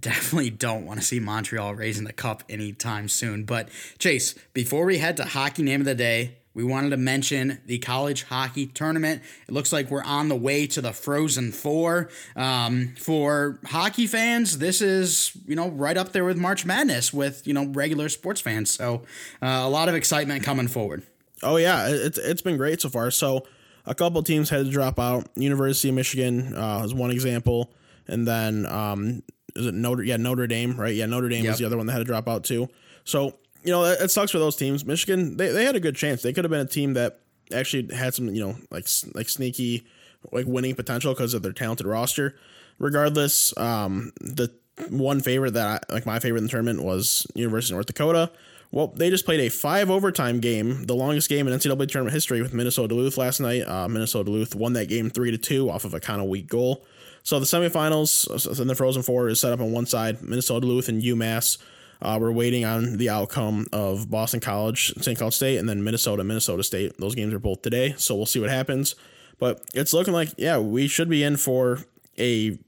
definitely 0.01 0.51
don't 0.51 0.85
want 0.85 0.99
to 0.99 1.07
see 1.07 1.21
Montreal 1.21 1.77
raising 1.77 2.03
the 2.03 2.13
cup 2.13 2.43
anytime 2.49 3.09
soon. 3.09 3.45
But 3.45 3.69
Chase, 3.99 4.35
before 4.55 4.85
we 4.85 4.99
head 4.99 5.17
to 5.19 5.25
hockey 5.25 5.63
name 5.63 5.83
of 5.83 5.85
the 5.85 5.95
day, 5.95 6.39
we 6.55 6.65
wanted 6.65 6.91
to 6.91 6.97
mention 6.97 7.61
the 7.67 7.79
college 7.79 8.25
hockey 8.25 8.67
tournament. 8.67 9.23
It 9.49 9.53
looks 9.53 9.73
like 9.73 9.91
we're 9.91 10.03
on 10.03 10.29
the 10.29 10.37
way 10.37 10.67
to 10.69 10.81
the 10.81 10.93
Frozen 10.93 11.53
Four. 11.53 12.11
Um, 12.37 12.95
for 12.99 13.59
hockey 13.67 14.07
fans, 14.07 14.59
this 14.59 14.81
is 14.83 15.33
you 15.47 15.57
know 15.57 15.69
right 15.69 15.97
up 15.97 16.13
there 16.13 16.25
with 16.25 16.37
March 16.37 16.65
Madness 16.67 17.13
with 17.13 17.47
you 17.47 17.55
know 17.55 17.67
regular 17.67 18.09
sports 18.09 18.41
fans. 18.41 18.71
So 18.71 19.03
uh, 19.41 19.63
a 19.63 19.69
lot 19.69 19.89
of 19.89 19.95
excitement 19.95 20.43
coming 20.45 20.69
forward. 20.69 21.03
Oh 21.43 21.57
yeah, 21.57 21.89
it's 21.89 22.19
it's 22.19 22.43
been 22.43 22.57
great 22.57 22.81
so 22.81 22.89
far. 22.89 23.11
So 23.11 23.47
a 23.87 23.95
couple 23.95 24.23
teams 24.23 24.51
had 24.51 24.65
to 24.67 24.71
drop 24.71 24.99
out. 24.99 25.29
University 25.35 25.89
of 25.89 25.95
Michigan 25.95 26.55
uh, 26.55 26.83
is 26.85 26.95
one 26.95 27.11
example, 27.11 27.73
and 28.07 28.27
then 28.27 28.67
um, 28.67 29.23
is 29.57 29.67
it 29.67 29.75
Notre? 29.75 30.03
Yeah, 30.03 30.19
Notre 30.19 30.47
Dame, 30.47 30.77
right? 30.77 30.95
Yeah, 30.95 31.07
Notre 31.07 31.29
Dame 31.29 31.45
yep. 31.45 31.53
was 31.53 31.59
the 31.59 31.65
other 31.65 31.77
one 31.77 31.87
that 31.87 31.93
had 31.93 31.99
to 32.01 32.05
drop 32.05 32.29
out 32.29 32.45
too. 32.45 32.69
So 33.05 33.39
you 33.65 33.71
know, 33.71 33.85
it, 33.85 34.11
sucks 34.11 34.33
for 34.33 34.39
those 34.39 34.57
teams. 34.57 34.85
Michigan, 34.85 35.37
they, 35.37 35.49
they 35.49 35.65
had 35.65 35.77
a 35.77 35.81
good 35.81 35.97
chance. 35.97 36.23
They 36.23 36.33
could 36.33 36.45
have 36.45 36.51
been 36.51 36.61
a 36.61 36.67
team 36.67 36.95
that 36.95 37.21
actually 37.55 37.95
had 37.95 38.15
some, 38.15 38.35
you 38.35 38.45
know, 38.45 38.57
like 38.71 38.87
like 39.15 39.29
sneaky 39.29 39.87
like 40.31 40.47
winning 40.47 40.75
potential 40.75 41.13
because 41.13 41.35
of 41.35 41.43
their 41.43 41.53
talented 41.53 41.87
roster. 41.87 42.37
Regardless, 42.79 43.57
um, 43.59 44.13
the 44.21 44.53
one 44.89 45.21
favorite 45.21 45.55
that 45.55 45.85
I, 45.91 45.93
like 45.93 46.07
my 46.07 46.19
favorite 46.19 46.39
in 46.39 46.45
the 46.45 46.51
tournament 46.51 46.83
was 46.83 47.27
University 47.35 47.75
of 47.75 47.77
North 47.77 47.87
Dakota. 47.87 48.31
Well, 48.71 48.89
they 48.89 49.11
just 49.11 49.27
played 49.27 49.41
a 49.41 49.51
five 49.51 49.91
overtime 49.91 50.41
game, 50.41 50.87
the 50.87 50.95
longest 50.95 51.29
game 51.29 51.47
in 51.47 51.53
NCAA 51.53 51.91
tournament 51.91 52.15
history 52.15 52.41
with 52.41 52.55
Minnesota 52.55 52.89
Duluth 52.89 53.19
last 53.19 53.39
night. 53.39 53.69
Uh, 53.69 53.87
Minnesota 53.87 54.25
Duluth 54.25 54.55
won 54.55 54.73
that 54.73 54.89
game 54.89 55.11
three 55.11 55.31
to 55.31 55.37
two 55.37 55.71
off 55.71 55.85
of 55.85 55.93
a 55.93 56.01
kind 56.01 56.23
of 56.23 56.29
weak 56.29 56.49
goal. 56.49 56.85
So 57.23 57.39
the 57.39 57.45
semifinals 57.45 58.61
in 58.61 58.67
the 58.67 58.75
Frozen 58.75 59.03
Four 59.03 59.29
is 59.29 59.41
set 59.41 59.53
up 59.53 59.61
on 59.61 59.73
one 59.73 59.87
side: 59.87 60.23
Minnesota 60.23 60.63
Duluth 60.63 60.89
and 60.89 61.03
UMass. 61.03 61.59
Uh, 62.03 62.19
we're 62.21 62.33
waiting 62.33 62.65
on 62.65 62.97
the 62.97 63.09
outcome 63.09 63.67
of 63.73 64.11
Boston 64.11 64.41
College, 64.41 64.93
St. 65.01 65.17
Cloud 65.17 65.33
State, 65.33 65.59
and 65.59 65.69
then 65.69 65.85
Minnesota, 65.85 66.25
Minnesota 66.25 66.65
State. 66.65 66.99
Those 66.99 67.15
games 67.15 67.33
are 67.33 67.39
both 67.39 67.63
today, 67.63 67.95
so 67.97 68.15
we'll 68.17 68.27
see 68.27 68.41
what 68.41 68.51
happens. 68.51 68.97
But 69.39 69.63
it's 69.73 69.93
looking 69.93 70.13
like, 70.13 70.31
yeah, 70.37 70.59
we 70.59 70.89
should 70.89 71.09
be 71.09 71.23
in 71.23 71.37
for 71.37 71.85
a 72.19 72.59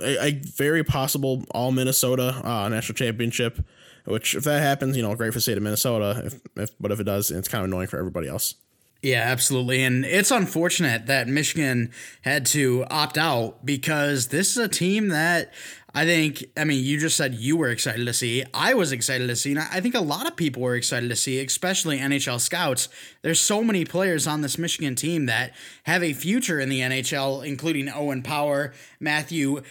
a, 0.00 0.26
a 0.26 0.32
very 0.32 0.82
possible 0.82 1.44
all 1.52 1.70
Minnesota 1.70 2.40
uh, 2.44 2.68
national 2.68 2.96
championship. 2.96 3.64
Which, 4.06 4.34
if 4.34 4.44
that 4.44 4.60
happens, 4.60 4.98
you 4.98 5.02
know, 5.02 5.14
great 5.14 5.32
for 5.32 5.38
the 5.38 5.40
state 5.40 5.56
of 5.56 5.62
Minnesota. 5.62 6.22
If, 6.26 6.40
if 6.56 6.70
but 6.78 6.92
if 6.92 7.00
it 7.00 7.04
does, 7.04 7.30
it's 7.30 7.48
kind 7.48 7.64
of 7.64 7.70
annoying 7.70 7.88
for 7.88 7.98
everybody 7.98 8.28
else. 8.28 8.56
Yeah, 9.04 9.20
absolutely. 9.20 9.82
And 9.82 10.04
it's 10.04 10.30
unfortunate 10.30 11.06
that 11.06 11.28
Michigan 11.28 11.90
had 12.22 12.46
to 12.46 12.86
opt 12.90 13.18
out 13.18 13.64
because 13.64 14.28
this 14.28 14.50
is 14.50 14.56
a 14.56 14.68
team 14.68 15.08
that 15.08 15.52
I 15.96 16.04
think, 16.04 16.44
I 16.56 16.64
mean, 16.64 16.84
you 16.84 16.98
just 16.98 17.16
said 17.16 17.34
you 17.34 17.56
were 17.56 17.68
excited 17.68 18.04
to 18.04 18.12
see. 18.12 18.44
I 18.52 18.74
was 18.74 18.90
excited 18.90 19.28
to 19.28 19.36
see. 19.36 19.52
And 19.52 19.60
I 19.60 19.80
think 19.80 19.94
a 19.94 20.00
lot 20.00 20.26
of 20.26 20.34
people 20.34 20.60
were 20.60 20.74
excited 20.74 21.08
to 21.08 21.16
see, 21.16 21.38
especially 21.38 21.98
NHL 21.98 22.40
scouts. 22.40 22.88
There's 23.22 23.38
so 23.38 23.62
many 23.62 23.84
players 23.84 24.26
on 24.26 24.40
this 24.40 24.58
Michigan 24.58 24.96
team 24.96 25.26
that 25.26 25.54
have 25.84 26.02
a 26.02 26.12
future 26.12 26.58
in 26.58 26.68
the 26.68 26.80
NHL, 26.80 27.46
including 27.46 27.88
Owen 27.88 28.22
Power, 28.22 28.74
Matthew 28.98 29.62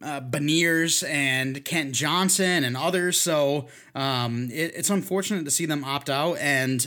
uh, 0.00 0.20
Beniers, 0.20 1.06
and 1.08 1.64
Kent 1.64 1.92
Johnson, 1.92 2.62
and 2.62 2.76
others. 2.76 3.20
So 3.20 3.66
um, 3.96 4.50
it, 4.52 4.74
it's 4.76 4.90
unfortunate 4.90 5.44
to 5.44 5.50
see 5.50 5.66
them 5.66 5.82
opt 5.82 6.08
out. 6.08 6.38
And 6.38 6.86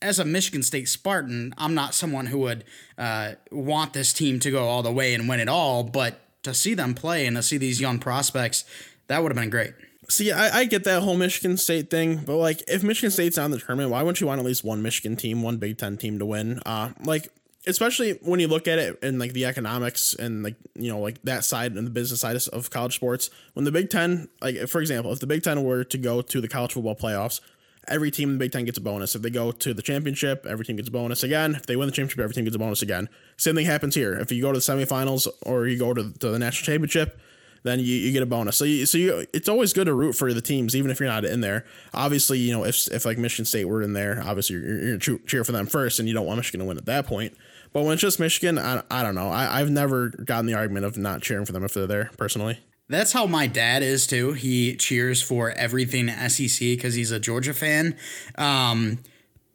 as 0.00 0.20
a 0.20 0.24
Michigan 0.24 0.62
State 0.62 0.88
Spartan, 0.88 1.52
I'm 1.58 1.74
not 1.74 1.94
someone 1.94 2.26
who 2.26 2.38
would 2.40 2.62
uh, 2.96 3.32
want 3.50 3.92
this 3.92 4.12
team 4.12 4.38
to 4.40 4.52
go 4.52 4.68
all 4.68 4.84
the 4.84 4.92
way 4.92 5.14
and 5.14 5.28
win 5.28 5.40
it 5.40 5.48
all, 5.48 5.82
but 5.82 6.20
to 6.44 6.54
see 6.54 6.74
them 6.74 6.94
play 6.94 7.26
and 7.26 7.36
to 7.36 7.42
see 7.42 7.58
these 7.58 7.80
young 7.80 7.98
prospects, 7.98 8.64
that 9.08 9.22
would 9.22 9.32
have 9.32 9.36
been 9.36 9.50
great. 9.50 9.74
See, 10.08 10.30
I, 10.30 10.60
I, 10.60 10.64
get 10.66 10.84
that 10.84 11.02
whole 11.02 11.16
Michigan 11.16 11.56
State 11.56 11.90
thing, 11.90 12.18
but 12.26 12.36
like, 12.36 12.62
if 12.68 12.82
Michigan 12.82 13.10
State's 13.10 13.38
on 13.38 13.50
the 13.50 13.58
tournament, 13.58 13.90
why 13.90 14.02
wouldn't 14.02 14.20
you 14.20 14.26
want 14.26 14.38
at 14.38 14.44
least 14.44 14.62
one 14.62 14.82
Michigan 14.82 15.16
team, 15.16 15.42
one 15.42 15.56
Big 15.56 15.78
Ten 15.78 15.96
team 15.96 16.18
to 16.18 16.26
win? 16.26 16.60
Uh, 16.66 16.90
like, 17.02 17.28
especially 17.66 18.12
when 18.22 18.40
you 18.40 18.48
look 18.48 18.68
at 18.68 18.78
it 18.78 18.98
in 19.02 19.18
like 19.18 19.32
the 19.32 19.46
economics 19.46 20.14
and 20.14 20.42
like 20.42 20.56
you 20.74 20.92
know 20.92 20.98
like 20.98 21.22
that 21.22 21.44
side 21.44 21.72
and 21.72 21.86
the 21.86 21.90
business 21.90 22.20
side 22.20 22.36
of 22.52 22.70
college 22.70 22.94
sports. 22.94 23.30
When 23.54 23.64
the 23.64 23.72
Big 23.72 23.90
Ten, 23.90 24.28
like 24.42 24.68
for 24.68 24.80
example, 24.80 25.12
if 25.12 25.20
the 25.20 25.26
Big 25.26 25.42
Ten 25.42 25.62
were 25.64 25.84
to 25.84 25.98
go 25.98 26.20
to 26.20 26.40
the 26.40 26.48
college 26.48 26.72
football 26.72 26.96
playoffs, 26.96 27.40
every 27.88 28.10
team 28.10 28.30
in 28.30 28.34
the 28.36 28.38
Big 28.38 28.52
Ten 28.52 28.64
gets 28.64 28.78
a 28.78 28.80
bonus. 28.80 29.14
If 29.14 29.22
they 29.22 29.30
go 29.30 29.52
to 29.52 29.74
the 29.74 29.82
championship, 29.82 30.46
every 30.46 30.64
team 30.64 30.76
gets 30.76 30.88
a 30.88 30.92
bonus 30.92 31.22
again. 31.22 31.54
If 31.54 31.66
they 31.66 31.76
win 31.76 31.86
the 31.86 31.92
championship, 31.92 32.20
every 32.20 32.34
team 32.34 32.44
gets 32.44 32.56
a 32.56 32.58
bonus 32.58 32.82
again. 32.82 33.08
Same 33.36 33.54
thing 33.54 33.66
happens 33.66 33.94
here. 33.94 34.14
If 34.14 34.32
you 34.32 34.42
go 34.42 34.52
to 34.52 34.58
the 34.58 34.62
semifinals 34.62 35.28
or 35.42 35.66
you 35.66 35.78
go 35.78 35.94
to, 35.94 36.12
to 36.12 36.30
the 36.30 36.38
national 36.38 36.66
championship, 36.66 37.20
then 37.64 37.80
you, 37.80 37.86
you 37.86 38.12
get 38.12 38.22
a 38.22 38.26
bonus. 38.26 38.56
So 38.56 38.64
you, 38.64 38.86
so 38.86 38.98
you, 38.98 39.26
it's 39.32 39.48
always 39.48 39.72
good 39.72 39.86
to 39.86 39.94
root 39.94 40.14
for 40.14 40.32
the 40.32 40.42
teams, 40.42 40.76
even 40.76 40.90
if 40.90 41.00
you're 41.00 41.08
not 41.08 41.24
in 41.24 41.40
there. 41.40 41.64
Obviously, 41.92 42.38
you 42.38 42.52
know 42.52 42.64
if 42.64 42.86
if 42.92 43.04
like 43.04 43.18
Michigan 43.18 43.46
State 43.46 43.64
were 43.64 43.82
in 43.82 43.94
there, 43.94 44.22
obviously 44.24 44.56
you're, 44.56 44.84
you're 44.84 44.98
gonna 44.98 45.18
cheer 45.26 45.44
for 45.44 45.52
them 45.52 45.66
first, 45.66 45.98
and 45.98 46.06
you 46.06 46.14
don't 46.14 46.26
want 46.26 46.36
Michigan 46.36 46.60
to 46.60 46.66
win 46.66 46.76
at 46.76 46.86
that 46.86 47.06
point. 47.06 47.34
But 47.72 47.82
when 47.82 47.94
it's 47.94 48.02
just 48.02 48.20
Michigan, 48.20 48.58
I, 48.58 48.82
I 48.90 49.02
don't 49.02 49.14
know. 49.16 49.30
I, 49.30 49.60
I've 49.60 49.70
never 49.70 50.10
gotten 50.10 50.46
the 50.46 50.54
argument 50.54 50.86
of 50.86 50.96
not 50.96 51.22
cheering 51.22 51.44
for 51.44 51.52
them 51.52 51.64
if 51.64 51.74
they're 51.74 51.86
there 51.86 52.10
personally. 52.16 52.60
That's 52.88 53.12
how 53.12 53.26
my 53.26 53.46
dad 53.46 53.82
is 53.82 54.06
too. 54.06 54.32
He 54.32 54.76
cheers 54.76 55.22
for 55.22 55.50
everything 55.52 56.08
SEC 56.08 56.58
because 56.60 56.94
he's 56.94 57.10
a 57.10 57.18
Georgia 57.18 57.54
fan. 57.54 57.96
Um, 58.36 58.98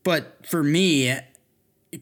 but 0.04 0.46
for 0.48 0.64
me, 0.64 1.16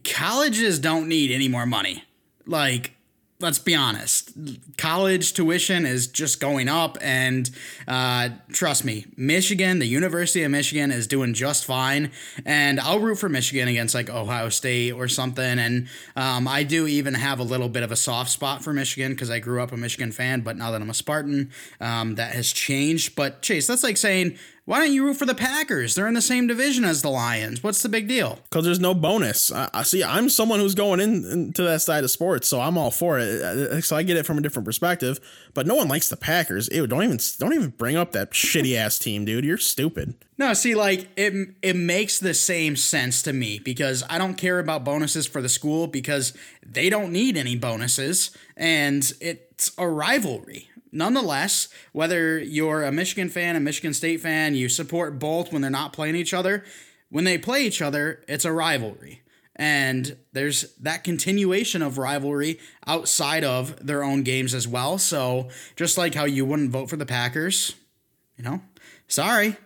colleges 0.04 0.80
don't 0.80 1.08
need 1.08 1.32
any 1.32 1.48
more 1.48 1.66
money. 1.66 2.04
Like 2.46 2.97
let's 3.40 3.60
be 3.60 3.76
honest, 3.76 4.32
college 4.78 5.34
tuition 5.34 5.86
is 5.86 6.08
just 6.08 6.40
going 6.40 6.68
up. 6.68 6.98
And 7.02 7.50
uh, 7.88 8.30
trust 8.52 8.84
me, 8.84 9.06
Michigan, 9.16 9.80
the 9.80 9.86
University 9.86 10.44
of 10.44 10.52
Michigan, 10.52 10.92
is 10.92 11.08
doing 11.08 11.34
just 11.34 11.66
fine. 11.66 12.12
And 12.46 12.80
I'll 12.80 13.00
root 13.00 13.20
for 13.20 13.30
Michigan 13.30 13.68
against 13.68 13.94
like 13.94 14.10
Ohio 14.10 14.50
State 14.50 14.94
or 14.94 15.08
something. 15.08 15.60
And 15.60 15.88
um, 16.16 16.48
I 16.48 16.64
do 16.64 16.88
even 16.88 17.14
have 17.14 17.40
a 17.40 17.44
little 17.44 17.70
bit 17.70 17.84
of 17.84 17.92
a 17.92 17.96
soft 17.96 18.32
spot 18.32 18.64
for 18.64 18.74
Michigan 18.74 19.12
because 19.12 19.30
I 19.30 19.40
grew 19.40 19.62
up 19.62 19.72
a 19.72 19.78
Michigan 19.78 20.12
fan. 20.12 20.42
But 20.42 20.58
now 20.58 20.72
that 20.72 20.82
I'm 20.82 20.90
a 20.90 20.96
Spartan, 20.96 21.52
um, 21.80 22.16
that 22.16 22.34
has 22.34 22.52
changed. 22.52 23.16
But 23.16 23.42
Chase, 23.44 23.68
that's 23.68 23.84
like 23.84 23.98
saying 23.98 24.38
why 24.68 24.80
don't 24.80 24.92
you 24.92 25.06
root 25.06 25.16
for 25.16 25.26
the 25.26 25.34
Packers? 25.34 25.96
They're 25.96 26.10
in 26.10 26.14
the 26.14 26.22
same 26.22 26.46
division 26.46 26.84
as 26.84 27.02
the 27.02 27.10
Lions. 27.10 27.64
What's 27.64 27.82
the 27.82 27.88
big 27.88 28.06
deal? 28.06 28.40
Because 28.50 28.66
there's 28.66 28.82
no 28.82 28.94
bonus. 28.94 29.50
I, 29.50 29.70
I, 29.74 29.84
see. 29.84 30.04
I'm 30.04 30.28
someone 30.28 30.60
who's 30.60 30.76
going 30.76 31.00
in, 31.00 31.24
into 31.24 31.64
that 31.64 31.82
side 31.82 32.04
of 32.04 32.12
sports, 32.12 32.50
so 32.50 32.60
I'm 32.60 32.78
all 32.78 32.92
for 32.92 33.18
it. 33.18 33.42
Uh, 33.42 33.78
uh, 33.78 33.82
so 33.82 33.96
I 33.96 34.04
get 34.04 34.18
it 34.18 34.26
from 34.26 34.38
a 34.38 34.42
different 34.42 34.66
perspective. 34.66 35.22
But 35.54 35.68
no 35.68 35.76
one 35.76 35.88
likes 35.88 36.10
the 36.10 36.18
Packers. 36.18 36.68
Ew, 36.70 36.86
don't 36.86 37.02
even 37.02 37.18
don't 37.40 37.54
even 37.54 37.70
bring 37.70 37.96
up 37.96 38.12
that 38.12 38.32
shitty 38.32 38.76
ass 38.76 39.00
team, 39.00 39.24
dude. 39.24 39.46
You're 39.46 39.58
stupid. 39.58 40.16
No, 40.38 40.54
see, 40.54 40.76
like 40.76 41.08
it 41.16 41.56
it 41.62 41.78
makes 41.78 42.20
the 42.20 42.34
same 42.34 42.76
sense 42.76 43.22
to 43.22 43.32
me 43.32 43.60
because 43.60 44.04
I 44.10 44.18
don't 44.18 44.36
care 44.36 44.60
about 44.60 44.84
bonuses 44.84 45.26
for 45.26 45.42
the 45.42 45.48
school 45.48 45.88
because 45.88 46.34
they 46.62 46.90
don't 46.90 47.14
need 47.14 47.38
any 47.38 47.56
bonuses, 47.56 48.32
and 48.58 49.14
it's 49.22 49.72
a 49.78 49.88
rivalry 49.88 50.70
nonetheless, 50.92 51.70
whether 51.92 52.40
you're 52.40 52.84
a 52.84 52.92
Michigan 52.92 53.30
fan, 53.30 53.56
a 53.56 53.60
Michigan 53.60 53.94
State 53.94 54.22
fan, 54.22 54.56
you 54.56 54.70
support 54.70 55.20
both 55.20 55.52
when 55.52 55.62
they're 55.62 55.72
not 55.72 55.94
playing 55.94 56.16
each 56.16 56.34
other. 56.34 56.64
when 57.10 57.24
they 57.24 57.38
play 57.38 57.66
each 57.66 57.82
other, 57.82 58.24
it's 58.28 58.46
a 58.46 58.52
rivalry. 58.52 59.22
And 59.56 60.18
there's 60.34 60.74
that 60.76 61.04
continuation 61.04 61.82
of 61.82 61.98
rivalry 61.98 62.60
outside 62.86 63.44
of 63.44 63.86
their 63.86 64.04
own 64.04 64.24
games 64.24 64.54
as 64.54 64.68
well. 64.68 64.98
So 64.98 65.50
just 65.76 65.98
like 65.98 66.14
how 66.14 66.26
you 66.26 66.46
wouldn't 66.46 66.72
vote 66.72 66.90
for 66.90 66.98
the 66.98 67.06
Packers, 67.06 67.76
you 68.38 68.44
know, 68.44 68.62
sorry, 69.08 69.58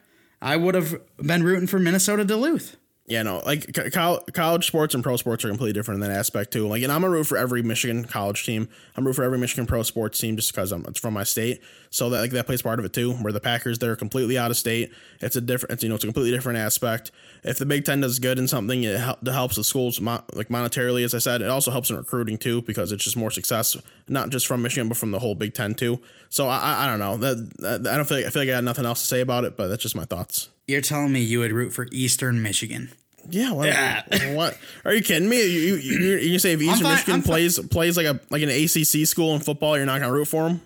I 0.42 0.56
would 0.56 0.76
have 0.76 1.02
been 1.18 1.44
rooting 1.44 1.68
for 1.68 1.80
Minnesota 1.80 2.24
Duluth. 2.24 2.78
Yeah, 3.12 3.24
no, 3.24 3.42
like 3.46 3.78
college 3.92 4.66
sports 4.66 4.96
and 4.96 5.04
pro 5.04 5.18
sports 5.18 5.44
are 5.44 5.50
completely 5.50 5.74
different 5.74 6.02
in 6.02 6.10
that 6.10 6.18
aspect 6.18 6.54
too. 6.54 6.66
Like, 6.66 6.82
and 6.82 6.90
I'm 6.90 7.04
a 7.04 7.10
root 7.10 7.26
for 7.26 7.36
every 7.36 7.62
Michigan 7.62 8.06
college 8.06 8.46
team. 8.46 8.70
I'm 8.96 9.06
root 9.06 9.18
for 9.18 9.26
every 9.26 9.38
Michigan 9.38 9.66
pro 9.66 9.84
sports 9.84 10.18
team 10.18 10.38
just 10.38 10.54
because 10.54 10.72
I'm 10.72 10.86
it's 10.88 10.98
from 10.98 11.14
my 11.14 11.26
state. 11.26 11.62
So 11.90 12.10
that 12.10 12.22
like 12.22 12.32
that 12.32 12.46
plays 12.46 12.62
part 12.62 12.80
of 12.80 12.86
it 12.86 12.94
too. 12.94 13.12
Where 13.12 13.34
the 13.34 13.42
Packers 13.42 13.80
they're 13.80 13.98
completely 13.98 14.38
out 14.38 14.50
of 14.50 14.56
state. 14.56 14.94
It's 15.20 15.36
a 15.36 15.42
different, 15.42 15.74
it's, 15.74 15.84
you 15.84 15.90
know, 15.90 15.96
it's 15.96 16.06
a 16.06 16.08
completely 16.08 16.32
different 16.32 16.60
aspect. 16.60 17.12
If 17.44 17.58
the 17.58 17.66
Big 17.66 17.84
Ten 17.84 18.00
does 18.00 18.18
good 18.18 18.40
in 18.40 18.48
something, 18.48 18.82
it, 18.82 18.98
help, 18.98 19.28
it 19.28 19.34
helps 19.34 19.58
the 19.58 19.66
schools 19.66 20.00
mo- 20.00 20.24
like 20.32 20.48
monetarily, 20.48 21.04
as 21.04 21.14
I 21.14 21.18
said. 21.18 21.42
It 21.42 21.50
also 21.50 21.70
helps 21.70 21.90
in 21.90 21.98
recruiting 21.98 22.38
too 22.38 22.62
because 22.62 22.94
it's 22.94 23.04
just 23.04 23.18
more 23.18 23.30
success, 23.30 23.76
not 24.08 24.30
just 24.30 24.48
from 24.48 24.62
Michigan 24.62 24.88
but 24.88 24.96
from 24.96 25.12
the 25.12 25.20
whole 25.20 25.36
Big 25.36 25.54
Ten 25.54 25.76
too. 25.76 26.00
So 26.30 26.48
I, 26.48 26.60
I, 26.60 26.84
I 26.86 26.88
don't 26.88 27.00
know 27.00 27.18
that 27.18 27.84
I 27.86 27.98
don't 27.98 28.06
feel 28.06 28.20
like, 28.20 28.26
I 28.28 28.30
feel 28.30 28.44
like 28.44 28.50
I 28.50 28.54
got 28.54 28.64
nothing 28.64 28.86
else 28.86 29.02
to 29.02 29.08
say 29.08 29.20
about 29.20 29.44
it, 29.44 29.58
but 29.58 29.68
that's 29.68 29.84
just 29.84 29.98
my 29.98 30.06
thoughts. 30.06 30.48
You're 30.66 30.80
telling 30.80 31.12
me 31.12 31.20
you 31.20 31.40
would 31.40 31.52
root 31.52 31.74
for 31.74 31.90
Eastern 31.92 32.42
Michigan? 32.42 32.92
Yeah, 33.30 33.52
what, 33.54 33.68
yeah. 33.68 34.36
what? 34.36 34.58
Are 34.84 34.94
you 34.94 35.02
kidding 35.02 35.30
me? 35.30 35.46
You 35.46 35.76
you, 35.76 36.18
you 36.18 36.40
say 36.40 36.54
if 36.54 36.62
Eastern 36.62 36.84
fine, 36.84 36.94
Michigan 36.94 37.14
I'm 37.16 37.22
plays 37.22 37.58
fine. 37.58 37.68
plays 37.70 37.98
like 37.98 38.06
a 38.06 38.20
like 38.30 38.42
an 38.42 38.50
ACC 38.50 39.08
school 39.08 39.36
in 39.36 39.42
football, 39.42 39.78
you're 39.78 39.86
not 39.86 40.00
gonna 40.00 40.12
root 40.12 40.28
for 40.28 40.48
them? 40.48 40.62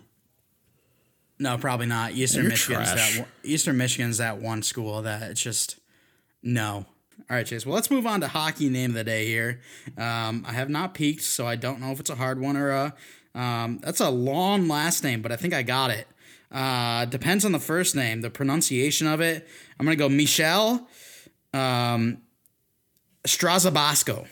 No, 1.38 1.58
probably 1.58 1.86
not. 1.86 2.14
Eastern 2.14 2.44
you're 2.44 2.52
Michigan's 2.52 2.92
trash. 2.92 3.18
that 3.18 3.28
Eastern 3.44 3.78
Michigan's 3.78 4.18
that 4.20 4.38
one 4.38 4.64
school 4.64 5.02
that 5.02 5.24
it's 5.24 5.42
just 5.42 5.78
no. 6.42 6.86
All 7.30 7.36
right, 7.36 7.46
Chase. 7.46 7.66
Well, 7.66 7.76
let's 7.76 7.90
move 7.90 8.06
on 8.06 8.22
to 8.22 8.28
hockey 8.28 8.70
name 8.70 8.92
of 8.92 8.96
the 8.96 9.04
day 9.04 9.26
here. 9.26 9.62
Um, 9.98 10.46
I 10.48 10.54
have 10.54 10.70
not 10.70 10.94
peaked, 10.94 11.24
so 11.24 11.48
I 11.48 11.56
don't 11.56 11.82
know 11.82 11.92
if 11.92 12.00
it's 12.00 12.10
a 12.10 12.16
hard 12.16 12.40
one 12.40 12.56
or 12.56 12.70
a. 12.72 12.94
Um, 13.34 13.80
that's 13.84 14.00
a 14.00 14.10
long 14.10 14.68
last 14.68 15.04
name, 15.04 15.22
but 15.22 15.32
I 15.32 15.36
think 15.36 15.54
I 15.54 15.62
got 15.64 15.92
it. 15.92 16.08
Uh, 16.52 17.06
depends 17.06 17.44
on 17.44 17.52
the 17.52 17.60
first 17.60 17.96
name, 17.96 18.22
the 18.22 18.30
pronunciation 18.30 19.08
of 19.08 19.20
it. 19.22 19.48
I'm 19.80 19.86
gonna 19.86 19.96
go 19.96 20.08
Michelle. 20.08 20.88
Um, 21.54 22.20
Strazzabosco. 23.26 24.28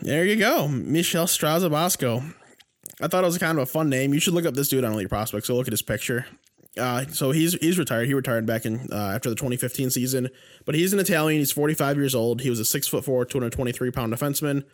There 0.00 0.24
you 0.24 0.36
go, 0.36 0.68
Michelle 0.68 1.26
Strazzabosco. 1.26 2.34
I 3.00 3.08
thought 3.08 3.24
it 3.24 3.26
was 3.26 3.38
kind 3.38 3.58
of 3.58 3.62
a 3.62 3.66
fun 3.66 3.88
name. 3.88 4.12
You 4.12 4.20
should 4.20 4.34
look 4.34 4.46
up 4.46 4.54
this 4.54 4.68
dude 4.68 4.84
on 4.84 4.92
Elite 4.92 5.08
Prospects. 5.08 5.46
So 5.46 5.54
look 5.54 5.68
at 5.68 5.72
his 5.72 5.82
picture. 5.82 6.26
Uh, 6.78 7.04
so 7.06 7.30
he's 7.30 7.54
he's 7.54 7.78
retired. 7.78 8.06
He 8.06 8.14
retired 8.14 8.46
back 8.46 8.64
in 8.64 8.88
uh, 8.90 9.12
after 9.14 9.28
the 9.28 9.36
2015 9.36 9.90
season. 9.90 10.28
But 10.64 10.74
he's 10.74 10.92
an 10.92 10.98
Italian. 10.98 11.40
He's 11.40 11.52
45 11.52 11.96
years 11.96 12.14
old. 12.14 12.40
He 12.40 12.50
was 12.50 12.60
a 12.60 12.64
six 12.64 12.88
foot 12.88 13.04
four, 13.04 13.24
223 13.24 13.90
pound 13.90 14.12
defenseman. 14.12 14.64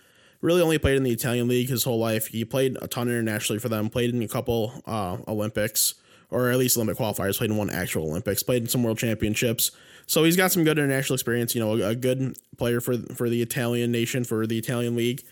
Really 0.41 0.63
only 0.63 0.79
played 0.79 0.97
in 0.97 1.03
the 1.03 1.11
Italian 1.11 1.49
league 1.49 1.69
his 1.69 1.85
whole 1.85 1.99
life. 1.99 2.29
He 2.29 2.45
played 2.45 2.79
a 2.81 2.87
ton 2.87 3.09
internationally 3.09 3.59
for 3.59 3.69
them. 3.69 3.91
Played 3.91 4.15
in 4.15 4.23
a 4.23 4.29
couple 4.29 4.83
uh, 4.87 5.19
Olympics 5.27 5.95
or 6.31 6.51
at 6.51 6.59
least 6.59 6.77
Olympic 6.77 6.97
qualifiers. 6.97 7.38
Played 7.38 7.51
in 7.51 7.57
one 7.57 7.71
actual 7.71 8.09
Olympics. 8.09 8.43
Played 8.43 8.62
in 8.62 8.69
some 8.69 8.83
World 8.83 8.99
Championships. 8.99 9.71
So 10.07 10.25
he's 10.25 10.37
got 10.37 10.53
some 10.53 10.64
good 10.64 10.79
international 10.79 11.14
experience. 11.14 11.55
You 11.55 11.61
know, 11.61 11.77
a, 11.77 11.88
a 11.91 11.95
good 11.95 12.37
player 12.57 12.81
for 12.81 12.97
for 13.14 13.29
the 13.29 13.43
Italian 13.43 13.93
nation 13.93 14.25
for 14.25 14.47
the 14.47 14.59
Italian 14.59 14.97
league. 14.97 15.23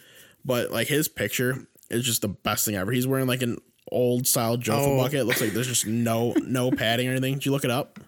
But 0.44 0.70
like 0.70 0.88
his 0.88 1.08
picture 1.08 1.66
is 1.90 2.04
just 2.04 2.22
the 2.22 2.28
best 2.28 2.64
thing 2.64 2.76
ever. 2.76 2.92
He's 2.92 3.06
wearing 3.06 3.26
like 3.26 3.42
an 3.42 3.58
old 3.90 4.26
style 4.26 4.56
Jofa 4.56 4.86
oh. 4.86 4.96
bucket. 4.98 5.20
It 5.20 5.24
looks 5.24 5.40
like 5.40 5.52
there's 5.52 5.68
just 5.68 5.86
no 5.86 6.34
no 6.44 6.70
padding 6.76 7.08
or 7.08 7.12
anything. 7.12 7.34
Did 7.34 7.46
you 7.46 7.52
look 7.52 7.64
it 7.64 7.70
up? 7.70 7.98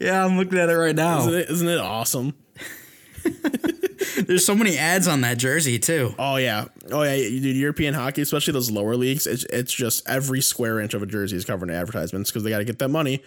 Yeah, 0.00 0.24
I'm 0.24 0.38
looking 0.38 0.58
at 0.58 0.70
it 0.70 0.74
right 0.74 0.96
now. 0.96 1.20
Isn't 1.20 1.34
it, 1.34 1.50
isn't 1.50 1.68
it 1.68 1.78
awesome? 1.78 2.34
There's 4.26 4.46
so 4.46 4.54
many 4.54 4.78
ads 4.78 5.06
on 5.08 5.20
that 5.22 5.38
jersey 5.38 5.78
too. 5.78 6.14
Oh 6.18 6.36
yeah, 6.36 6.66
oh 6.90 7.02
yeah, 7.02 7.16
dude. 7.16 7.56
European 7.56 7.94
hockey, 7.94 8.22
especially 8.22 8.52
those 8.52 8.70
lower 8.70 8.96
leagues, 8.96 9.26
it's, 9.26 9.44
it's 9.44 9.72
just 9.72 10.08
every 10.08 10.40
square 10.40 10.80
inch 10.80 10.94
of 10.94 11.02
a 11.02 11.06
jersey 11.06 11.36
is 11.36 11.44
covered 11.44 11.68
in 11.68 11.74
advertisements 11.74 12.30
because 12.30 12.42
they 12.42 12.50
got 12.50 12.58
to 12.58 12.64
get 12.64 12.78
that 12.78 12.88
money. 12.88 13.22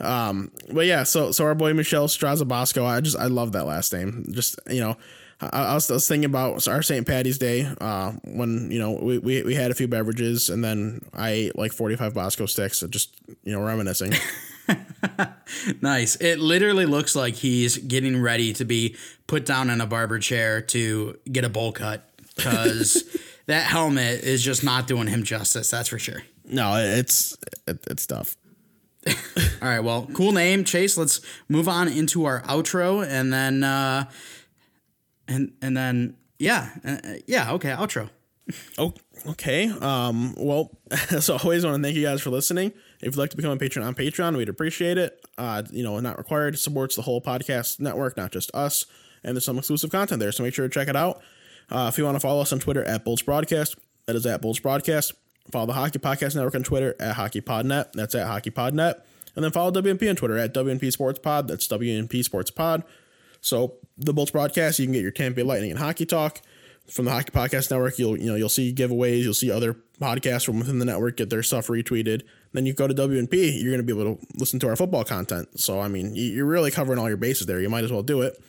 Um, 0.00 0.50
but 0.72 0.86
yeah, 0.86 1.02
so 1.02 1.32
so 1.32 1.44
our 1.44 1.54
boy 1.54 1.74
Michelle 1.74 2.08
Strazzabosco, 2.08 2.84
I 2.84 3.00
just 3.00 3.16
I 3.16 3.26
love 3.26 3.52
that 3.52 3.66
last 3.66 3.92
name. 3.92 4.26
Just 4.30 4.58
you 4.70 4.80
know, 4.80 4.96
I, 5.40 5.46
I, 5.46 5.74
was, 5.74 5.90
I 5.90 5.94
was 5.94 6.08
thinking 6.08 6.26
about 6.26 6.66
our 6.68 6.82
St. 6.82 7.06
Patty's 7.06 7.38
Day 7.38 7.68
uh, 7.80 8.12
when 8.24 8.70
you 8.70 8.78
know 8.78 8.92
we, 8.92 9.18
we, 9.18 9.42
we 9.42 9.54
had 9.54 9.70
a 9.70 9.74
few 9.74 9.88
beverages 9.88 10.48
and 10.48 10.62
then 10.62 11.00
I 11.12 11.30
ate 11.30 11.58
like 11.58 11.72
forty 11.72 11.96
five 11.96 12.14
Bosco 12.14 12.46
sticks, 12.46 12.84
just 12.90 13.14
you 13.44 13.52
know 13.52 13.62
reminiscing. 13.62 14.12
nice. 15.82 16.16
It 16.16 16.38
literally 16.38 16.86
looks 16.86 17.14
like 17.16 17.34
he's 17.34 17.78
getting 17.78 18.20
ready 18.20 18.52
to 18.54 18.64
be 18.64 18.96
put 19.26 19.46
down 19.46 19.70
in 19.70 19.80
a 19.80 19.86
barber 19.86 20.18
chair 20.18 20.60
to 20.60 21.18
get 21.30 21.44
a 21.44 21.48
bowl 21.48 21.72
cut 21.72 22.08
because 22.36 23.04
that 23.46 23.64
helmet 23.64 24.22
is 24.22 24.42
just 24.42 24.64
not 24.64 24.86
doing 24.86 25.08
him 25.08 25.22
justice. 25.22 25.70
That's 25.70 25.88
for 25.88 25.98
sure. 25.98 26.22
No, 26.44 26.76
it's 26.76 27.36
it, 27.66 27.78
it's 27.88 28.06
tough. 28.06 28.36
All 29.08 29.68
right. 29.68 29.80
Well, 29.80 30.08
cool 30.14 30.32
name, 30.32 30.64
Chase. 30.64 30.96
Let's 30.96 31.20
move 31.48 31.68
on 31.68 31.88
into 31.88 32.24
our 32.24 32.42
outro, 32.42 33.06
and 33.06 33.32
then, 33.32 33.64
uh, 33.64 34.04
and 35.26 35.52
and 35.60 35.76
then, 35.76 36.16
yeah, 36.38 36.70
uh, 36.84 36.98
yeah. 37.26 37.52
Okay, 37.52 37.70
outro. 37.70 38.10
Oh, 38.78 38.94
okay. 39.30 39.68
Um. 39.80 40.34
Well, 40.36 40.70
as 41.10 41.30
always, 41.30 41.64
I 41.64 41.70
want 41.70 41.82
to 41.82 41.86
thank 41.86 41.96
you 41.96 42.04
guys 42.04 42.20
for 42.20 42.30
listening. 42.30 42.72
If 43.02 43.14
you'd 43.14 43.20
like 43.20 43.30
to 43.30 43.36
become 43.36 43.50
a 43.50 43.56
patron 43.56 43.84
on 43.84 43.94
Patreon, 43.94 44.36
we'd 44.36 44.48
appreciate 44.48 44.96
it. 44.96 45.26
Uh, 45.36 45.62
you 45.70 45.82
know, 45.82 45.98
not 46.00 46.18
required. 46.18 46.58
Supports 46.58 46.96
the 46.96 47.02
whole 47.02 47.20
podcast 47.20 47.80
network, 47.80 48.16
not 48.16 48.30
just 48.30 48.50
us. 48.54 48.86
And 49.24 49.36
there's 49.36 49.44
some 49.44 49.58
exclusive 49.58 49.90
content 49.90 50.20
there, 50.20 50.32
so 50.32 50.42
make 50.42 50.54
sure 50.54 50.66
to 50.66 50.72
check 50.72 50.88
it 50.88 50.96
out. 50.96 51.20
Uh, 51.70 51.90
if 51.92 51.98
you 51.98 52.04
want 52.04 52.16
to 52.16 52.20
follow 52.20 52.40
us 52.42 52.52
on 52.52 52.58
Twitter 52.58 52.84
at 52.84 53.04
Bolts 53.04 53.22
Broadcast, 53.22 53.76
that 54.06 54.16
is 54.16 54.26
at 54.26 54.40
Bolts 54.40 54.58
Broadcast. 54.58 55.12
Follow 55.50 55.66
the 55.66 55.72
Hockey 55.72 55.98
Podcast 55.98 56.34
Network 56.34 56.54
on 56.54 56.62
Twitter 56.62 56.94
at 57.00 57.16
Hockey 57.16 57.40
HockeyPodNet. 57.40 57.92
That's 57.92 58.14
at 58.14 58.26
Hockey 58.26 58.50
HockeyPodNet. 58.50 59.00
And 59.34 59.44
then 59.44 59.50
follow 59.50 59.70
WNP 59.72 60.08
on 60.08 60.16
Twitter 60.16 60.38
at 60.38 60.54
WNP 60.54 60.92
Sports 60.92 61.18
Pod. 61.18 61.48
That's 61.48 61.66
WNP 61.68 62.22
Sports 62.22 62.50
Pod. 62.50 62.84
So 63.40 63.74
the 63.96 64.12
Bolts 64.12 64.30
broadcast, 64.30 64.78
you 64.78 64.86
can 64.86 64.92
get 64.92 65.02
your 65.02 65.10
Tampa 65.10 65.36
Bay 65.36 65.42
Lightning 65.42 65.70
and 65.70 65.80
hockey 65.80 66.06
talk 66.06 66.40
from 66.88 67.06
the 67.06 67.10
Hockey 67.10 67.30
Podcast 67.30 67.70
Network. 67.70 67.98
You'll 67.98 68.18
you 68.18 68.26
know 68.26 68.36
you'll 68.36 68.48
see 68.48 68.72
giveaways. 68.72 69.22
You'll 69.22 69.34
see 69.34 69.50
other 69.50 69.76
podcasts 70.00 70.44
from 70.44 70.58
within 70.58 70.78
the 70.78 70.84
network 70.84 71.16
get 71.16 71.30
their 71.30 71.42
stuff 71.42 71.68
retweeted. 71.68 72.22
Then 72.52 72.66
you 72.66 72.74
go 72.74 72.86
to 72.86 72.94
WNP, 72.94 73.62
you're 73.62 73.72
going 73.72 73.84
to 73.84 73.94
be 73.94 73.98
able 73.98 74.16
to 74.16 74.26
listen 74.36 74.58
to 74.60 74.68
our 74.68 74.76
football 74.76 75.04
content. 75.04 75.58
So 75.58 75.80
I 75.80 75.88
mean, 75.88 76.14
you're 76.14 76.46
really 76.46 76.70
covering 76.70 76.98
all 76.98 77.08
your 77.08 77.16
bases 77.16 77.46
there. 77.46 77.60
You 77.60 77.68
might 77.68 77.84
as 77.84 77.92
well 77.92 78.02
do 78.02 78.22
it. 78.22 78.42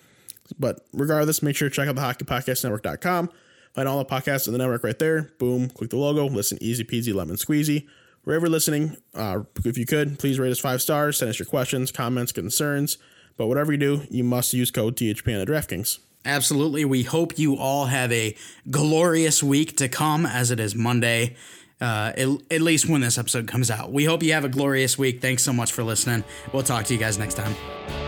But 0.59 0.85
regardless, 0.91 1.41
make 1.41 1.55
sure 1.55 1.69
to 1.69 1.75
check 1.75 1.87
out 1.87 1.95
the 1.95 2.01
hockeypodcastnetwork.com. 2.01 3.29
Find 3.73 3.87
all 3.87 3.97
the 3.97 4.05
podcasts 4.05 4.45
in 4.45 4.53
the 4.53 4.59
network 4.59 4.83
right 4.83 4.99
there. 4.99 5.31
Boom, 5.39 5.69
click 5.69 5.89
the 5.89 5.97
logo, 5.97 6.27
listen 6.27 6.57
easy 6.61 6.83
peasy, 6.83 7.13
lemon 7.13 7.37
squeezy. 7.37 7.87
Wherever 8.23 8.47
listening, 8.47 8.97
uh, 9.13 9.41
if 9.65 9.77
you 9.77 9.85
could, 9.85 10.19
please 10.19 10.39
rate 10.39 10.51
us 10.51 10.59
five 10.59 10.81
stars, 10.81 11.17
send 11.17 11.29
us 11.29 11.39
your 11.39 11.45
questions, 11.45 11.91
comments, 11.91 12.31
concerns. 12.31 12.97
But 13.35 13.47
whatever 13.47 13.71
you 13.71 13.77
do, 13.77 14.03
you 14.09 14.23
must 14.23 14.53
use 14.53 14.71
code 14.71 14.95
THPN 14.95 15.41
at 15.41 15.47
DraftKings. 15.47 15.99
Absolutely. 16.25 16.85
We 16.85 17.03
hope 17.03 17.37
you 17.37 17.57
all 17.57 17.87
have 17.87 18.11
a 18.11 18.35
glorious 18.69 19.43
week 19.43 19.75
to 19.77 19.89
come 19.89 20.25
as 20.25 20.51
it 20.51 20.59
is 20.59 20.73
Monday, 20.73 21.35
uh, 21.83 22.13
at, 22.17 22.27
at 22.49 22.61
least 22.61 22.87
when 22.87 23.01
this 23.01 23.17
episode 23.17 23.45
comes 23.45 23.69
out. 23.69 23.91
We 23.91 24.05
hope 24.05 24.23
you 24.23 24.31
have 24.33 24.45
a 24.45 24.49
glorious 24.49 24.97
week. 24.97 25.21
Thanks 25.21 25.43
so 25.43 25.51
much 25.51 25.73
for 25.73 25.83
listening. 25.83 26.23
We'll 26.53 26.63
talk 26.63 26.85
to 26.85 26.93
you 26.93 26.99
guys 26.99 27.19
next 27.19 27.35
time. 27.35 28.02